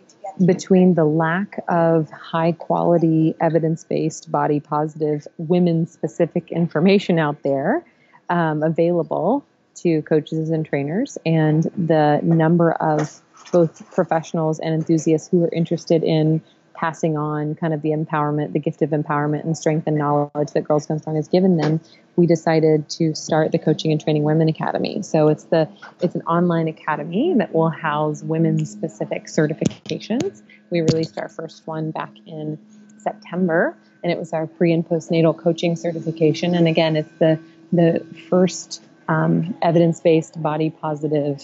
between 0.45 0.95
the 0.95 1.05
lack 1.05 1.63
of 1.69 2.11
high 2.11 2.53
quality, 2.53 3.35
evidence 3.41 3.85
based, 3.85 4.31
body 4.31 4.61
positive, 4.61 5.27
women 5.39 5.87
specific 5.87 6.53
information 6.53 7.19
out 7.19 7.43
there 7.43 7.85
um, 8.31 8.63
available 8.63 9.45
to 9.77 10.03
coaches 10.03 10.51
and 10.51 10.67
trainers, 10.67 11.19
and 11.25 11.65
the 11.77 12.21
number 12.23 12.73
of 12.73 13.21
both 13.51 13.91
professionals 13.93 14.59
and 14.59 14.75
enthusiasts 14.75 15.29
who 15.29 15.45
are 15.45 15.53
interested 15.53 16.03
in 16.03 16.43
passing 16.79 17.17
on 17.17 17.57
kind 17.57 17.75
of 17.75 17.83
the 17.83 17.91
empowerment, 17.91 18.53
the 18.53 18.59
gift 18.59 18.83
of 18.83 18.91
empowerment 18.91 19.45
and 19.45 19.59
strength 19.59 19.87
and 19.87 19.97
knowledge 19.97 20.53
that 20.53 20.63
Girls 20.63 20.87
Gone 20.87 21.01
Strong 21.01 21.17
has 21.17 21.27
given 21.27 21.57
them, 21.57 21.81
we 22.15 22.27
decided 22.27 22.89
to 22.91 23.15
start 23.15 23.51
the 23.51 23.59
Coaching 23.59 23.91
and 23.91 24.01
Training 24.01 24.23
Women 24.23 24.49
Academy. 24.49 25.03
So 25.03 25.29
it's 25.29 25.45
the 25.45 25.69
it's 26.01 26.15
an 26.15 26.23
online 26.23 26.69
academy 26.69 27.35
that 27.39 27.53
will 27.53 27.71
house 27.71 28.23
women 28.23 28.65
specific 28.65 29.27
certifications. 29.27 30.43
We 30.71 30.81
released 30.83 31.19
our 31.19 31.29
first 31.29 31.67
one 31.67 31.91
back 31.91 32.13
in 32.27 32.59
September, 32.99 33.77
and 34.03 34.13
it 34.13 34.19
was 34.19 34.33
our 34.33 34.47
pre 34.47 34.73
and 34.73 34.89
postnatal 34.89 35.37
coaching 35.37 35.75
certification. 35.75 36.55
And 36.55 36.69
again, 36.69 36.97
it's 36.97 37.13
the 37.19 37.39
the 37.73 38.05
first 38.29 38.83
um, 39.09 39.57
evidence 39.63 40.01
based, 40.01 40.41
body 40.41 40.71
positive, 40.71 41.43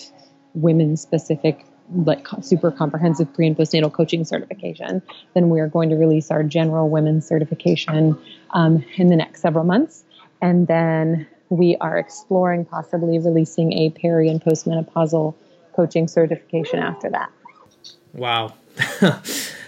women 0.54 0.96
specific 0.96 1.66
like 1.92 2.26
super 2.40 2.70
comprehensive 2.70 3.32
pre 3.34 3.46
and 3.46 3.56
postnatal 3.56 3.92
coaching 3.92 4.24
certification. 4.24 5.02
Then 5.34 5.50
we 5.50 5.60
are 5.60 5.68
going 5.68 5.90
to 5.90 5.96
release 5.96 6.30
our 6.30 6.42
general 6.42 6.88
women's 6.88 7.26
certification 7.26 8.18
um, 8.50 8.84
in 8.96 9.08
the 9.08 9.16
next 9.16 9.40
several 9.40 9.64
months. 9.64 10.04
And 10.40 10.66
then 10.66 11.26
we 11.48 11.76
are 11.80 11.96
exploring 11.96 12.64
possibly 12.64 13.18
releasing 13.18 13.72
a 13.72 13.90
peri 13.90 14.28
and 14.28 14.40
postmenopausal 14.40 15.34
coaching 15.74 16.08
certification 16.08 16.78
after 16.78 17.10
that. 17.10 17.30
Wow. 18.12 18.54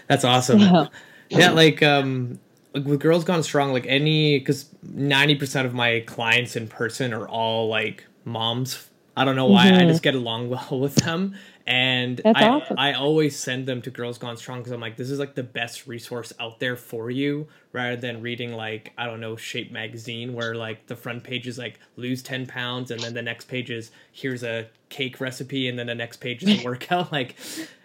That's 0.08 0.24
awesome. 0.24 0.60
Yeah. 0.60 0.86
yeah, 1.28 1.50
like 1.50 1.82
um 1.82 2.38
with 2.72 3.00
Girls 3.00 3.24
Gone 3.24 3.42
Strong, 3.42 3.72
like 3.72 3.86
any 3.86 4.38
because 4.38 4.66
ninety 4.82 5.34
percent 5.34 5.66
of 5.66 5.74
my 5.74 6.00
clients 6.06 6.56
in 6.56 6.68
person 6.68 7.12
are 7.12 7.28
all 7.28 7.68
like 7.68 8.04
moms. 8.24 8.88
I 9.16 9.24
don't 9.24 9.36
know 9.36 9.46
why. 9.46 9.66
Mm-hmm. 9.66 9.80
I 9.80 9.86
just 9.86 10.02
get 10.02 10.14
along 10.14 10.48
well 10.50 10.80
with 10.80 10.96
them 10.96 11.36
and 11.66 12.18
That's 12.18 12.40
I, 12.40 12.48
awesome. 12.48 12.78
I 12.78 12.92
always 12.92 13.36
send 13.36 13.66
them 13.66 13.82
to 13.82 13.90
Girls 13.90 14.18
Gone 14.18 14.36
Strong 14.36 14.60
because 14.60 14.72
I'm 14.72 14.80
like, 14.80 14.96
this 14.96 15.10
is 15.10 15.18
like 15.18 15.34
the 15.34 15.42
best 15.42 15.88
resource 15.88 16.32
out 16.38 16.60
there 16.60 16.76
for 16.76 17.10
you, 17.10 17.48
rather 17.72 17.96
than 17.96 18.22
reading 18.22 18.52
like 18.52 18.92
I 18.96 19.06
don't 19.06 19.18
know 19.18 19.34
Shape 19.34 19.72
magazine 19.72 20.32
where 20.32 20.54
like 20.54 20.86
the 20.86 20.94
front 20.94 21.24
page 21.24 21.48
is 21.48 21.58
like 21.58 21.80
lose 21.96 22.22
ten 22.22 22.46
pounds 22.46 22.92
and 22.92 23.00
then 23.00 23.14
the 23.14 23.22
next 23.22 23.48
page 23.48 23.70
is 23.70 23.90
here's 24.12 24.44
a 24.44 24.68
cake 24.90 25.20
recipe 25.20 25.68
and 25.68 25.76
then 25.76 25.88
the 25.88 25.94
next 25.94 26.18
page 26.18 26.44
is 26.44 26.62
a 26.62 26.64
workout. 26.64 27.10
like, 27.12 27.34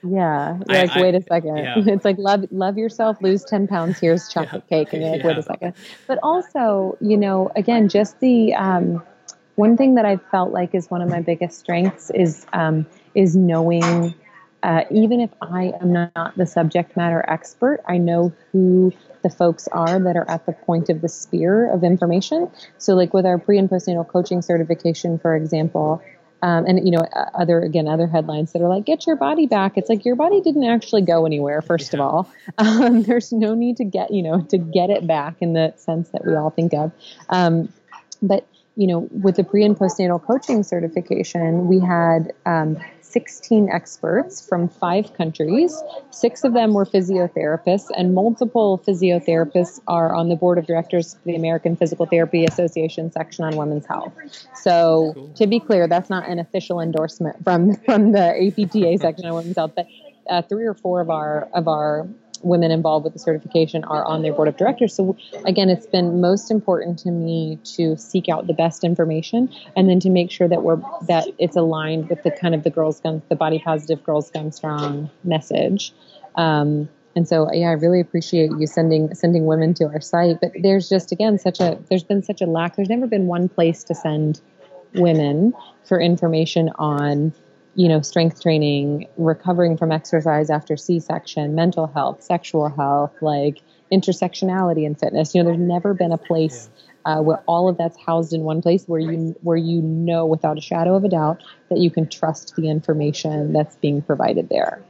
yeah, 0.03 0.59
I, 0.69 0.73
like 0.73 0.91
I, 0.91 1.01
wait 1.01 1.15
a 1.15 1.23
second, 1.23 1.57
yeah. 1.57 1.73
it's 1.87 2.05
like 2.05 2.19
love 2.19 2.45
love 2.51 2.77
yourself, 2.77 3.17
lose 3.19 3.43
ten 3.43 3.67
pounds. 3.67 3.97
Here's 3.97 4.29
chocolate 4.29 4.63
yeah. 4.69 4.83
cake, 4.83 4.93
and 4.93 5.01
you're 5.01 5.11
like, 5.11 5.21
yeah. 5.21 5.27
wait 5.27 5.37
a 5.39 5.43
second. 5.43 5.73
But 6.05 6.19
also, 6.21 6.97
you 7.01 7.17
know, 7.17 7.49
again, 7.55 7.89
just 7.89 8.19
the 8.19 8.53
um, 8.53 9.01
one 9.55 9.75
thing 9.75 9.95
that 9.95 10.05
I 10.05 10.17
felt 10.17 10.51
like 10.51 10.75
is 10.75 10.91
one 10.91 11.01
of 11.01 11.09
my 11.09 11.21
biggest 11.21 11.57
strengths 11.57 12.11
is. 12.11 12.45
Um, 12.53 12.85
is 13.15 13.35
knowing, 13.35 14.13
uh, 14.63 14.83
even 14.91 15.19
if 15.19 15.29
I 15.41 15.73
am 15.81 15.93
not 15.93 16.37
the 16.37 16.45
subject 16.45 16.95
matter 16.95 17.23
expert, 17.27 17.81
I 17.87 17.97
know 17.97 18.33
who 18.51 18.93
the 19.23 19.29
folks 19.29 19.67
are 19.67 19.99
that 19.99 20.15
are 20.15 20.29
at 20.29 20.45
the 20.45 20.53
point 20.53 20.89
of 20.89 21.01
the 21.01 21.09
spear 21.09 21.71
of 21.71 21.83
information. 21.83 22.49
So, 22.77 22.95
like 22.95 23.13
with 23.13 23.25
our 23.25 23.37
pre 23.37 23.57
and 23.57 23.69
postnatal 23.69 24.07
coaching 24.07 24.41
certification, 24.41 25.19
for 25.19 25.35
example, 25.35 26.01
um, 26.43 26.65
and 26.65 26.83
you 26.83 26.91
know, 26.91 27.05
other 27.33 27.61
again, 27.61 27.87
other 27.87 28.07
headlines 28.07 28.53
that 28.53 28.61
are 28.61 28.67
like, 28.67 28.85
"Get 28.85 29.05
your 29.05 29.15
body 29.15 29.45
back." 29.45 29.77
It's 29.77 29.89
like 29.89 30.05
your 30.05 30.15
body 30.15 30.41
didn't 30.41 30.63
actually 30.63 31.03
go 31.03 31.25
anywhere. 31.25 31.61
First 31.61 31.93
yeah. 31.93 31.99
of 31.99 32.05
all, 32.05 32.31
um, 32.57 33.03
there's 33.03 33.31
no 33.31 33.53
need 33.53 33.77
to 33.77 33.83
get 33.83 34.11
you 34.11 34.23
know 34.23 34.41
to 34.49 34.57
get 34.57 34.89
it 34.89 35.05
back 35.05 35.35
in 35.41 35.53
the 35.53 35.73
sense 35.77 36.09
that 36.09 36.25
we 36.25 36.35
all 36.35 36.49
think 36.49 36.73
of. 36.73 36.91
Um, 37.29 37.71
but 38.21 38.47
you 38.75 38.87
know, 38.87 39.09
with 39.11 39.35
the 39.35 39.43
pre 39.43 39.63
and 39.63 39.77
postnatal 39.77 40.23
coaching 40.23 40.63
certification, 40.63 41.67
we 41.67 41.79
had 41.79 42.33
um, 42.45 42.77
16 43.01 43.69
experts 43.69 44.45
from 44.47 44.69
five 44.69 45.13
countries. 45.13 45.75
Six 46.11 46.43
of 46.43 46.53
them 46.53 46.73
were 46.73 46.85
physiotherapists, 46.85 47.87
and 47.95 48.15
multiple 48.15 48.81
physiotherapists 48.87 49.81
are 49.87 50.15
on 50.15 50.29
the 50.29 50.35
board 50.35 50.57
of 50.57 50.65
directors 50.65 51.15
of 51.15 51.23
the 51.25 51.35
American 51.35 51.75
Physical 51.75 52.05
Therapy 52.05 52.45
Association 52.45 53.11
section 53.11 53.43
on 53.43 53.57
women's 53.57 53.85
health. 53.85 54.13
So, 54.55 55.11
cool. 55.13 55.33
to 55.35 55.47
be 55.47 55.59
clear, 55.59 55.87
that's 55.87 56.09
not 56.09 56.27
an 56.29 56.39
official 56.39 56.79
endorsement 56.79 57.43
from 57.43 57.75
from 57.85 58.13
the 58.13 58.47
APTA 58.47 58.97
section 58.99 59.25
on 59.25 59.35
women's 59.35 59.57
health, 59.57 59.73
but 59.75 59.87
uh, 60.29 60.41
three 60.43 60.65
or 60.65 60.73
four 60.73 61.01
of 61.01 61.09
our 61.09 61.49
of 61.53 61.67
our 61.67 62.07
women 62.43 62.71
involved 62.71 63.03
with 63.03 63.13
the 63.13 63.19
certification 63.19 63.83
are 63.83 64.03
on 64.05 64.21
their 64.21 64.33
board 64.33 64.47
of 64.47 64.57
directors. 64.57 64.93
So 64.93 65.17
again, 65.45 65.69
it's 65.69 65.85
been 65.85 66.21
most 66.21 66.51
important 66.51 66.99
to 66.99 67.11
me 67.11 67.59
to 67.75 67.95
seek 67.97 68.29
out 68.29 68.47
the 68.47 68.53
best 68.53 68.83
information 68.83 69.49
and 69.75 69.89
then 69.89 69.99
to 70.01 70.09
make 70.09 70.31
sure 70.31 70.47
that 70.47 70.63
we're 70.63 70.81
that 71.07 71.27
it's 71.37 71.55
aligned 71.55 72.09
with 72.09 72.23
the 72.23 72.31
kind 72.31 72.55
of 72.55 72.63
the 72.63 72.69
girls 72.69 72.99
gone 72.99 73.21
the 73.29 73.35
body 73.35 73.59
positive 73.59 74.03
Girls 74.03 74.31
Gone 74.31 74.51
Strong 74.51 75.09
message. 75.23 75.93
Um, 76.35 76.89
and 77.15 77.27
so 77.27 77.51
yeah, 77.51 77.69
I 77.69 77.73
really 77.73 77.99
appreciate 77.99 78.51
you 78.57 78.67
sending 78.67 79.13
sending 79.13 79.45
women 79.45 79.73
to 79.75 79.85
our 79.85 80.01
site. 80.01 80.39
But 80.41 80.51
there's 80.61 80.89
just 80.89 81.11
again 81.11 81.37
such 81.39 81.59
a 81.59 81.77
there's 81.89 82.03
been 82.03 82.23
such 82.23 82.41
a 82.41 82.45
lack. 82.45 82.75
There's 82.75 82.89
never 82.89 83.07
been 83.07 83.27
one 83.27 83.49
place 83.49 83.83
to 83.85 83.95
send 83.95 84.41
women 84.93 85.53
for 85.83 85.99
information 85.99 86.69
on 86.75 87.33
you 87.75 87.87
know, 87.87 88.01
strength 88.01 88.41
training, 88.41 89.07
recovering 89.17 89.77
from 89.77 89.91
exercise 89.91 90.49
after 90.49 90.75
C-section, 90.75 91.55
mental 91.55 91.87
health, 91.87 92.21
sexual 92.21 92.69
health, 92.69 93.13
like 93.21 93.61
intersectionality 93.91 94.85
in 94.85 94.95
fitness. 94.95 95.33
You 95.33 95.43
know, 95.43 95.49
there's 95.49 95.61
never 95.61 95.93
been 95.93 96.11
a 96.11 96.17
place 96.17 96.69
uh, 97.05 97.21
where 97.21 97.41
all 97.47 97.67
of 97.67 97.77
that's 97.77 97.97
housed 97.97 98.33
in 98.33 98.41
one 98.41 98.61
place 98.61 98.85
where 98.87 98.99
you 98.99 99.35
where 99.41 99.57
you 99.57 99.81
know 99.81 100.25
without 100.25 100.57
a 100.57 100.61
shadow 100.61 100.95
of 100.95 101.03
a 101.03 101.09
doubt 101.09 101.41
that 101.69 101.79
you 101.79 101.89
can 101.89 102.07
trust 102.07 102.55
the 102.55 102.69
information 102.69 103.53
that's 103.53 103.75
being 103.77 104.01
provided 104.01 104.49
there. 104.49 104.83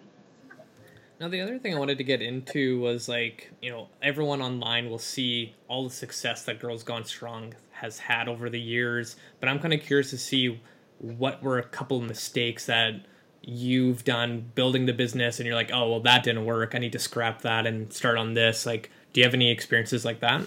Now, 1.20 1.28
the 1.28 1.42
other 1.42 1.60
thing 1.60 1.76
I 1.76 1.78
wanted 1.78 2.00
to 2.00 2.04
get 2.04 2.24
into 2.24 2.80
was 2.80 3.08
like, 3.08 3.52
you 3.62 3.70
know, 3.70 3.90
everyone 4.02 4.42
online 4.42 4.90
will 4.90 4.98
see 4.98 5.54
all 5.68 5.84
the 5.84 5.94
success 5.94 6.44
that 6.46 6.60
Girls 6.60 6.82
Gone 6.82 7.06
Strong 7.06 7.54
has 7.74 8.00
had 8.00 8.28
over 8.28 8.50
the 8.50 8.60
years, 8.60 9.16
but 9.40 9.48
I'm 9.48 9.60
kind 9.60 9.72
of 9.72 9.82
curious 9.82 10.10
to 10.10 10.18
see 10.18 10.60
what 11.02 11.42
were 11.42 11.58
a 11.58 11.64
couple 11.64 11.98
of 11.98 12.04
mistakes 12.04 12.68
that 12.68 12.94
you've 13.42 14.04
done 14.04 14.52
building 14.54 14.86
the 14.86 14.94
business 14.94 15.40
and 15.40 15.48
you're 15.48 15.56
like, 15.56 15.72
oh, 15.74 15.90
well, 15.90 16.00
that 16.02 16.24
didn't 16.24 16.46
work. 16.46 16.76
I 16.76 16.78
need 16.78 16.92
to 16.92 17.00
scrap 17.00 17.42
that 17.42 17.66
and 17.66 17.92
start 17.92 18.18
on 18.18 18.36
this. 18.36 18.66
Like, 18.66 18.92
do 19.14 19.20
you 19.20 19.26
have 19.26 19.34
any 19.34 19.50
experiences 19.50 20.06
like 20.06 20.20
that? 20.20 20.44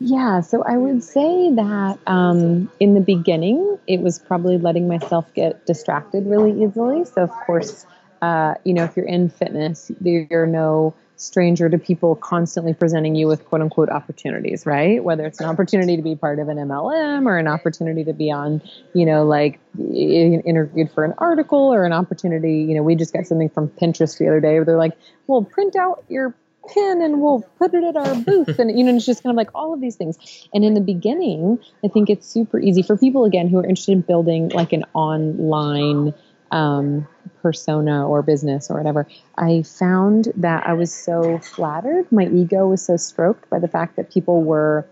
Yeah, 0.00 0.40
so 0.40 0.64
I 0.64 0.76
would 0.78 1.04
say 1.04 1.54
that 1.54 1.96
um, 2.08 2.68
in 2.80 2.94
the 2.94 3.00
beginning, 3.00 3.78
it 3.86 4.00
was 4.00 4.18
probably 4.18 4.58
letting 4.58 4.88
myself 4.88 5.32
get 5.32 5.64
distracted 5.64 6.26
really 6.26 6.64
easily. 6.64 7.04
So, 7.04 7.22
of 7.22 7.30
course, 7.30 7.86
uh, 8.20 8.54
you 8.64 8.74
know, 8.74 8.82
if 8.82 8.96
you're 8.96 9.06
in 9.06 9.28
fitness, 9.28 9.92
you're 10.00 10.46
no 10.46 10.92
stranger 11.22 11.68
to 11.68 11.78
people 11.78 12.16
constantly 12.16 12.74
presenting 12.74 13.14
you 13.14 13.28
with 13.28 13.44
quote 13.46 13.60
unquote 13.60 13.88
opportunities, 13.88 14.66
right? 14.66 15.02
Whether 15.02 15.26
it's 15.26 15.40
an 15.40 15.46
opportunity 15.46 15.96
to 15.96 16.02
be 16.02 16.16
part 16.16 16.38
of 16.38 16.48
an 16.48 16.58
MLM 16.58 17.26
or 17.26 17.38
an 17.38 17.48
opportunity 17.48 18.04
to 18.04 18.12
be 18.12 18.30
on, 18.30 18.62
you 18.94 19.06
know, 19.06 19.24
like 19.24 19.60
interviewed 19.78 20.90
for 20.90 21.04
an 21.04 21.14
article 21.18 21.72
or 21.72 21.84
an 21.84 21.92
opportunity, 21.92 22.58
you 22.68 22.74
know, 22.74 22.82
we 22.82 22.96
just 22.96 23.12
got 23.12 23.26
something 23.26 23.48
from 23.48 23.68
Pinterest 23.68 24.18
the 24.18 24.26
other 24.28 24.40
day 24.40 24.54
where 24.54 24.64
they're 24.64 24.76
like, 24.76 24.96
well, 25.26 25.42
print 25.42 25.76
out 25.76 26.04
your 26.08 26.34
pin 26.72 27.02
and 27.02 27.20
we'll 27.20 27.42
put 27.58 27.74
it 27.74 27.84
at 27.84 27.96
our 27.96 28.14
booth. 28.14 28.58
And 28.58 28.76
you 28.78 28.84
know 28.84 28.94
it's 28.94 29.06
just 29.06 29.22
kind 29.22 29.32
of 29.32 29.36
like 29.36 29.50
all 29.54 29.74
of 29.74 29.80
these 29.80 29.96
things. 29.96 30.16
And 30.54 30.64
in 30.64 30.74
the 30.74 30.80
beginning 30.80 31.58
i 31.84 31.88
think 31.88 32.08
it's 32.08 32.28
super 32.28 32.60
easy 32.60 32.82
for 32.82 32.96
people 32.96 33.24
again 33.24 33.48
who 33.48 33.58
are 33.58 33.64
interested 33.64 33.92
in 33.92 34.02
building 34.02 34.50
like 34.50 34.72
an 34.72 34.84
online 34.94 36.14
um, 36.52 37.08
persona 37.40 38.06
or 38.06 38.22
business 38.22 38.70
or 38.70 38.76
whatever, 38.76 39.08
I 39.36 39.62
found 39.62 40.32
that 40.36 40.66
I 40.66 40.74
was 40.74 40.94
so 40.94 41.38
flattered. 41.38 42.10
My 42.12 42.26
ego 42.26 42.68
was 42.68 42.84
so 42.84 42.96
stroked 42.96 43.50
by 43.50 43.58
the 43.58 43.68
fact 43.68 43.96
that 43.96 44.12
people 44.12 44.42
were 44.42 44.86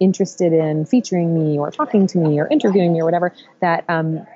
interested 0.00 0.52
in 0.52 0.84
featuring 0.84 1.34
me 1.34 1.58
or 1.58 1.70
talking 1.70 2.06
to 2.08 2.18
me 2.18 2.40
or 2.40 2.48
interviewing 2.48 2.92
me 2.92 3.00
or 3.00 3.04
whatever 3.04 3.32
that 3.60 3.84
um, 3.88 4.26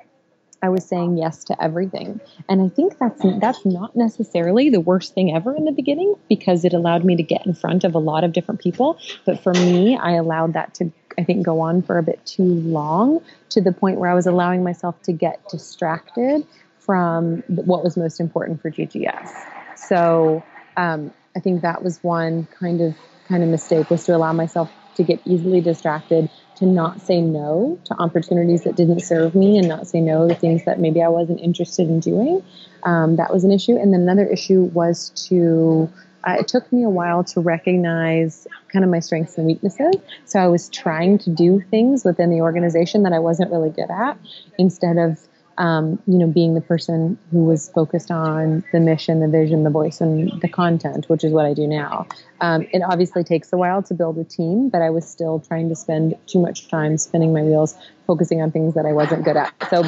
I 0.63 0.69
was 0.69 0.85
saying 0.85 1.17
yes 1.17 1.43
to 1.45 1.63
everything. 1.63 2.19
And 2.47 2.61
I 2.61 2.69
think 2.69 2.97
that's 2.99 3.21
that's 3.39 3.65
not 3.65 3.95
necessarily 3.95 4.69
the 4.69 4.79
worst 4.79 5.13
thing 5.13 5.35
ever 5.35 5.55
in 5.55 5.65
the 5.65 5.71
beginning 5.71 6.15
because 6.29 6.63
it 6.63 6.73
allowed 6.73 7.03
me 7.03 7.15
to 7.15 7.23
get 7.23 7.45
in 7.45 7.53
front 7.53 7.83
of 7.83 7.95
a 7.95 7.99
lot 7.99 8.23
of 8.23 8.33
different 8.33 8.61
people. 8.61 8.97
But 9.25 9.39
for 9.39 9.53
me, 9.53 9.97
I 9.97 10.13
allowed 10.13 10.53
that 10.53 10.73
to 10.75 10.91
I 11.17 11.23
think 11.23 11.45
go 11.45 11.61
on 11.61 11.81
for 11.81 11.97
a 11.97 12.03
bit 12.03 12.25
too 12.25 12.43
long 12.43 13.21
to 13.49 13.61
the 13.61 13.71
point 13.71 13.99
where 13.99 14.09
I 14.09 14.13
was 14.13 14.25
allowing 14.25 14.63
myself 14.63 15.01
to 15.03 15.11
get 15.11 15.47
distracted 15.49 16.45
from 16.79 17.43
what 17.47 17.83
was 17.83 17.95
most 17.97 18.19
important 18.19 18.61
for 18.61 18.71
GGS. 18.71 19.29
So 19.75 20.43
um, 20.77 21.13
I 21.35 21.39
think 21.39 21.61
that 21.61 21.83
was 21.83 22.03
one 22.03 22.47
kind 22.59 22.81
of 22.81 22.95
kind 23.27 23.43
of 23.43 23.49
mistake 23.49 23.89
was 23.89 24.03
to 24.05 24.15
allow 24.15 24.33
myself 24.33 24.71
to 24.95 25.03
get 25.03 25.21
easily 25.25 25.61
distracted, 25.61 26.29
to 26.55 26.65
not 26.65 27.01
say 27.01 27.21
no 27.21 27.79
to 27.85 27.93
opportunities 27.95 28.63
that 28.63 28.75
didn't 28.75 28.99
serve 29.01 29.35
me, 29.35 29.57
and 29.57 29.67
not 29.67 29.87
say 29.87 30.01
no 30.01 30.27
to 30.27 30.35
things 30.35 30.65
that 30.65 30.79
maybe 30.79 31.01
I 31.01 31.07
wasn't 31.07 31.39
interested 31.39 31.87
in 31.87 31.99
doing. 31.99 32.43
Um, 32.83 33.15
that 33.15 33.31
was 33.31 33.43
an 33.43 33.51
issue, 33.51 33.77
and 33.77 33.93
then 33.93 34.01
another 34.01 34.25
issue 34.25 34.63
was 34.63 35.09
to 35.27 35.89
uh, 36.23 36.37
it 36.39 36.47
took 36.47 36.71
me 36.71 36.83
a 36.83 36.89
while 36.89 37.23
to 37.23 37.39
recognize 37.39 38.47
kind 38.71 38.85
of 38.85 38.91
my 38.91 38.99
strengths 38.99 39.37
and 39.37 39.47
weaknesses. 39.47 39.95
So 40.25 40.39
I 40.39 40.47
was 40.47 40.69
trying 40.69 41.17
to 41.19 41.29
do 41.29 41.61
things 41.71 42.03
within 42.03 42.29
the 42.29 42.41
organization 42.41 43.03
that 43.03 43.13
I 43.13 43.19
wasn't 43.19 43.51
really 43.51 43.69
good 43.69 43.89
at 43.89 44.17
instead 44.57 44.97
of 44.97 45.19
um, 45.57 46.01
you 46.07 46.17
know, 46.17 46.27
being 46.27 46.55
the 46.55 46.61
person 46.61 47.19
who 47.29 47.45
was 47.45 47.69
focused 47.69 48.09
on 48.09 48.63
the 48.71 48.79
mission, 48.79 49.19
the 49.19 49.27
vision, 49.27 49.63
the 49.63 49.69
voice, 49.69 50.01
and 50.01 50.41
the 50.41 50.47
content, 50.47 51.07
which 51.07 51.23
is 51.23 51.31
what 51.31 51.45
I 51.45 51.53
do 51.53 51.67
now. 51.67 52.07
Um, 52.39 52.65
it 52.71 52.81
obviously 52.81 53.23
takes 53.23 53.53
a 53.53 53.57
while 53.57 53.83
to 53.83 53.93
build 53.93 54.17
a 54.17 54.23
team, 54.23 54.69
but 54.69 54.81
I 54.81 54.89
was 54.89 55.07
still 55.07 55.39
trying 55.39 55.69
to 55.69 55.75
spend 55.75 56.15
too 56.25 56.39
much 56.39 56.67
time 56.69 56.97
spinning 56.97 57.33
my 57.33 57.43
wheels, 57.43 57.75
focusing 58.07 58.41
on 58.41 58.51
things 58.51 58.73
that 58.73 58.85
I 58.85 58.93
wasn't 58.93 59.23
good 59.23 59.37
at. 59.37 59.53
So, 59.69 59.83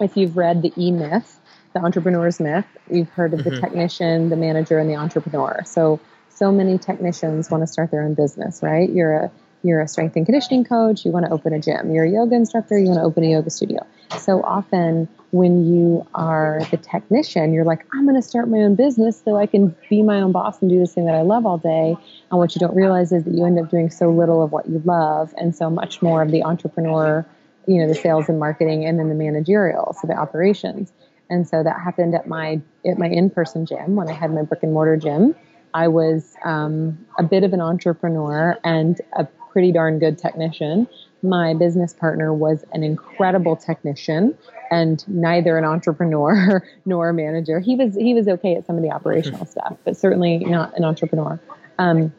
if 0.00 0.16
you've 0.16 0.36
read 0.36 0.62
the 0.62 0.72
E 0.78 0.90
Myth, 0.90 1.38
the 1.72 1.80
entrepreneur's 1.80 2.40
myth, 2.40 2.66
you've 2.90 3.10
heard 3.10 3.34
of 3.34 3.40
mm-hmm. 3.40 3.50
the 3.50 3.60
technician, 3.60 4.28
the 4.28 4.36
manager, 4.36 4.78
and 4.78 4.88
the 4.88 4.96
entrepreneur. 4.96 5.62
So, 5.64 6.00
so 6.28 6.50
many 6.50 6.78
technicians 6.78 7.50
want 7.50 7.62
to 7.62 7.66
start 7.66 7.90
their 7.90 8.02
own 8.02 8.14
business, 8.14 8.62
right? 8.62 8.88
You're 8.88 9.12
a 9.12 9.30
you're 9.62 9.80
a 9.80 9.86
strength 9.86 10.16
and 10.16 10.26
conditioning 10.26 10.64
coach, 10.64 11.04
you 11.04 11.12
want 11.12 11.26
to 11.26 11.32
open 11.32 11.52
a 11.52 11.60
gym. 11.60 11.92
You're 11.92 12.04
a 12.04 12.10
yoga 12.10 12.34
instructor, 12.34 12.78
you 12.78 12.86
want 12.86 12.98
to 12.98 13.04
open 13.04 13.22
a 13.22 13.30
yoga 13.30 13.50
studio. 13.50 13.86
So 14.18 14.42
often, 14.42 15.08
when 15.30 15.64
you 15.64 16.06
are 16.14 16.60
the 16.70 16.76
technician, 16.76 17.54
you're 17.54 17.64
like, 17.64 17.86
I'm 17.92 18.04
going 18.04 18.20
to 18.20 18.26
start 18.26 18.48
my 18.48 18.58
own 18.58 18.74
business 18.74 19.22
so 19.24 19.36
I 19.36 19.46
can 19.46 19.74
be 19.88 20.02
my 20.02 20.20
own 20.20 20.32
boss 20.32 20.60
and 20.60 20.70
do 20.70 20.78
this 20.78 20.92
thing 20.92 21.06
that 21.06 21.14
I 21.14 21.22
love 21.22 21.46
all 21.46 21.58
day. 21.58 21.96
And 22.30 22.38
what 22.38 22.54
you 22.54 22.58
don't 22.58 22.74
realize 22.74 23.12
is 23.12 23.24
that 23.24 23.32
you 23.32 23.46
end 23.46 23.58
up 23.58 23.70
doing 23.70 23.88
so 23.88 24.10
little 24.10 24.42
of 24.42 24.52
what 24.52 24.68
you 24.68 24.82
love 24.84 25.32
and 25.38 25.54
so 25.54 25.70
much 25.70 26.02
more 26.02 26.22
of 26.22 26.30
the 26.30 26.42
entrepreneur, 26.42 27.24
you 27.66 27.80
know, 27.80 27.88
the 27.88 27.94
sales 27.94 28.28
and 28.28 28.38
marketing 28.38 28.84
and 28.84 28.98
then 28.98 29.08
the 29.08 29.14
managerial, 29.14 29.96
so 29.98 30.06
the 30.06 30.14
operations. 30.14 30.92
And 31.30 31.48
so 31.48 31.62
that 31.62 31.80
happened 31.80 32.14
at 32.14 32.26
my 32.26 32.60
at 32.86 32.98
my 32.98 33.08
in 33.08 33.30
person 33.30 33.64
gym 33.66 33.96
when 33.96 34.08
I 34.08 34.12
had 34.12 34.32
my 34.32 34.42
brick 34.42 34.62
and 34.62 34.72
mortar 34.72 34.96
gym. 34.96 35.34
I 35.74 35.88
was 35.88 36.34
um, 36.44 36.98
a 37.18 37.22
bit 37.22 37.44
of 37.44 37.52
an 37.52 37.60
entrepreneur 37.60 38.58
and 38.62 39.00
a 39.14 39.24
pretty 39.24 39.72
darn 39.72 39.98
good 39.98 40.18
technician. 40.18 40.88
My 41.22 41.54
business 41.54 41.92
partner 41.92 42.34
was 42.34 42.64
an 42.72 42.82
incredible 42.82 43.56
technician 43.56 44.36
and 44.70 45.06
neither 45.06 45.56
an 45.56 45.64
entrepreneur 45.64 46.66
nor 46.84 47.10
a 47.10 47.14
manager. 47.14 47.60
He 47.60 47.76
was 47.76 47.94
he 47.94 48.14
was 48.14 48.28
okay 48.28 48.56
at 48.56 48.66
some 48.66 48.76
of 48.76 48.82
the 48.82 48.90
operational 48.90 49.46
stuff, 49.54 49.76
but 49.84 49.96
certainly 49.96 50.38
not 50.38 50.76
an 50.76 50.84
entrepreneur. 50.84 51.38
Um, 51.78 52.12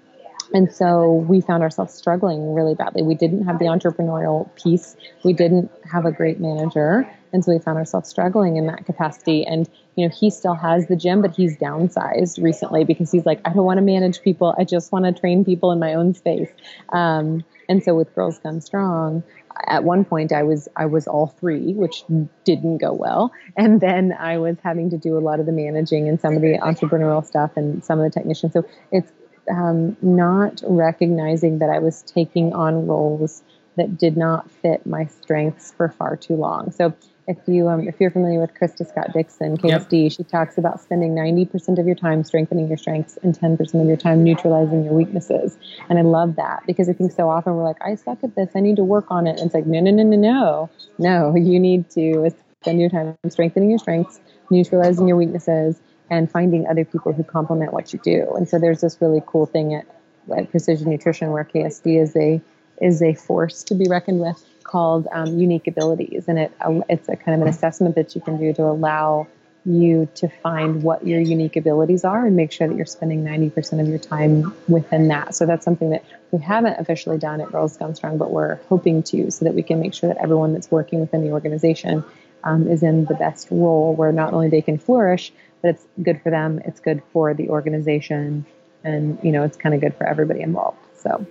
and 0.54 0.72
so 0.72 1.12
we 1.12 1.42
found 1.42 1.64
ourselves 1.64 1.94
struggling 1.94 2.54
really 2.54 2.76
badly. 2.76 3.02
We 3.02 3.16
didn't 3.16 3.46
have 3.46 3.60
the 3.60 3.66
entrepreneurial 3.66 4.54
piece. 4.56 4.96
We 5.24 5.34
didn't 5.34 5.72
have 5.92 6.06
a 6.06 6.12
great 6.12 6.40
manager. 6.40 7.10
And 7.34 7.44
so 7.44 7.52
we 7.52 7.60
found 7.60 7.78
ourselves 7.78 8.08
struggling 8.08 8.58
in 8.58 8.68
that 8.68 8.86
capacity. 8.86 9.46
And, 9.46 9.68
you 9.96 10.08
know, 10.08 10.14
he 10.16 10.30
still 10.30 10.54
has 10.54 10.88
the 10.88 10.96
gym, 10.96 11.22
but 11.22 11.36
he's 11.36 11.58
downsized 11.58 12.42
recently 12.42 12.86
because 12.86 13.12
he's 13.12 13.26
like, 13.26 13.42
I 13.44 13.52
don't 13.52 13.66
want 13.66 13.80
to 13.80 13.84
manage 13.84 14.22
people. 14.22 14.56
I 14.58 14.64
just 14.64 14.92
want 14.92 15.06
to 15.06 15.12
train 15.12 15.44
people 15.44 15.72
in 15.72 15.80
my 15.80 15.96
own 15.96 16.14
space. 16.14 16.50
Um, 16.90 17.44
and 17.68 17.84
so 17.84 17.96
with 17.96 18.14
Girls 18.14 18.40
Gone 18.40 18.62
Strong, 18.62 19.24
at 19.68 19.84
one 19.84 20.04
point 20.04 20.32
I 20.32 20.44
was 20.44 20.68
I 20.76 20.86
was 20.88 21.08
all 21.08 21.28
three, 21.28 21.74
which 21.74 22.04
didn't 22.44 22.80
go 22.80 22.92
well, 22.92 23.32
and 23.56 23.80
then 23.80 24.14
I 24.18 24.38
was 24.38 24.58
having 24.64 24.90
to 24.90 24.98
do 24.98 25.18
a 25.18 25.20
lot 25.22 25.40
of 25.40 25.46
the 25.46 25.52
managing 25.52 26.10
and 26.10 26.20
some 26.20 26.36
of 26.36 26.42
the 26.42 26.58
entrepreneurial 26.58 27.26
stuff 27.26 27.52
and 27.56 27.84
some 27.84 28.00
of 28.00 28.06
the 28.06 28.20
technicians. 28.20 28.54
So 28.54 28.66
it's 28.92 29.12
um, 29.50 29.96
not 30.02 30.62
recognizing 30.66 31.60
that 31.60 31.70
I 31.70 31.80
was 31.80 32.02
taking 32.02 32.54
on 32.54 32.88
roles 32.88 33.44
that 33.76 33.98
did 33.98 34.18
not 34.18 34.50
fit 34.50 34.86
my 34.86 35.06
strengths 35.06 35.72
for 35.72 35.90
far 35.90 36.16
too 36.16 36.36
long. 36.36 36.72
So 36.72 36.94
if 37.28 37.38
you 37.48 37.70
um, 37.70 37.88
if 37.88 37.96
you're 38.00 38.12
familiar 38.12 38.40
with 38.40 38.54
Krista 38.54 38.88
Scott 38.88 39.14
Dixon, 39.14 39.58
KSD, 39.58 40.04
yep. 40.04 40.12
she 40.12 40.24
talks 40.24 40.58
about 40.58 40.82
spending 40.82 41.16
90% 41.16 41.80
of 41.80 41.86
your 41.86 41.96
time 41.96 42.24
strengthening 42.24 42.68
your 42.68 42.78
strengths 42.78 43.18
and 43.24 43.38
10% 43.38 43.82
of 43.82 43.88
your 43.88 43.98
time 43.98 44.24
neutralizing 44.24 44.84
your 44.84 44.94
weaknesses. 44.94 45.58
And 45.90 45.98
I 45.98 46.02
love 46.02 46.36
that 46.36 46.64
because 46.68 46.90
I 46.90 46.94
think 46.94 47.12
so 47.12 47.30
often 47.30 47.56
we're 47.56 47.64
like, 47.64 47.82
I 47.82 47.96
suck 47.96 48.24
at 48.24 48.36
this, 48.36 48.50
I 48.56 48.60
need 48.60 48.76
to 48.76 48.84
work 48.84 49.06
on 49.10 49.28
it. 49.28 49.38
And 49.40 49.46
it's 49.48 49.54
like, 49.54 49.66
no, 49.66 49.80
no, 49.80 49.92
no, 49.92 50.04
no, 50.04 50.18
no, 50.18 50.70
no. 50.98 51.36
You 51.36 51.60
need 51.60 51.90
to 51.92 52.30
spend 52.62 52.82
your 52.82 52.90
time 52.90 53.18
strengthening 53.30 53.70
your 53.70 53.80
strengths, 53.80 54.20
neutralizing 54.50 55.08
your 55.08 55.18
weaknesses, 55.18 55.80
and 56.10 56.30
finding 56.30 56.68
other 56.68 56.84
people 56.84 57.14
who 57.14 57.24
complement 57.24 57.74
what 57.74 57.94
you 57.94 58.00
do. 58.04 58.34
And 58.36 58.48
so 58.48 58.60
there's 58.60 58.82
this 58.82 58.98
really 59.02 59.22
cool 59.26 59.46
thing 59.46 59.74
at, 59.74 59.86
at 60.36 60.52
Precision 60.52 60.90
Nutrition 60.90 61.32
where 61.32 61.46
KSD 61.46 62.02
is 62.02 62.16
a 62.16 62.42
is 62.84 63.02
a 63.02 63.14
force 63.14 63.64
to 63.64 63.76
be 63.76 63.86
reckoned 63.90 64.20
with 64.20 64.44
called 64.64 65.08
um, 65.12 65.38
unique 65.38 65.68
abilities, 65.68 66.26
and 66.28 66.40
it 66.40 66.52
it's 66.90 67.08
a 67.10 67.16
kind 67.16 67.36
of 67.36 67.42
an 67.42 67.48
assessment 67.48 67.96
that 67.96 68.16
you 68.16 68.22
can 68.22 68.38
do 68.38 68.54
to 68.54 68.64
allow 68.64 69.28
you 69.66 70.10
to 70.16 70.28
find 70.28 70.84
what 70.84 71.08
your 71.08 71.22
unique 71.22 71.56
abilities 71.56 72.04
are 72.04 72.26
and 72.26 72.36
make 72.36 72.52
sure 72.52 72.68
that 72.68 72.76
you're 72.76 72.86
spending 72.86 73.24
90% 73.24 73.80
of 73.80 73.88
your 73.88 73.98
time 73.98 74.54
within 74.68 75.08
that. 75.08 75.36
So 75.36 75.46
that's 75.46 75.64
something 75.64 75.92
that 75.92 76.04
we 76.32 76.40
haven't 76.40 76.80
officially 76.80 77.18
done 77.18 77.40
at 77.40 77.52
Girls 77.52 77.78
Gone 77.78 77.96
Strong, 77.96 78.18
but 78.18 78.32
we're 78.32 78.56
hoping 78.68 79.04
to 79.04 79.32
so 79.32 79.46
that 79.46 79.54
we 79.54 79.64
can 79.64 79.80
make 79.80 79.94
sure 79.94 80.10
that 80.10 80.18
everyone 80.18 80.54
that's 80.54 80.70
working 80.70 81.00
within 81.00 81.22
the 81.22 81.32
organization 81.32 82.04
um, 82.44 82.68
is 82.68 82.84
in 82.84 83.06
the 83.06 83.14
best 83.14 83.48
role 83.52 83.96
where 83.96 84.12
not 84.12 84.34
only 84.34 84.50
they 84.50 84.62
can 84.62 84.78
flourish, 84.78 85.32
but 85.62 85.70
it's 85.70 85.86
good 86.02 86.22
for 86.22 86.30
them, 86.30 86.60
it's 86.66 86.82
good 86.82 87.02
for 87.14 87.34
the 87.34 87.50
organization, 87.50 88.46
and 88.84 89.18
you 89.24 89.32
know, 89.32 89.44
it's 89.44 89.56
kind 89.56 89.74
of 89.74 89.80
good 89.80 89.96
for 89.96 90.06
everybody 90.06 90.42
involved. 90.42 90.78
So 90.98 91.26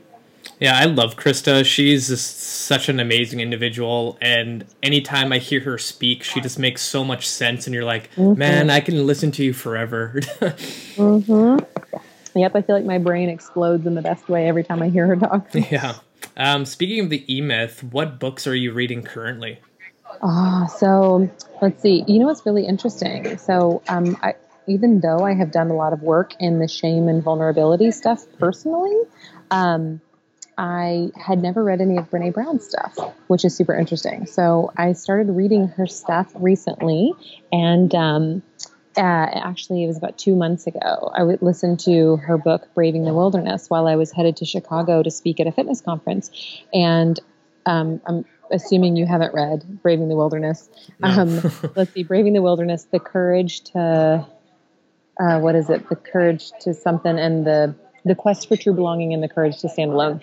yeah, 0.61 0.79
I 0.79 0.85
love 0.85 1.17
Krista. 1.17 1.65
She's 1.65 2.09
just 2.09 2.41
such 2.41 2.89
an 2.89 3.01
amazing 3.01 3.41
individual. 3.41 4.17
And 4.21 4.65
anytime 4.83 5.33
I 5.33 5.39
hear 5.39 5.61
her 5.61 5.79
speak, 5.79 6.23
she 6.23 6.41
just 6.41 6.59
makes 6.59 6.83
so 6.83 7.05
much 7.05 7.29
sense. 7.29 7.67
And 7.67 7.75
you're 7.75 7.85
like, 7.85 8.11
mm-hmm. 8.15 8.39
man, 8.39 8.71
I 8.71 8.81
can 8.81 9.07
listen 9.07 9.33
to 9.33 9.45
you 9.45 9.53
forever. 9.53 10.13
mm-hmm. 10.41 11.59
Yep, 12.39 12.57
I 12.57 12.63
feel 12.63 12.77
like 12.77 12.85
my 12.85 12.99
brain 12.99 13.29
explodes 13.29 13.87
in 13.87 13.95
the 13.95 14.03
best 14.03 14.29
way 14.29 14.49
every 14.49 14.65
time 14.65 14.83
I 14.83 14.89
hear 14.89 15.07
her 15.07 15.17
talk. 15.17 15.49
Yeah. 15.55 15.97
Um, 16.37 16.65
speaking 16.65 17.01
of 17.01 17.11
the 17.11 17.25
E 17.33 17.41
Myth, 17.41 17.83
what 17.83 18.19
books 18.19 18.47
are 18.47 18.55
you 18.55 18.73
reading 18.73 19.03
currently? 19.03 19.59
Ah, 20.23 20.67
so 20.67 21.29
let's 21.61 21.83
see. 21.83 22.05
You 22.07 22.21
know 22.21 22.27
what's 22.27 22.47
really 22.47 22.65
interesting? 22.65 23.37
So, 23.39 23.83
um, 23.89 24.17
I, 24.23 24.35
even 24.69 25.01
though 25.01 25.25
I 25.25 25.35
have 25.35 25.51
done 25.51 25.71
a 25.71 25.75
lot 25.75 25.93
of 25.93 26.03
work 26.03 26.35
in 26.39 26.59
the 26.59 26.69
shame 26.69 27.09
and 27.09 27.23
vulnerability 27.23 27.91
stuff 27.91 28.25
personally, 28.39 28.97
um, 29.51 30.01
I 30.59 31.11
had 31.17 31.43
never 31.43 31.65
read 31.65 31.81
any 31.81 31.97
of 31.97 32.11
Brene 32.11 32.33
Brown's 32.33 32.67
stuff, 32.67 32.99
which 33.29 33.45
is 33.45 33.57
super 33.57 33.75
interesting. 33.75 34.27
So 34.27 34.73
I 34.77 34.93
started 34.93 35.33
reading 35.33 35.69
her 35.69 35.87
stuff 35.87 36.31
recently, 36.35 37.15
and 37.51 37.95
um, 37.95 38.43
uh, 38.97 39.01
actually, 39.01 39.85
it 39.85 39.87
was 39.87 39.97
about 39.97 40.19
two 40.19 40.37
months 40.37 40.67
ago. 40.67 41.11
I 41.15 41.23
would 41.23 41.41
listen 41.41 41.77
to 41.79 42.17
her 42.17 42.37
book 42.37 42.69
"Braving 42.75 43.05
the 43.05 43.15
Wilderness" 43.15 43.71
while 43.71 43.87
I 43.87 43.97
was 43.97 44.13
headed 44.13 44.37
to 44.39 44.45
Chicago 44.45 45.03
to 45.03 45.11
speak 45.11 45.41
at 45.41 45.47
a 45.47 45.53
fitness 45.53 45.81
conference, 45.81 46.31
and 46.75 47.19
um, 47.65 48.03
I'm 48.07 48.25
assuming 48.51 48.97
you 48.97 49.07
haven't 49.07 49.33
read 49.33 49.81
"Braving 49.83 50.09
the 50.09 50.17
Wilderness." 50.17 50.69
No. 51.01 51.09
Um, 51.09 51.53
let's 51.77 51.93
see, 51.93 52.03
"Braving 52.03 52.35
the 52.35 52.43
Wilderness," 52.43 52.85
the 52.91 53.01
courage 53.01 53.63
to 53.73 54.27
uh, 55.19 55.39
what 55.41 55.55
is 55.55 55.71
it? 55.71 55.89
The 55.89 55.97
courage 55.97 56.51
to 56.61 56.75
something, 56.75 57.19
and 57.19 57.47
the 57.47 57.75
the 58.05 58.15
quest 58.15 58.49
for 58.49 58.57
true 58.57 58.75
belonging, 58.75 59.15
and 59.15 59.23
the 59.23 59.29
courage 59.29 59.59
to 59.61 59.69
stand 59.71 59.93
alone. 59.93 60.21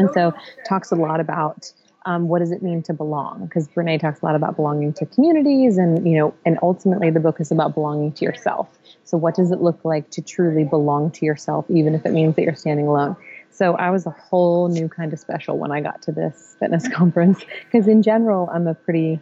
And 0.00 0.10
so 0.12 0.34
talks 0.66 0.90
a 0.90 0.96
lot 0.96 1.20
about 1.20 1.72
um, 2.06 2.28
what 2.28 2.38
does 2.38 2.50
it 2.50 2.62
mean 2.62 2.82
to 2.84 2.94
belong? 2.94 3.44
Because 3.44 3.68
Brene 3.68 4.00
talks 4.00 4.22
a 4.22 4.24
lot 4.24 4.34
about 4.34 4.56
belonging 4.56 4.94
to 4.94 5.06
communities, 5.06 5.76
and 5.76 6.06
you 6.08 6.16
know, 6.16 6.34
and 6.46 6.58
ultimately 6.62 7.10
the 7.10 7.20
book 7.20 7.40
is 7.40 7.50
about 7.50 7.74
belonging 7.74 8.12
to 8.12 8.24
yourself. 8.24 8.68
So 9.04 9.18
what 9.18 9.34
does 9.34 9.50
it 9.50 9.60
look 9.60 9.84
like 9.84 10.10
to 10.10 10.22
truly 10.22 10.64
belong 10.64 11.10
to 11.12 11.26
yourself, 11.26 11.66
even 11.68 11.94
if 11.94 12.06
it 12.06 12.12
means 12.12 12.36
that 12.36 12.42
you're 12.42 12.54
standing 12.54 12.86
alone? 12.86 13.16
So 13.50 13.74
I 13.74 13.90
was 13.90 14.06
a 14.06 14.10
whole 14.10 14.68
new 14.68 14.88
kind 14.88 15.12
of 15.12 15.18
special 15.18 15.58
when 15.58 15.72
I 15.72 15.80
got 15.80 16.00
to 16.02 16.12
this 16.12 16.56
fitness 16.58 16.88
conference 16.92 17.44
because 17.64 17.88
in 17.88 18.02
general 18.02 18.48
I'm 18.50 18.66
a 18.66 18.74
pretty 18.74 19.20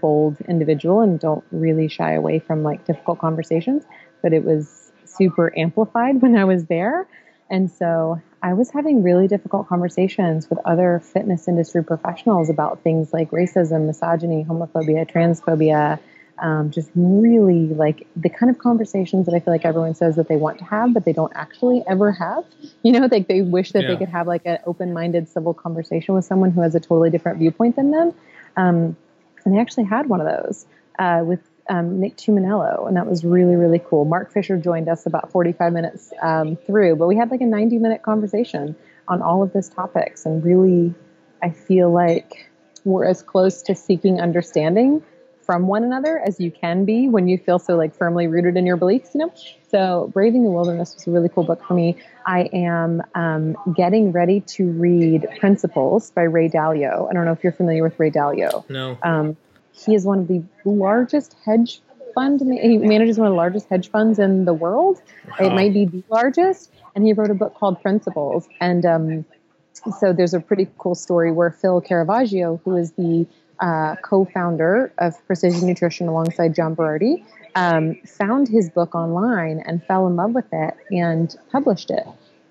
bold 0.00 0.40
individual 0.42 1.00
and 1.00 1.18
don't 1.18 1.44
really 1.50 1.88
shy 1.88 2.12
away 2.12 2.38
from 2.38 2.62
like 2.62 2.84
difficult 2.84 3.18
conversations, 3.18 3.84
but 4.22 4.32
it 4.32 4.44
was 4.44 4.92
super 5.04 5.52
amplified 5.58 6.22
when 6.22 6.36
I 6.36 6.44
was 6.44 6.66
there. 6.66 7.08
And 7.50 7.70
so 7.70 8.20
I 8.42 8.54
was 8.54 8.70
having 8.70 9.02
really 9.02 9.28
difficult 9.28 9.68
conversations 9.68 10.48
with 10.48 10.58
other 10.64 11.00
fitness 11.00 11.46
industry 11.46 11.84
professionals 11.84 12.48
about 12.48 12.82
things 12.82 13.12
like 13.12 13.30
racism, 13.30 13.86
misogyny, 13.86 14.44
homophobia, 14.48 15.10
transphobia, 15.10 15.98
um, 16.38 16.70
just 16.70 16.90
really 16.94 17.68
like 17.68 18.06
the 18.16 18.30
kind 18.30 18.48
of 18.48 18.58
conversations 18.58 19.26
that 19.26 19.34
I 19.34 19.40
feel 19.40 19.52
like 19.52 19.66
everyone 19.66 19.94
says 19.94 20.16
that 20.16 20.28
they 20.28 20.36
want 20.36 20.58
to 20.58 20.64
have, 20.64 20.94
but 20.94 21.04
they 21.04 21.12
don't 21.12 21.32
actually 21.34 21.82
ever 21.86 22.12
have. 22.12 22.44
You 22.82 22.92
know, 22.92 23.08
like 23.10 23.28
they 23.28 23.42
wish 23.42 23.72
that 23.72 23.82
yeah. 23.82 23.88
they 23.88 23.96
could 23.98 24.08
have 24.08 24.26
like 24.26 24.40
an 24.46 24.58
open 24.64 24.94
minded 24.94 25.28
civil 25.28 25.52
conversation 25.52 26.14
with 26.14 26.24
someone 26.24 26.50
who 26.50 26.62
has 26.62 26.74
a 26.74 26.80
totally 26.80 27.10
different 27.10 27.38
viewpoint 27.38 27.76
than 27.76 27.90
them. 27.90 28.14
Um, 28.56 28.96
and 29.44 29.54
I 29.54 29.60
actually 29.60 29.84
had 29.84 30.08
one 30.08 30.22
of 30.22 30.26
those 30.26 30.64
uh, 30.98 31.22
with 31.22 31.40
um, 31.70 32.00
Nick 32.00 32.16
Tumminello, 32.16 32.88
and 32.88 32.96
that 32.96 33.06
was 33.06 33.24
really, 33.24 33.54
really 33.54 33.78
cool. 33.78 34.04
Mark 34.04 34.32
Fisher 34.32 34.58
joined 34.58 34.88
us 34.88 35.06
about 35.06 35.30
45 35.30 35.72
minutes 35.72 36.12
um, 36.20 36.56
through, 36.56 36.96
but 36.96 37.06
we 37.06 37.16
had 37.16 37.30
like 37.30 37.40
a 37.40 37.46
90 37.46 37.78
minute 37.78 38.02
conversation 38.02 38.74
on 39.06 39.22
all 39.22 39.42
of 39.42 39.52
these 39.52 39.68
topics. 39.68 40.26
And 40.26 40.44
really, 40.44 40.92
I 41.42 41.50
feel 41.50 41.90
like 41.90 42.50
we're 42.84 43.04
as 43.04 43.22
close 43.22 43.62
to 43.62 43.74
seeking 43.76 44.20
understanding 44.20 45.02
from 45.42 45.68
one 45.68 45.84
another 45.84 46.18
as 46.18 46.40
you 46.40 46.50
can 46.50 46.84
be 46.84 47.08
when 47.08 47.28
you 47.28 47.38
feel 47.38 47.58
so 47.58 47.76
like 47.76 47.94
firmly 47.94 48.26
rooted 48.26 48.56
in 48.56 48.66
your 48.66 48.76
beliefs, 48.76 49.10
you 49.14 49.20
know? 49.20 49.32
So, 49.68 50.10
Braving 50.12 50.42
the 50.42 50.50
Wilderness 50.50 50.94
was 50.96 51.06
a 51.06 51.10
really 51.12 51.28
cool 51.28 51.44
book 51.44 51.64
for 51.64 51.74
me. 51.74 51.96
I 52.26 52.48
am 52.52 53.02
um, 53.14 53.56
getting 53.76 54.10
ready 54.10 54.40
to 54.40 54.66
read 54.66 55.28
Principles 55.38 56.10
by 56.10 56.22
Ray 56.22 56.48
Dalio. 56.48 57.08
I 57.08 57.12
don't 57.12 57.24
know 57.24 57.32
if 57.32 57.44
you're 57.44 57.52
familiar 57.52 57.84
with 57.84 57.98
Ray 57.98 58.10
Dalio. 58.10 58.68
No. 58.68 58.98
Um, 59.02 59.36
he 59.84 59.94
is 59.94 60.04
one 60.04 60.20
of 60.20 60.28
the 60.28 60.42
largest 60.64 61.36
hedge 61.44 61.80
fund. 62.14 62.40
He 62.40 62.78
manages 62.78 63.18
one 63.18 63.28
of 63.28 63.32
the 63.32 63.36
largest 63.36 63.68
hedge 63.68 63.90
funds 63.90 64.18
in 64.18 64.44
the 64.44 64.54
world. 64.54 65.00
Wow. 65.28 65.46
It 65.46 65.52
might 65.54 65.72
be 65.72 65.84
the 65.84 66.02
largest. 66.08 66.72
And 66.94 67.04
he 67.04 67.12
wrote 67.12 67.30
a 67.30 67.34
book 67.34 67.54
called 67.54 67.80
Principles. 67.82 68.48
And 68.60 68.84
um, 68.84 69.24
so 69.98 70.12
there's 70.12 70.34
a 70.34 70.40
pretty 70.40 70.68
cool 70.78 70.94
story 70.94 71.32
where 71.32 71.50
Phil 71.50 71.80
Caravaggio, 71.80 72.60
who 72.64 72.76
is 72.76 72.92
the 72.92 73.26
uh, 73.60 73.96
co-founder 73.96 74.92
of 74.98 75.14
Precision 75.26 75.66
Nutrition 75.66 76.08
alongside 76.08 76.54
John 76.54 76.74
Berardi, 76.74 77.24
um, 77.54 77.96
found 78.06 78.48
his 78.48 78.70
book 78.70 78.94
online 78.94 79.62
and 79.66 79.84
fell 79.84 80.06
in 80.06 80.16
love 80.16 80.32
with 80.32 80.46
it 80.52 80.74
and 80.90 81.36
published 81.52 81.90
it. 81.90 82.06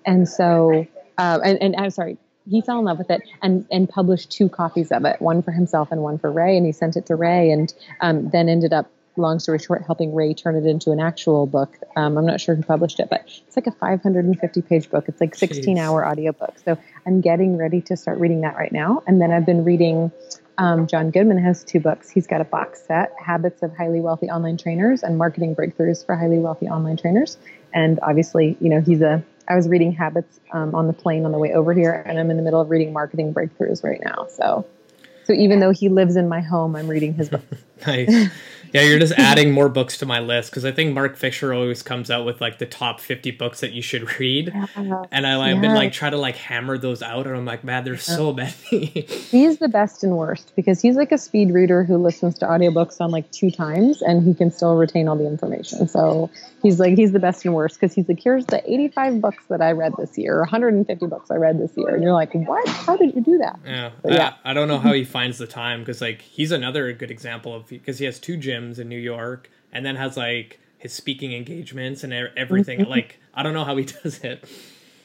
And 0.06 0.28
so, 0.28 0.86
uh, 1.18 1.40
and, 1.44 1.60
and 1.62 1.76
I'm 1.76 1.90
sorry, 1.90 2.16
he 2.48 2.60
fell 2.60 2.78
in 2.78 2.84
love 2.84 2.98
with 2.98 3.10
it 3.10 3.22
and 3.42 3.66
and 3.70 3.88
published 3.88 4.30
two 4.30 4.48
copies 4.48 4.90
of 4.92 5.04
it, 5.04 5.20
one 5.20 5.42
for 5.42 5.50
himself 5.50 5.90
and 5.92 6.02
one 6.02 6.18
for 6.18 6.30
Ray, 6.30 6.56
and 6.56 6.64
he 6.66 6.72
sent 6.72 6.96
it 6.96 7.06
to 7.06 7.16
Ray, 7.16 7.50
and 7.50 7.72
um, 8.00 8.30
then 8.30 8.48
ended 8.48 8.72
up. 8.72 8.90
Long 9.16 9.40
story 9.40 9.58
short, 9.58 9.82
helping 9.84 10.14
Ray 10.14 10.32
turn 10.34 10.54
it 10.54 10.64
into 10.64 10.92
an 10.92 11.00
actual 11.00 11.44
book. 11.44 11.76
Um, 11.96 12.16
I'm 12.16 12.24
not 12.24 12.40
sure 12.40 12.54
who 12.54 12.62
published 12.62 13.00
it, 13.00 13.10
but 13.10 13.22
it's 13.26 13.56
like 13.56 13.66
a 13.66 13.72
550 13.72 14.62
page 14.62 14.88
book. 14.88 15.06
It's 15.08 15.20
like 15.20 15.34
16 15.34 15.76
Jeez. 15.76 15.80
hour 15.80 16.06
audiobook. 16.06 16.54
So 16.64 16.78
I'm 17.04 17.20
getting 17.20 17.58
ready 17.58 17.80
to 17.82 17.96
start 17.96 18.18
reading 18.18 18.42
that 18.42 18.56
right 18.56 18.70
now. 18.70 19.02
And 19.08 19.20
then 19.20 19.32
I've 19.32 19.44
been 19.44 19.64
reading 19.64 20.12
Um, 20.58 20.86
John 20.86 21.10
Goodman 21.10 21.38
has 21.38 21.64
two 21.64 21.80
books. 21.80 22.10
He's 22.10 22.26
got 22.26 22.40
a 22.42 22.44
box 22.44 22.82
set 22.86 23.12
Habits 23.18 23.62
of 23.62 23.74
Highly 23.74 24.00
Wealthy 24.00 24.28
Online 24.28 24.58
Trainers 24.58 25.02
and 25.02 25.16
Marketing 25.16 25.56
Breakthroughs 25.56 26.04
for 26.04 26.14
Highly 26.14 26.38
Wealthy 26.38 26.68
Online 26.68 26.96
Trainers. 26.98 27.38
And 27.72 27.98
obviously, 28.02 28.58
you 28.60 28.68
know, 28.68 28.80
he's 28.80 29.00
a, 29.00 29.22
I 29.50 29.56
was 29.56 29.68
reading 29.68 29.90
Habits 29.90 30.38
um, 30.52 30.76
on 30.76 30.86
the 30.86 30.92
plane 30.92 31.24
on 31.24 31.32
the 31.32 31.38
way 31.38 31.52
over 31.52 31.74
here, 31.74 32.04
and 32.06 32.20
I'm 32.20 32.30
in 32.30 32.36
the 32.36 32.42
middle 32.42 32.60
of 32.60 32.70
reading 32.70 32.92
Marketing 32.92 33.34
Breakthroughs 33.34 33.82
right 33.82 34.00
now. 34.00 34.28
So, 34.30 34.64
so 35.24 35.32
even 35.32 35.58
though 35.58 35.72
he 35.72 35.88
lives 35.88 36.14
in 36.14 36.28
my 36.28 36.40
home, 36.40 36.76
I'm 36.76 36.86
reading 36.86 37.14
his 37.14 37.30
book. 37.30 37.42
nice. 37.86 38.30
Yeah, 38.72 38.82
you're 38.82 38.98
just 38.98 39.12
adding 39.14 39.52
more 39.52 39.68
books 39.68 39.98
to 39.98 40.06
my 40.06 40.20
list 40.20 40.50
because 40.50 40.64
I 40.64 40.72
think 40.72 40.94
Mark 40.94 41.16
Fisher 41.16 41.52
always 41.52 41.82
comes 41.82 42.10
out 42.10 42.24
with 42.24 42.40
like 42.40 42.58
the 42.58 42.66
top 42.66 43.00
50 43.00 43.32
books 43.32 43.60
that 43.60 43.72
you 43.72 43.82
should 43.82 44.18
read, 44.18 44.52
yeah. 44.54 45.04
and 45.10 45.26
I, 45.26 45.48
have 45.48 45.56
yeah. 45.56 45.60
been 45.60 45.74
like 45.74 45.92
try 45.92 46.10
to 46.10 46.16
like 46.16 46.36
hammer 46.36 46.78
those 46.78 47.02
out, 47.02 47.26
and 47.26 47.36
I'm 47.36 47.44
like, 47.44 47.64
man, 47.64 47.84
there's 47.84 48.08
yeah. 48.08 48.16
so 48.16 48.32
many. 48.32 48.52
he's 49.30 49.58
the 49.58 49.68
best 49.68 50.04
and 50.04 50.16
worst 50.16 50.52
because 50.56 50.80
he's 50.80 50.96
like 50.96 51.12
a 51.12 51.18
speed 51.18 51.52
reader 51.52 51.84
who 51.84 51.96
listens 51.96 52.38
to 52.38 52.46
audiobooks 52.46 53.00
on 53.00 53.10
like 53.10 53.30
two 53.32 53.50
times, 53.50 54.02
and 54.02 54.22
he 54.22 54.34
can 54.34 54.50
still 54.50 54.76
retain 54.76 55.08
all 55.08 55.16
the 55.16 55.26
information. 55.26 55.88
So 55.88 56.30
he's 56.62 56.78
like 56.78 56.96
he's 56.96 57.12
the 57.12 57.18
best 57.18 57.44
and 57.44 57.54
worst 57.54 57.80
because 57.80 57.94
he's 57.94 58.08
like, 58.08 58.20
here's 58.22 58.46
the 58.46 58.62
85 58.70 59.20
books 59.20 59.44
that 59.48 59.60
I 59.60 59.72
read 59.72 59.94
this 59.98 60.16
year, 60.16 60.38
150 60.40 61.06
books 61.06 61.30
I 61.30 61.36
read 61.36 61.58
this 61.58 61.72
year, 61.76 61.94
and 61.94 62.02
you're 62.02 62.12
like, 62.12 62.32
what? 62.34 62.68
How 62.68 62.96
did 62.96 63.14
you 63.14 63.20
do 63.20 63.38
that? 63.38 63.58
Yeah, 63.64 63.90
yeah. 64.04 64.34
I, 64.44 64.50
I 64.50 64.54
don't 64.54 64.68
know 64.68 64.78
how 64.78 64.92
he 65.00 65.04
finds 65.04 65.38
the 65.38 65.46
time 65.46 65.80
because 65.80 66.00
like 66.00 66.20
he's 66.20 66.52
another 66.52 66.92
good 66.92 67.10
example 67.10 67.54
of 67.54 67.66
because 67.66 67.98
he 67.98 68.04
has 68.04 68.18
two 68.18 68.36
gyms 68.36 68.59
gyms 68.60 68.78
in 68.78 68.88
New 68.88 68.98
York, 68.98 69.50
and 69.72 69.84
then 69.84 69.96
has 69.96 70.16
like 70.16 70.60
his 70.78 70.92
speaking 70.92 71.32
engagements 71.32 72.04
and 72.04 72.12
everything. 72.12 72.80
Mm-hmm. 72.80 72.90
like 72.90 73.20
I 73.34 73.42
don't 73.42 73.54
know 73.54 73.64
how 73.64 73.76
he 73.76 73.84
does 74.02 74.22
it. 74.24 74.44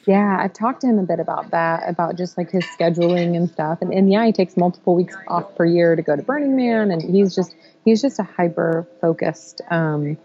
Yeah, 0.06 0.36
I've 0.38 0.52
talked 0.52 0.82
to 0.82 0.86
him 0.86 1.00
a 1.00 1.02
bit 1.02 1.18
about 1.18 1.50
that, 1.50 1.88
about 1.88 2.16
just 2.16 2.38
like 2.38 2.52
his 2.52 2.64
scheduling 2.78 3.36
and 3.36 3.50
stuff. 3.50 3.82
And, 3.82 3.92
and 3.92 4.10
yeah, 4.10 4.24
he 4.24 4.32
takes 4.32 4.56
multiple 4.56 4.94
weeks 4.94 5.16
off 5.26 5.52
per 5.56 5.64
year 5.64 5.96
to 5.96 6.02
go 6.02 6.14
to 6.14 6.22
Burning 6.22 6.56
Man, 6.56 6.92
and 6.92 7.02
he's 7.02 7.34
just 7.34 7.54
he's 7.84 8.00
just 8.00 8.18
a 8.18 8.22
hyper 8.22 8.86
focused 9.00 9.62
um, 9.70 10.16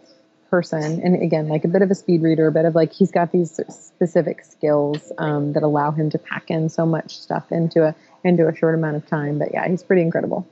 person. 0.51 1.01
And 1.01 1.21
again, 1.21 1.47
like 1.47 1.65
a 1.65 1.67
bit 1.67 1.81
of 1.81 1.89
a 1.89 1.95
speed 1.95 2.21
reader, 2.21 2.45
a 2.45 2.51
bit 2.51 2.65
of 2.65 2.75
like 2.75 2.93
he's 2.93 3.11
got 3.11 3.31
these 3.31 3.59
specific 3.69 4.43
skills 4.43 5.11
um, 5.17 5.53
that 5.53 5.63
allow 5.63 5.89
him 5.89 6.11
to 6.11 6.19
pack 6.19 6.51
in 6.51 6.69
so 6.69 6.85
much 6.85 7.17
stuff 7.17 7.51
into 7.51 7.83
a 7.83 7.95
into 8.23 8.47
a 8.47 8.55
short 8.55 8.75
amount 8.75 8.97
of 8.97 9.07
time. 9.07 9.39
But 9.39 9.51
yeah, 9.51 9.67
he's 9.67 9.81
pretty 9.81 10.03
incredible. 10.03 10.47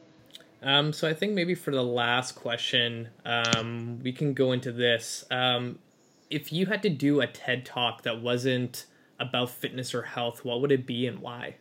Um, 0.62 0.91
so 0.91 1.07
I 1.07 1.14
think 1.14 1.34
maybe 1.34 1.55
for 1.55 1.72
the 1.72 1.84
last 1.84 2.34
question, 2.34 3.10
um, 3.26 3.99
we 4.03 4.12
can 4.12 4.34
go 4.34 4.51
into 4.51 4.72
this. 4.72 5.24
Um, 5.32 5.80
if 6.30 6.51
you 6.51 6.66
had 6.66 6.84
to 6.84 6.89
do 6.89 7.22
a 7.22 7.28
TED 7.28 7.66
talk 7.66 8.03
that 8.03 8.22
wasn't 8.22 8.86
about 9.20 9.49
fitness 9.49 9.93
or 9.93 10.03
health, 10.03 10.43
what 10.43 10.62
would 10.62 10.72
it 10.72 10.86
be 10.86 11.07
and 11.07 11.20
why? 11.20 11.55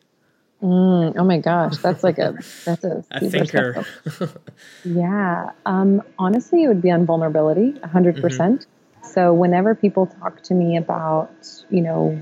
Mm, 0.62 1.14
oh 1.16 1.24
my 1.24 1.38
gosh, 1.38 1.76
that's 1.78 2.02
like 2.02 2.18
a 2.18 2.32
that's 2.64 2.82
a, 2.82 3.04
a 3.12 3.20
thinker. 3.20 3.86
yeah, 4.84 5.50
um, 5.66 6.02
honestly, 6.18 6.64
it 6.64 6.68
would 6.68 6.82
be 6.82 6.90
on 6.90 7.06
vulnerability, 7.06 7.78
hundred 7.80 8.16
mm-hmm. 8.16 8.22
percent. 8.22 8.66
So 9.02 9.32
whenever 9.32 9.74
people 9.74 10.06
talk 10.06 10.42
to 10.44 10.54
me 10.54 10.76
about 10.76 11.30
you 11.70 11.80
know 11.80 12.20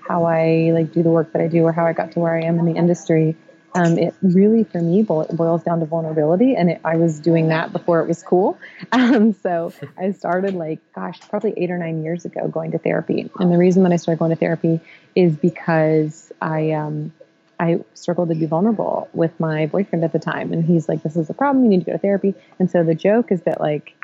how 0.00 0.24
I 0.24 0.70
like 0.72 0.92
do 0.92 1.02
the 1.02 1.10
work 1.10 1.32
that 1.32 1.42
I 1.42 1.48
do 1.48 1.64
or 1.64 1.72
how 1.72 1.84
I 1.84 1.92
got 1.92 2.12
to 2.12 2.20
where 2.20 2.34
I 2.34 2.44
am 2.44 2.58
in 2.58 2.64
the 2.64 2.74
industry, 2.74 3.36
um, 3.76 3.98
it 3.98 4.14
really 4.22 4.64
for 4.64 4.80
me 4.80 5.02
boils 5.02 5.62
down 5.62 5.80
to 5.80 5.86
vulnerability 5.86 6.54
and 6.54 6.70
it, 6.70 6.80
i 6.84 6.96
was 6.96 7.20
doing 7.20 7.48
that 7.48 7.72
before 7.72 8.00
it 8.00 8.08
was 8.08 8.22
cool. 8.22 8.58
Um, 8.92 9.32
so 9.32 9.72
i 9.98 10.12
started 10.12 10.54
like 10.54 10.80
gosh 10.94 11.20
probably 11.28 11.52
eight 11.56 11.70
or 11.70 11.78
nine 11.78 12.02
years 12.02 12.24
ago 12.24 12.48
going 12.48 12.70
to 12.72 12.78
therapy. 12.78 13.30
And 13.38 13.52
the 13.52 13.58
reason 13.58 13.82
that 13.82 13.92
i 13.92 13.96
started 13.96 14.18
going 14.18 14.30
to 14.30 14.36
therapy 14.36 14.80
is 15.14 15.36
because 15.36 16.32
i 16.40 16.72
um, 16.72 17.12
i 17.58 17.80
struggled 17.94 18.28
to 18.28 18.34
be 18.34 18.46
vulnerable 18.46 19.08
with 19.12 19.38
my 19.40 19.66
boyfriend 19.66 20.04
at 20.04 20.12
the 20.12 20.18
time. 20.18 20.52
And 20.52 20.64
he's 20.64 20.88
like 20.88 21.02
this 21.02 21.16
is 21.16 21.30
a 21.30 21.34
problem. 21.34 21.64
You 21.64 21.70
need 21.70 21.80
to 21.80 21.86
go 21.86 21.92
to 21.92 21.98
therapy. 21.98 22.34
And 22.58 22.70
so 22.70 22.84
the 22.84 22.94
joke 22.94 23.32
is 23.32 23.42
that 23.42 23.60
like 23.60 23.94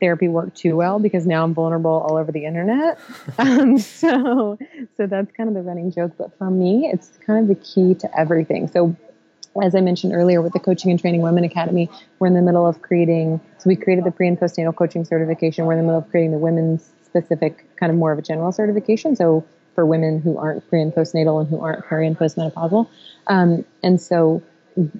therapy 0.00 0.28
worked 0.28 0.56
too 0.56 0.76
well 0.76 0.98
because 0.98 1.26
now 1.26 1.44
I'm 1.44 1.54
vulnerable 1.54 1.90
all 1.90 2.16
over 2.16 2.32
the 2.32 2.44
internet. 2.44 2.98
Um, 3.36 3.78
so, 3.78 4.58
so 4.96 5.06
that's 5.06 5.30
kind 5.32 5.48
of 5.48 5.54
the 5.54 5.62
running 5.62 5.90
joke. 5.90 6.12
But 6.16 6.36
for 6.38 6.50
me, 6.50 6.90
it's 6.92 7.10
kind 7.26 7.40
of 7.40 7.48
the 7.48 7.62
key 7.62 7.94
to 7.96 8.18
everything. 8.18 8.68
So, 8.68 8.96
as 9.62 9.74
I 9.74 9.80
mentioned 9.80 10.12
earlier 10.12 10.40
with 10.40 10.52
the 10.52 10.60
Coaching 10.60 10.90
and 10.90 11.00
Training 11.00 11.20
Women 11.20 11.44
Academy, 11.44 11.90
we're 12.18 12.28
in 12.28 12.34
the 12.34 12.42
middle 12.42 12.66
of 12.66 12.82
creating. 12.82 13.40
So 13.58 13.68
we 13.68 13.76
created 13.76 14.04
the 14.04 14.10
pre 14.10 14.28
and 14.28 14.38
postnatal 14.38 14.74
coaching 14.74 15.04
certification. 15.04 15.66
We're 15.66 15.72
in 15.72 15.78
the 15.80 15.84
middle 15.84 15.98
of 15.98 16.08
creating 16.10 16.32
the 16.32 16.38
women's 16.38 16.90
specific, 17.04 17.64
kind 17.76 17.90
of 17.90 17.98
more 17.98 18.12
of 18.12 18.18
a 18.18 18.22
general 18.22 18.52
certification. 18.52 19.16
So 19.16 19.44
for 19.74 19.84
women 19.84 20.20
who 20.20 20.38
aren't 20.38 20.68
pre 20.68 20.80
and 20.80 20.92
postnatal 20.92 21.40
and 21.40 21.48
who 21.48 21.60
aren't 21.60 21.84
peri 21.86 22.06
and 22.06 22.18
postmenopausal. 22.18 22.88
Um, 23.26 23.64
and 23.82 24.00
so 24.00 24.42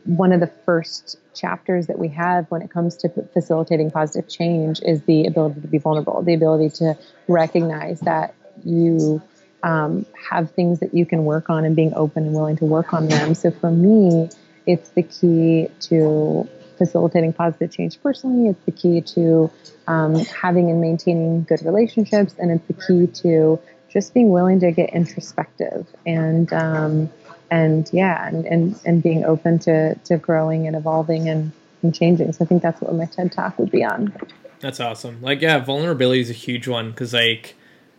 one 0.04 0.32
of 0.32 0.40
the 0.40 0.50
first 0.64 1.18
chapters 1.34 1.88
that 1.88 1.98
we 1.98 2.08
have 2.08 2.48
when 2.50 2.62
it 2.62 2.70
comes 2.70 2.96
to 2.98 3.08
facilitating 3.32 3.90
positive 3.90 4.28
change 4.28 4.80
is 4.82 5.02
the 5.02 5.26
ability 5.26 5.60
to 5.60 5.66
be 5.66 5.78
vulnerable, 5.78 6.22
the 6.22 6.34
ability 6.34 6.70
to 6.70 6.96
recognize 7.26 8.00
that 8.00 8.34
you 8.64 9.20
um, 9.64 10.06
have 10.30 10.50
things 10.52 10.80
that 10.80 10.94
you 10.94 11.04
can 11.06 11.24
work 11.24 11.50
on 11.50 11.64
and 11.64 11.74
being 11.74 11.92
open 11.94 12.24
and 12.24 12.34
willing 12.34 12.56
to 12.56 12.64
work 12.64 12.92
on 12.92 13.08
them. 13.08 13.34
So 13.34 13.50
for 13.50 13.70
me, 13.70 14.30
it's 14.66 14.90
the 14.90 15.02
key 15.02 15.68
to 15.80 16.48
facilitating 16.78 17.32
positive 17.32 17.72
change 17.72 18.00
personally. 18.02 18.48
It's 18.48 18.64
the 18.64 18.72
key 18.72 19.00
to 19.00 19.50
um, 19.86 20.16
having 20.26 20.70
and 20.70 20.80
maintaining 20.80 21.44
good 21.44 21.64
relationships, 21.64 22.34
and 22.38 22.50
it's 22.50 22.66
the 22.66 22.74
key 22.74 23.06
to 23.22 23.58
just 23.88 24.12
being 24.12 24.30
willing 24.30 24.60
to 24.60 24.72
get 24.72 24.90
introspective 24.90 25.86
and 26.04 26.52
um, 26.52 27.10
and 27.54 27.88
yeah, 27.92 28.26
and, 28.26 28.44
and 28.46 28.80
and 28.84 29.02
being 29.02 29.24
open 29.24 29.58
to 29.60 29.94
to 29.94 30.16
growing 30.18 30.66
and 30.66 30.74
evolving 30.74 31.28
and, 31.28 31.52
and 31.82 31.94
changing. 31.94 32.32
So 32.32 32.44
I 32.44 32.48
think 32.48 32.62
that's 32.62 32.80
what 32.80 32.92
my 32.94 33.06
TED 33.06 33.30
talk 33.30 33.58
would 33.58 33.70
be 33.70 33.84
on. 33.84 34.12
That's 34.60 34.80
awesome. 34.80 35.22
Like 35.22 35.40
yeah, 35.40 35.58
vulnerability 35.60 36.20
is 36.20 36.30
a 36.30 36.34
huge 36.34 36.66
one 36.66 36.90
because 36.90 37.14
like 37.14 37.54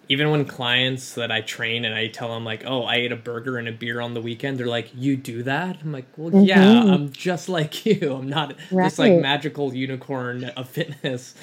even 0.10 0.30
when 0.30 0.46
clients 0.46 1.16
that 1.16 1.32
I 1.32 1.42
train 1.42 1.86
and 1.86 1.96
I 1.96 2.08
tell 2.08 2.34
them 2.34 2.44
like, 2.44 2.64
"Oh, 2.66 2.84
I 2.84 2.96
ate 2.96 3.14
a 3.14 3.16
burger 3.16 3.58
and 3.58 3.68
a 3.70 3.72
beer 3.72 4.02
on 4.02 4.14
the 4.14 4.22
weekend," 4.22 4.60
they're 4.60 4.68
like, 4.68 4.92
"You 4.94 5.16
do 5.16 5.42
that?" 5.44 5.78
I'm 5.82 5.94
like, 5.94 6.08
"Well, 6.18 6.32
mm-hmm. 6.32 6.44
yeah, 6.44 6.84
I'm 6.84 7.12
just 7.14 7.48
like 7.48 7.86
you. 7.86 8.14
I'm 8.14 8.28
not 8.28 8.56
right. 8.72 8.86
this 8.86 9.00
like 9.00 9.22
magical 9.22 9.74
unicorn 9.74 10.46
of 10.46 10.68
fitness." 10.68 11.34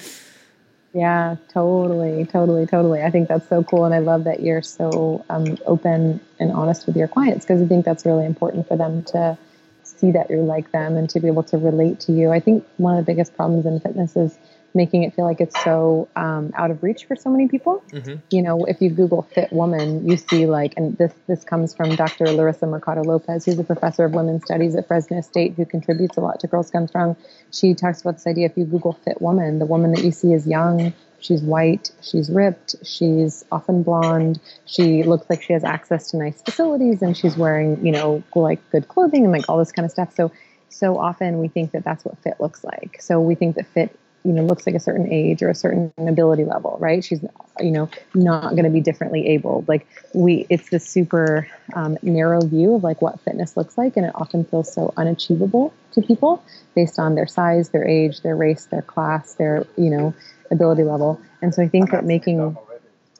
Yeah, 0.93 1.37
totally, 1.49 2.23
totally, 2.25 2.67
totally. 2.67 3.01
I 3.01 3.09
think 3.09 3.27
that's 3.27 3.47
so 3.49 3.63
cool, 3.63 3.85
and 3.85 3.95
I 3.95 3.99
love 3.99 4.25
that 4.25 4.41
you're 4.41 4.61
so 4.61 5.25
um, 5.29 5.57
open 5.65 6.19
and 6.39 6.51
honest 6.51 6.85
with 6.85 6.95
your 6.95 7.07
clients 7.07 7.45
because 7.45 7.61
I 7.61 7.65
think 7.65 7.83
that's 7.83 8.05
really 8.05 8.25
important 8.25 8.67
for 8.67 8.77
them 8.77 9.03
to 9.05 9.37
see 9.81 10.11
that 10.11 10.29
you're 10.29 10.43
like 10.43 10.71
them 10.71 10.95
and 10.95 11.09
to 11.09 11.19
be 11.19 11.27
able 11.27 11.43
to 11.43 11.57
relate 11.57 11.99
to 12.01 12.11
you. 12.11 12.29
I 12.31 12.39
think 12.39 12.63
one 12.77 12.95
of 12.97 13.03
the 13.05 13.11
biggest 13.11 13.35
problems 13.35 13.65
in 13.65 13.79
fitness 13.79 14.15
is 14.15 14.37
making 14.73 15.03
it 15.03 15.13
feel 15.13 15.25
like 15.25 15.39
it's 15.39 15.61
so 15.63 16.07
um, 16.15 16.51
out 16.55 16.71
of 16.71 16.81
reach 16.83 17.05
for 17.05 17.15
so 17.15 17.29
many 17.29 17.47
people. 17.47 17.83
Mm-hmm. 17.91 18.15
You 18.31 18.41
know, 18.41 18.65
if 18.65 18.81
you 18.81 18.89
Google 18.89 19.21
"fit 19.21 19.51
woman," 19.51 20.07
you 20.07 20.17
see 20.17 20.45
like, 20.45 20.73
and 20.77 20.97
this 20.97 21.13
this 21.27 21.43
comes 21.43 21.73
from 21.73 21.95
Dr. 21.95 22.25
Larissa 22.25 22.65
Mercado 22.65 23.01
Lopez, 23.01 23.45
who's 23.45 23.59
a 23.59 23.63
professor 23.63 24.05
of 24.05 24.13
women's 24.13 24.43
studies 24.43 24.75
at 24.75 24.87
Fresno 24.87 25.21
State, 25.21 25.53
who 25.55 25.65
contributes 25.65 26.17
a 26.17 26.21
lot 26.21 26.39
to 26.39 26.47
Girls 26.47 26.71
Gone 26.71 26.87
Strong. 26.87 27.15
She 27.51 27.73
talks 27.73 28.01
about 28.01 28.15
this 28.15 28.27
idea: 28.27 28.47
if 28.47 28.57
you 28.57 28.65
Google 28.65 28.93
"fit 28.93 29.21
woman," 29.21 29.59
the 29.59 29.65
woman 29.65 29.91
that 29.93 30.03
you 30.03 30.11
see 30.11 30.33
is 30.33 30.47
young. 30.47 30.93
She's 31.19 31.41
white, 31.41 31.89
she's 32.01 32.29
ripped, 32.29 32.75
she's 32.83 33.45
often 33.49 33.81
blonde, 33.81 34.41
she 34.65 35.03
looks 35.03 35.29
like 35.29 35.41
she 35.41 35.53
has 35.53 35.63
access 35.63 36.11
to 36.11 36.17
nice 36.17 36.41
facilities, 36.41 37.01
and 37.01 37.15
she's 37.15 37.37
wearing, 37.37 37.83
you 37.85 37.93
know, 37.93 38.21
like 38.35 38.59
good 38.71 38.89
clothing 38.89 39.23
and 39.23 39.31
like 39.31 39.47
all 39.47 39.57
this 39.57 39.71
kind 39.71 39.85
of 39.85 39.91
stuff. 39.91 40.13
So, 40.13 40.33
so 40.67 40.97
often 40.97 41.39
we 41.39 41.47
think 41.47 41.71
that 41.71 41.85
that's 41.85 42.03
what 42.03 42.17
fit 42.17 42.41
looks 42.41 42.65
like. 42.65 43.01
So 43.01 43.21
we 43.21 43.35
think 43.35 43.55
that 43.55 43.67
fit 43.67 43.97
you 44.23 44.31
know 44.31 44.43
looks 44.43 44.65
like 44.65 44.75
a 44.75 44.79
certain 44.79 45.11
age 45.11 45.41
or 45.41 45.49
a 45.49 45.55
certain 45.55 45.91
ability 45.97 46.45
level 46.45 46.77
right? 46.79 47.03
She's 47.03 47.23
you 47.59 47.71
know 47.71 47.89
not 48.13 48.51
going 48.51 48.63
to 48.63 48.69
be 48.69 48.81
differently 48.81 49.27
abled 49.27 49.67
like 49.67 49.87
we 50.13 50.45
it's 50.49 50.69
this 50.69 50.87
super 50.87 51.47
um, 51.73 51.97
narrow 52.01 52.41
view 52.41 52.75
of 52.75 52.83
like 52.83 53.01
what 53.01 53.19
fitness 53.21 53.55
looks 53.57 53.77
like 53.77 53.97
and 53.97 54.05
it 54.05 54.11
often 54.15 54.43
feels 54.45 54.73
so 54.73 54.93
unachievable 54.97 55.73
to 55.91 56.01
people 56.01 56.43
based 56.75 56.99
on 56.99 57.15
their 57.15 57.27
size 57.27 57.69
their 57.69 57.87
age 57.87 58.21
their 58.21 58.35
race 58.35 58.65
their 58.65 58.81
class 58.81 59.35
their 59.35 59.65
you 59.77 59.89
know 59.89 60.13
ability 60.51 60.83
level. 60.83 61.19
And 61.41 61.53
so 61.53 61.61
i 61.63 61.67
think 61.67 61.91
that 61.91 62.05
making 62.05 62.55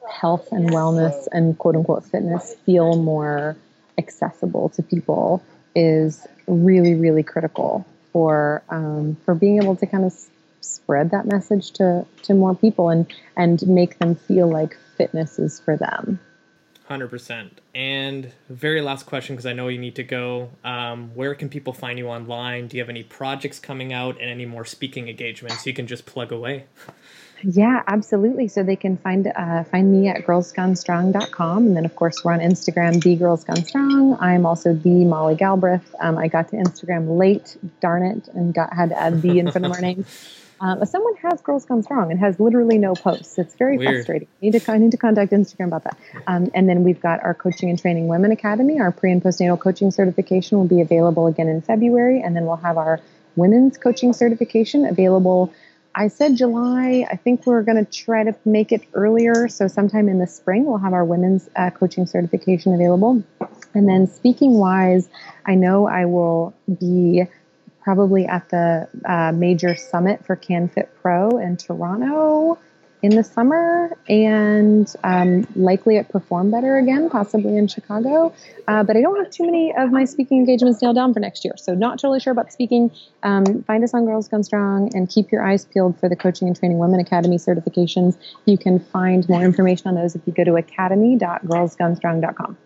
health 0.08 0.48
and 0.52 0.70
wellness 0.70 1.26
and 1.32 1.58
quote 1.58 1.76
unquote 1.76 2.04
fitness 2.04 2.54
feel 2.66 2.96
more 2.96 3.56
accessible 3.98 4.68
to 4.70 4.82
people 4.82 5.42
is 5.74 6.26
really 6.46 6.94
really 6.94 7.22
critical 7.22 7.86
for 8.12 8.62
um, 8.68 9.16
for 9.24 9.34
being 9.34 9.60
able 9.62 9.76
to 9.76 9.86
kind 9.86 10.04
of 10.04 10.12
spread 10.64 11.10
that 11.10 11.26
message 11.26 11.70
to 11.72 12.06
to 12.22 12.34
more 12.34 12.54
people 12.54 12.88
and 12.88 13.12
and 13.36 13.66
make 13.66 13.98
them 13.98 14.14
feel 14.14 14.50
like 14.50 14.76
fitness 14.96 15.38
is 15.38 15.60
for 15.60 15.76
them 15.76 16.18
100% 16.88 17.48
and 17.74 18.30
very 18.50 18.82
last 18.82 19.06
question 19.06 19.34
because 19.34 19.46
i 19.46 19.52
know 19.52 19.68
you 19.68 19.78
need 19.78 19.94
to 19.94 20.02
go 20.02 20.50
um, 20.64 21.14
where 21.14 21.34
can 21.34 21.48
people 21.48 21.72
find 21.72 21.98
you 21.98 22.08
online 22.08 22.68
do 22.68 22.76
you 22.76 22.82
have 22.82 22.90
any 22.90 23.02
projects 23.02 23.58
coming 23.58 23.92
out 23.92 24.20
and 24.20 24.28
any 24.28 24.44
more 24.44 24.64
speaking 24.64 25.08
engagements 25.08 25.66
you 25.66 25.72
can 25.72 25.86
just 25.86 26.04
plug 26.04 26.30
away 26.30 26.66
Yeah, 27.46 27.82
absolutely. 27.86 28.48
So 28.48 28.62
they 28.62 28.76
can 28.76 28.96
find 28.96 29.30
uh, 29.34 29.64
find 29.64 29.92
me 29.92 30.08
at 30.08 30.24
girlsgonestrong.com. 30.24 31.66
And 31.66 31.76
then, 31.76 31.84
of 31.84 31.94
course, 31.94 32.24
we're 32.24 32.32
on 32.32 32.40
Instagram, 32.40 33.02
the 33.02 33.16
Girls 33.16 33.44
Gone 33.44 33.64
Strong. 33.64 34.16
I'm 34.18 34.46
also 34.46 34.72
the 34.72 35.04
Molly 35.04 35.34
Galbraith. 35.34 35.94
Um, 36.00 36.16
I 36.16 36.28
got 36.28 36.48
to 36.48 36.56
Instagram 36.56 37.18
late, 37.18 37.58
darn 37.80 38.02
it, 38.02 38.28
and 38.28 38.54
got 38.54 38.72
had 38.72 38.90
to 38.90 39.00
add 39.00 39.20
the 39.20 39.38
in 39.38 39.50
front 39.50 39.66
of 39.66 39.72
our 39.72 39.80
names. 39.80 40.06
Um, 40.64 40.82
someone 40.86 41.14
has 41.16 41.42
Girls 41.42 41.66
Gone 41.66 41.82
Strong 41.82 42.10
and 42.10 42.18
has 42.18 42.40
literally 42.40 42.78
no 42.78 42.94
posts. 42.94 43.36
It's 43.38 43.54
very 43.54 43.76
Weird. 43.76 43.96
frustrating. 43.96 44.28
I 44.40 44.46
need 44.46 44.58
to 44.58 44.72
I 44.72 44.78
need 44.78 44.92
to 44.92 44.96
contact 44.96 45.30
Instagram 45.30 45.66
about 45.66 45.84
that. 45.84 45.98
Um, 46.26 46.50
and 46.54 46.66
then 46.66 46.84
we've 46.84 47.00
got 47.02 47.22
our 47.22 47.34
Coaching 47.34 47.68
and 47.68 47.78
Training 47.78 48.08
Women 48.08 48.32
Academy. 48.32 48.80
Our 48.80 48.90
pre 48.90 49.12
and 49.12 49.22
postnatal 49.22 49.60
coaching 49.60 49.90
certification 49.90 50.56
will 50.56 50.66
be 50.66 50.80
available 50.80 51.26
again 51.26 51.48
in 51.48 51.60
February, 51.60 52.22
and 52.22 52.34
then 52.34 52.46
we'll 52.46 52.56
have 52.56 52.78
our 52.78 52.98
women's 53.36 53.76
coaching 53.76 54.14
certification 54.14 54.86
available. 54.86 55.52
I 55.94 56.08
said 56.08 56.34
July. 56.34 57.06
I 57.10 57.16
think 57.16 57.44
we're 57.44 57.62
going 57.62 57.84
to 57.84 57.92
try 57.92 58.24
to 58.24 58.34
make 58.46 58.72
it 58.72 58.86
earlier. 58.94 59.48
So, 59.48 59.68
sometime 59.68 60.08
in 60.08 60.18
the 60.18 60.26
spring, 60.26 60.64
we'll 60.64 60.78
have 60.78 60.94
our 60.94 61.04
women's 61.04 61.46
uh, 61.56 61.72
coaching 61.72 62.06
certification 62.06 62.72
available. 62.72 63.22
And 63.74 63.86
then, 63.86 64.06
speaking 64.06 64.54
wise, 64.54 65.10
I 65.44 65.56
know 65.56 65.86
I 65.86 66.06
will 66.06 66.54
be 66.80 67.24
probably 67.84 68.26
at 68.26 68.48
the 68.48 68.88
uh, 69.04 69.30
major 69.32 69.76
summit 69.76 70.24
for 70.24 70.34
CanFit 70.34 70.88
Pro 71.02 71.28
in 71.38 71.58
Toronto 71.58 72.58
in 73.02 73.16
the 73.16 73.22
summer, 73.22 73.94
and 74.08 74.90
um, 75.04 75.46
likely 75.54 75.98
at 75.98 76.08
Perform 76.08 76.50
Better 76.50 76.78
again, 76.78 77.10
possibly 77.10 77.58
in 77.58 77.68
Chicago. 77.68 78.32
Uh, 78.66 78.82
but 78.82 78.96
I 78.96 79.02
don't 79.02 79.22
have 79.22 79.30
too 79.30 79.44
many 79.44 79.74
of 79.76 79.92
my 79.92 80.06
speaking 80.06 80.38
engagements 80.38 80.80
nailed 80.80 80.96
down 80.96 81.12
for 81.12 81.20
next 81.20 81.44
year, 81.44 81.52
so 81.58 81.74
not 81.74 81.98
totally 81.98 82.18
sure 82.18 82.32
about 82.32 82.50
speaking. 82.50 82.90
Um, 83.22 83.62
find 83.64 83.84
us 83.84 83.92
on 83.92 84.06
Girls 84.06 84.26
Gone 84.28 84.42
Strong 84.42 84.96
and 84.96 85.10
keep 85.10 85.30
your 85.30 85.46
eyes 85.46 85.66
peeled 85.66 86.00
for 86.00 86.08
the 86.08 86.16
Coaching 86.16 86.48
and 86.48 86.58
Training 86.58 86.78
Women 86.78 86.98
Academy 86.98 87.36
certifications. 87.36 88.16
You 88.46 88.56
can 88.56 88.80
find 88.80 89.28
more 89.28 89.42
information 89.42 89.88
on 89.88 89.96
those 89.96 90.14
if 90.14 90.22
you 90.26 90.32
go 90.32 90.44
to 90.44 90.56
academy.girlsgonestrong.com. 90.56 92.56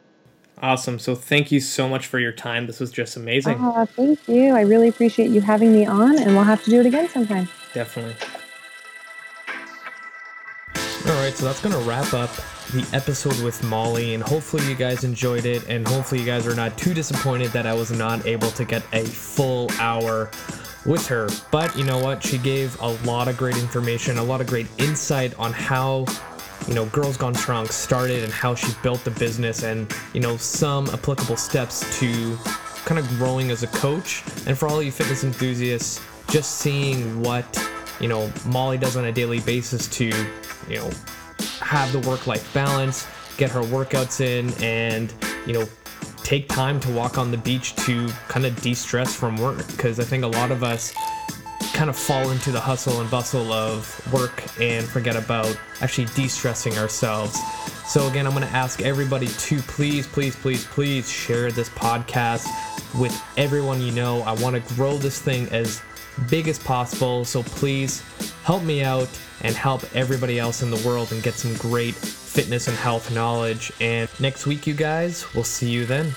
Awesome. 0.60 0.98
So 0.98 1.14
thank 1.14 1.52
you 1.52 1.60
so 1.60 1.88
much 1.88 2.06
for 2.06 2.18
your 2.18 2.32
time. 2.32 2.66
This 2.66 2.80
was 2.80 2.90
just 2.90 3.16
amazing. 3.16 3.58
Oh, 3.60 3.86
thank 3.86 4.26
you. 4.26 4.54
I 4.54 4.62
really 4.62 4.88
appreciate 4.88 5.30
you 5.30 5.40
having 5.40 5.72
me 5.72 5.86
on, 5.86 6.18
and 6.18 6.34
we'll 6.34 6.44
have 6.44 6.64
to 6.64 6.70
do 6.70 6.80
it 6.80 6.86
again 6.86 7.08
sometime. 7.08 7.48
Definitely. 7.74 8.16
All 11.06 11.14
right, 11.22 11.32
so 11.32 11.44
that's 11.46 11.62
going 11.62 11.74
to 11.74 11.88
wrap 11.88 12.12
up 12.12 12.30
the 12.72 12.86
episode 12.92 13.40
with 13.42 13.62
Molly, 13.64 14.14
and 14.14 14.22
hopefully 14.22 14.66
you 14.68 14.74
guys 14.74 15.04
enjoyed 15.04 15.46
it, 15.46 15.66
and 15.68 15.86
hopefully 15.86 16.20
you 16.20 16.26
guys 16.26 16.46
are 16.46 16.54
not 16.54 16.76
too 16.76 16.92
disappointed 16.92 17.50
that 17.52 17.66
I 17.66 17.72
was 17.72 17.90
not 17.90 18.26
able 18.26 18.50
to 18.50 18.64
get 18.64 18.82
a 18.92 19.04
full 19.04 19.70
hour 19.78 20.30
with 20.84 21.06
her. 21.06 21.28
But 21.50 21.76
you 21.78 21.84
know 21.84 21.98
what? 21.98 22.22
She 22.22 22.36
gave 22.36 22.78
a 22.80 22.88
lot 23.04 23.28
of 23.28 23.36
great 23.36 23.56
information, 23.56 24.18
a 24.18 24.22
lot 24.22 24.40
of 24.40 24.48
great 24.48 24.66
insight 24.78 25.38
on 25.38 25.52
how 25.52 26.04
you 26.68 26.74
know, 26.74 26.84
Girls 26.86 27.16
Gone 27.16 27.34
Strong 27.34 27.68
started 27.68 28.22
and 28.22 28.32
how 28.32 28.54
she 28.54 28.70
built 28.82 29.02
the 29.02 29.10
business 29.10 29.62
and, 29.62 29.90
you 30.12 30.20
know, 30.20 30.36
some 30.36 30.86
applicable 30.90 31.38
steps 31.38 31.98
to 31.98 32.36
kind 32.84 32.98
of 32.98 33.08
growing 33.16 33.50
as 33.50 33.62
a 33.62 33.68
coach. 33.68 34.22
And 34.46 34.56
for 34.56 34.68
all 34.68 34.82
you 34.82 34.92
fitness 34.92 35.24
enthusiasts, 35.24 36.04
just 36.28 36.58
seeing 36.58 37.22
what, 37.22 37.58
you 38.00 38.08
know, 38.08 38.30
Molly 38.46 38.76
does 38.76 38.98
on 38.98 39.06
a 39.06 39.12
daily 39.12 39.40
basis 39.40 39.88
to, 39.96 40.04
you 40.68 40.76
know, 40.76 40.90
have 41.60 41.90
the 41.92 42.06
work 42.06 42.26
life 42.26 42.52
balance, 42.52 43.06
get 43.38 43.50
her 43.50 43.62
workouts 43.62 44.20
in, 44.20 44.52
and, 44.62 45.14
you 45.46 45.54
know, 45.54 45.66
take 46.22 46.48
time 46.48 46.78
to 46.80 46.90
walk 46.92 47.16
on 47.16 47.30
the 47.30 47.38
beach 47.38 47.74
to 47.76 48.08
kind 48.28 48.44
of 48.44 48.54
de 48.60 48.74
stress 48.74 49.14
from 49.14 49.38
work. 49.38 49.66
Because 49.68 49.98
I 49.98 50.04
think 50.04 50.22
a 50.22 50.28
lot 50.28 50.50
of 50.50 50.62
us, 50.62 50.92
kind 51.78 51.88
of 51.88 51.96
fall 51.96 52.32
into 52.32 52.50
the 52.50 52.58
hustle 52.58 53.00
and 53.00 53.08
bustle 53.08 53.52
of 53.52 54.12
work 54.12 54.42
and 54.60 54.84
forget 54.84 55.14
about 55.14 55.56
actually 55.80 56.06
de 56.16 56.26
stressing 56.26 56.76
ourselves. 56.76 57.38
So, 57.86 58.08
again, 58.08 58.26
I'm 58.26 58.32
going 58.32 58.44
to 58.44 58.52
ask 58.52 58.82
everybody 58.82 59.28
to 59.28 59.60
please, 59.60 60.04
please, 60.04 60.34
please, 60.34 60.64
please 60.64 61.08
share 61.08 61.52
this 61.52 61.68
podcast 61.68 62.48
with 63.00 63.16
everyone 63.36 63.80
you 63.80 63.92
know. 63.92 64.22
I 64.22 64.32
want 64.42 64.56
to 64.56 64.74
grow 64.74 64.98
this 64.98 65.22
thing 65.22 65.46
as 65.50 65.80
big 66.28 66.48
as 66.48 66.58
possible. 66.58 67.24
So, 67.24 67.44
please 67.44 68.02
help 68.42 68.64
me 68.64 68.82
out 68.82 69.08
and 69.42 69.54
help 69.54 69.84
everybody 69.94 70.40
else 70.40 70.64
in 70.64 70.72
the 70.72 70.82
world 70.84 71.12
and 71.12 71.22
get 71.22 71.34
some 71.34 71.54
great 71.58 71.94
fitness 71.94 72.66
and 72.66 72.76
health 72.76 73.14
knowledge. 73.14 73.70
And 73.80 74.08
next 74.18 74.48
week, 74.48 74.66
you 74.66 74.74
guys, 74.74 75.32
we'll 75.32 75.44
see 75.44 75.70
you 75.70 75.86
then. 75.86 76.12